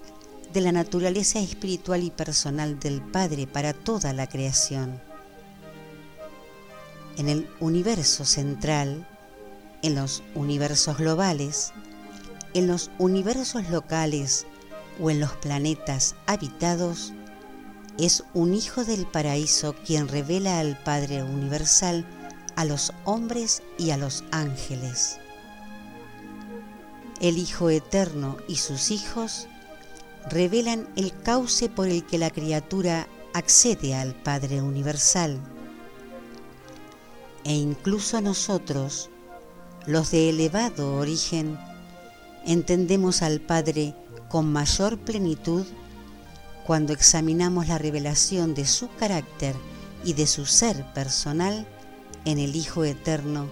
de 0.53 0.61
la 0.61 0.71
naturaleza 0.71 1.39
espiritual 1.39 2.03
y 2.03 2.11
personal 2.11 2.79
del 2.79 3.01
Padre 3.01 3.47
para 3.47 3.73
toda 3.73 4.13
la 4.13 4.27
creación. 4.27 5.01
En 7.17 7.29
el 7.29 7.49
universo 7.61 8.25
central, 8.25 9.07
en 9.81 9.95
los 9.95 10.21
universos 10.35 10.97
globales, 10.97 11.71
en 12.53 12.67
los 12.67 12.91
universos 12.99 13.69
locales 13.69 14.45
o 15.01 15.09
en 15.09 15.21
los 15.21 15.31
planetas 15.37 16.15
habitados, 16.25 17.13
es 17.97 18.23
un 18.33 18.53
hijo 18.53 18.83
del 18.83 19.05
paraíso 19.05 19.75
quien 19.85 20.09
revela 20.09 20.59
al 20.59 20.77
Padre 20.83 21.23
Universal 21.23 22.05
a 22.55 22.65
los 22.65 22.93
hombres 23.03 23.63
y 23.77 23.91
a 23.91 23.97
los 23.97 24.23
ángeles. 24.31 25.17
El 27.21 27.37
Hijo 27.37 27.69
Eterno 27.69 28.37
y 28.47 28.57
sus 28.57 28.91
hijos 28.91 29.47
revelan 30.29 30.87
el 30.95 31.13
cauce 31.21 31.69
por 31.69 31.87
el 31.87 32.05
que 32.05 32.17
la 32.17 32.29
criatura 32.29 33.07
accede 33.33 33.95
al 33.95 34.13
Padre 34.15 34.61
Universal. 34.61 35.39
E 37.43 37.53
incluso 37.53 38.21
nosotros, 38.21 39.09
los 39.85 40.11
de 40.11 40.29
elevado 40.29 40.95
origen, 40.95 41.57
entendemos 42.45 43.21
al 43.21 43.39
Padre 43.39 43.93
con 44.29 44.51
mayor 44.51 44.97
plenitud 44.97 45.65
cuando 46.65 46.93
examinamos 46.93 47.67
la 47.67 47.77
revelación 47.77 48.55
de 48.55 48.65
su 48.65 48.89
carácter 48.95 49.55
y 50.03 50.13
de 50.13 50.25
su 50.25 50.45
ser 50.45 50.83
personal 50.93 51.67
en 52.25 52.39
el 52.39 52.55
Hijo 52.55 52.83
Eterno 52.83 53.49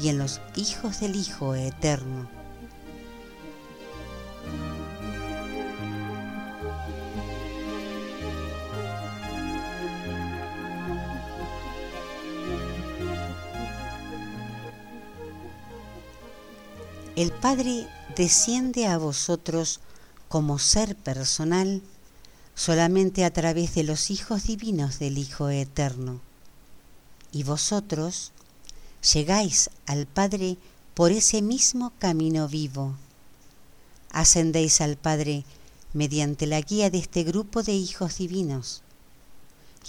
y 0.00 0.08
en 0.08 0.18
los 0.18 0.40
hijos 0.56 1.00
del 1.00 1.16
Hijo 1.16 1.54
Eterno. 1.54 2.28
El 17.18 17.32
Padre 17.32 17.88
desciende 18.16 18.86
a 18.86 18.96
vosotros 18.96 19.80
como 20.28 20.60
ser 20.60 20.94
personal 20.94 21.82
solamente 22.54 23.24
a 23.24 23.32
través 23.32 23.74
de 23.74 23.82
los 23.82 24.12
hijos 24.12 24.44
divinos 24.44 25.00
del 25.00 25.18
Hijo 25.18 25.48
Eterno. 25.48 26.27
Y 27.32 27.42
vosotros 27.42 28.32
llegáis 29.12 29.70
al 29.86 30.06
Padre 30.06 30.56
por 30.94 31.12
ese 31.12 31.42
mismo 31.42 31.92
camino 31.98 32.48
vivo. 32.48 32.96
Ascendéis 34.10 34.80
al 34.80 34.96
Padre 34.96 35.44
mediante 35.92 36.46
la 36.46 36.60
guía 36.60 36.90
de 36.90 36.98
este 36.98 37.24
grupo 37.24 37.62
de 37.62 37.72
hijos 37.72 38.18
divinos. 38.18 38.82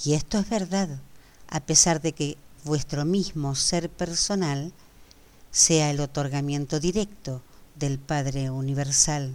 Y 0.03 0.13
esto 0.13 0.39
es 0.39 0.49
verdad, 0.49 0.99
a 1.47 1.59
pesar 1.61 2.01
de 2.01 2.13
que 2.13 2.37
vuestro 2.63 3.05
mismo 3.05 3.55
ser 3.55 3.89
personal 3.89 4.71
sea 5.51 5.89
el 5.89 5.99
otorgamiento 5.99 6.79
directo 6.79 7.41
del 7.75 7.97
Padre 7.97 8.49
Universal. 8.49 9.33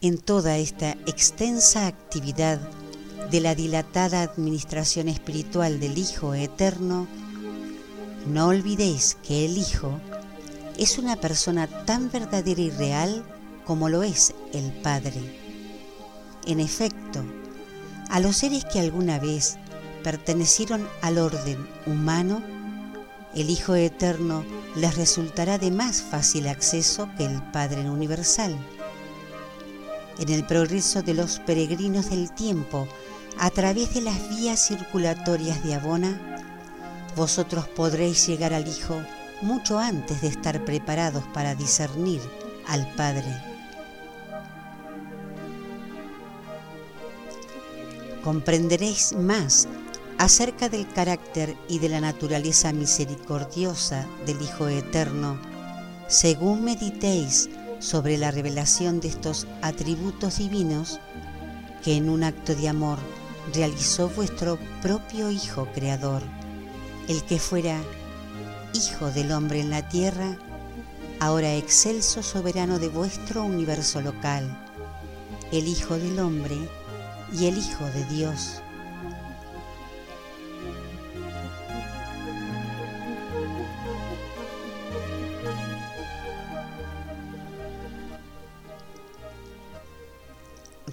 En 0.00 0.18
toda 0.18 0.58
esta 0.58 0.92
extensa 1.08 1.88
actividad 1.88 2.60
de 3.32 3.40
la 3.40 3.56
dilatada 3.56 4.22
administración 4.22 5.08
espiritual 5.08 5.80
del 5.80 5.98
Hijo 5.98 6.34
Eterno, 6.34 7.08
no 8.28 8.46
olvidéis 8.46 9.16
que 9.26 9.44
el 9.44 9.58
Hijo 9.58 9.98
es 10.76 10.98
una 10.98 11.16
persona 11.16 11.66
tan 11.66 12.12
verdadera 12.12 12.60
y 12.60 12.70
real 12.70 13.24
como 13.64 13.88
lo 13.88 14.04
es 14.04 14.34
el 14.52 14.70
Padre. 14.70 15.20
En 16.46 16.60
efecto, 16.60 17.24
a 18.08 18.20
los 18.20 18.36
seres 18.36 18.64
que 18.66 18.78
alguna 18.78 19.18
vez 19.18 19.56
pertenecieron 20.04 20.86
al 21.02 21.18
orden 21.18 21.68
humano, 21.86 22.40
el 23.34 23.50
Hijo 23.50 23.74
Eterno 23.74 24.44
les 24.76 24.96
resultará 24.96 25.58
de 25.58 25.72
más 25.72 26.02
fácil 26.02 26.46
acceso 26.46 27.08
que 27.16 27.24
el 27.24 27.42
Padre 27.50 27.90
Universal. 27.90 28.56
En 30.18 30.28
el 30.28 30.44
progreso 30.44 31.02
de 31.02 31.14
los 31.14 31.38
peregrinos 31.40 32.10
del 32.10 32.32
tiempo, 32.32 32.88
a 33.38 33.50
través 33.50 33.94
de 33.94 34.00
las 34.00 34.28
vías 34.30 34.66
circulatorias 34.66 35.62
de 35.62 35.74
Abona, 35.74 36.20
vosotros 37.16 37.68
podréis 37.68 38.26
llegar 38.26 38.52
al 38.52 38.66
Hijo 38.66 39.00
mucho 39.42 39.78
antes 39.78 40.20
de 40.20 40.28
estar 40.28 40.64
preparados 40.64 41.24
para 41.32 41.54
discernir 41.54 42.20
al 42.66 42.86
Padre. 42.94 43.48
comprenderéis 48.28 49.14
más 49.14 49.68
acerca 50.18 50.68
del 50.68 50.86
carácter 50.86 51.56
y 51.66 51.78
de 51.78 51.88
la 51.88 52.02
naturaleza 52.02 52.74
misericordiosa 52.74 54.06
del 54.26 54.42
Hijo 54.42 54.68
Eterno, 54.68 55.38
según 56.08 56.62
meditéis 56.62 57.48
sobre 57.78 58.18
la 58.18 58.30
revelación 58.30 59.00
de 59.00 59.08
estos 59.08 59.46
atributos 59.62 60.38
divinos 60.38 61.00
que 61.82 61.96
en 61.96 62.08
un 62.08 62.24
acto 62.24 62.54
de 62.54 62.68
amor 62.68 62.98
realizó 63.54 64.08
vuestro 64.08 64.58
propio 64.82 65.30
Hijo 65.30 65.68
Creador, 65.74 66.22
el 67.08 67.24
que 67.24 67.38
fuera 67.38 67.80
Hijo 68.74 69.10
del 69.10 69.32
hombre 69.32 69.60
en 69.60 69.70
la 69.70 69.88
tierra, 69.88 70.36
ahora 71.20 71.54
excelso 71.54 72.22
soberano 72.22 72.78
de 72.78 72.88
vuestro 72.88 73.44
universo 73.44 74.00
local, 74.00 74.44
el 75.52 75.66
Hijo 75.66 75.98
del 75.98 76.18
hombre, 76.20 76.56
y 77.32 77.46
el 77.46 77.58
Hijo 77.58 77.84
de 77.86 78.04
Dios. 78.06 78.62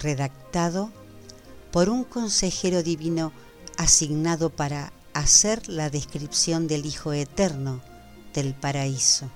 Redactado 0.06 0.92
por 1.72 1.88
un 1.88 2.04
consejero 2.04 2.84
divino 2.84 3.32
asignado 3.76 4.50
para 4.50 4.92
hacer 5.14 5.68
la 5.68 5.90
descripción 5.90 6.68
del 6.68 6.86
Hijo 6.86 7.12
Eterno 7.12 7.80
del 8.32 8.54
paraíso. 8.54 9.28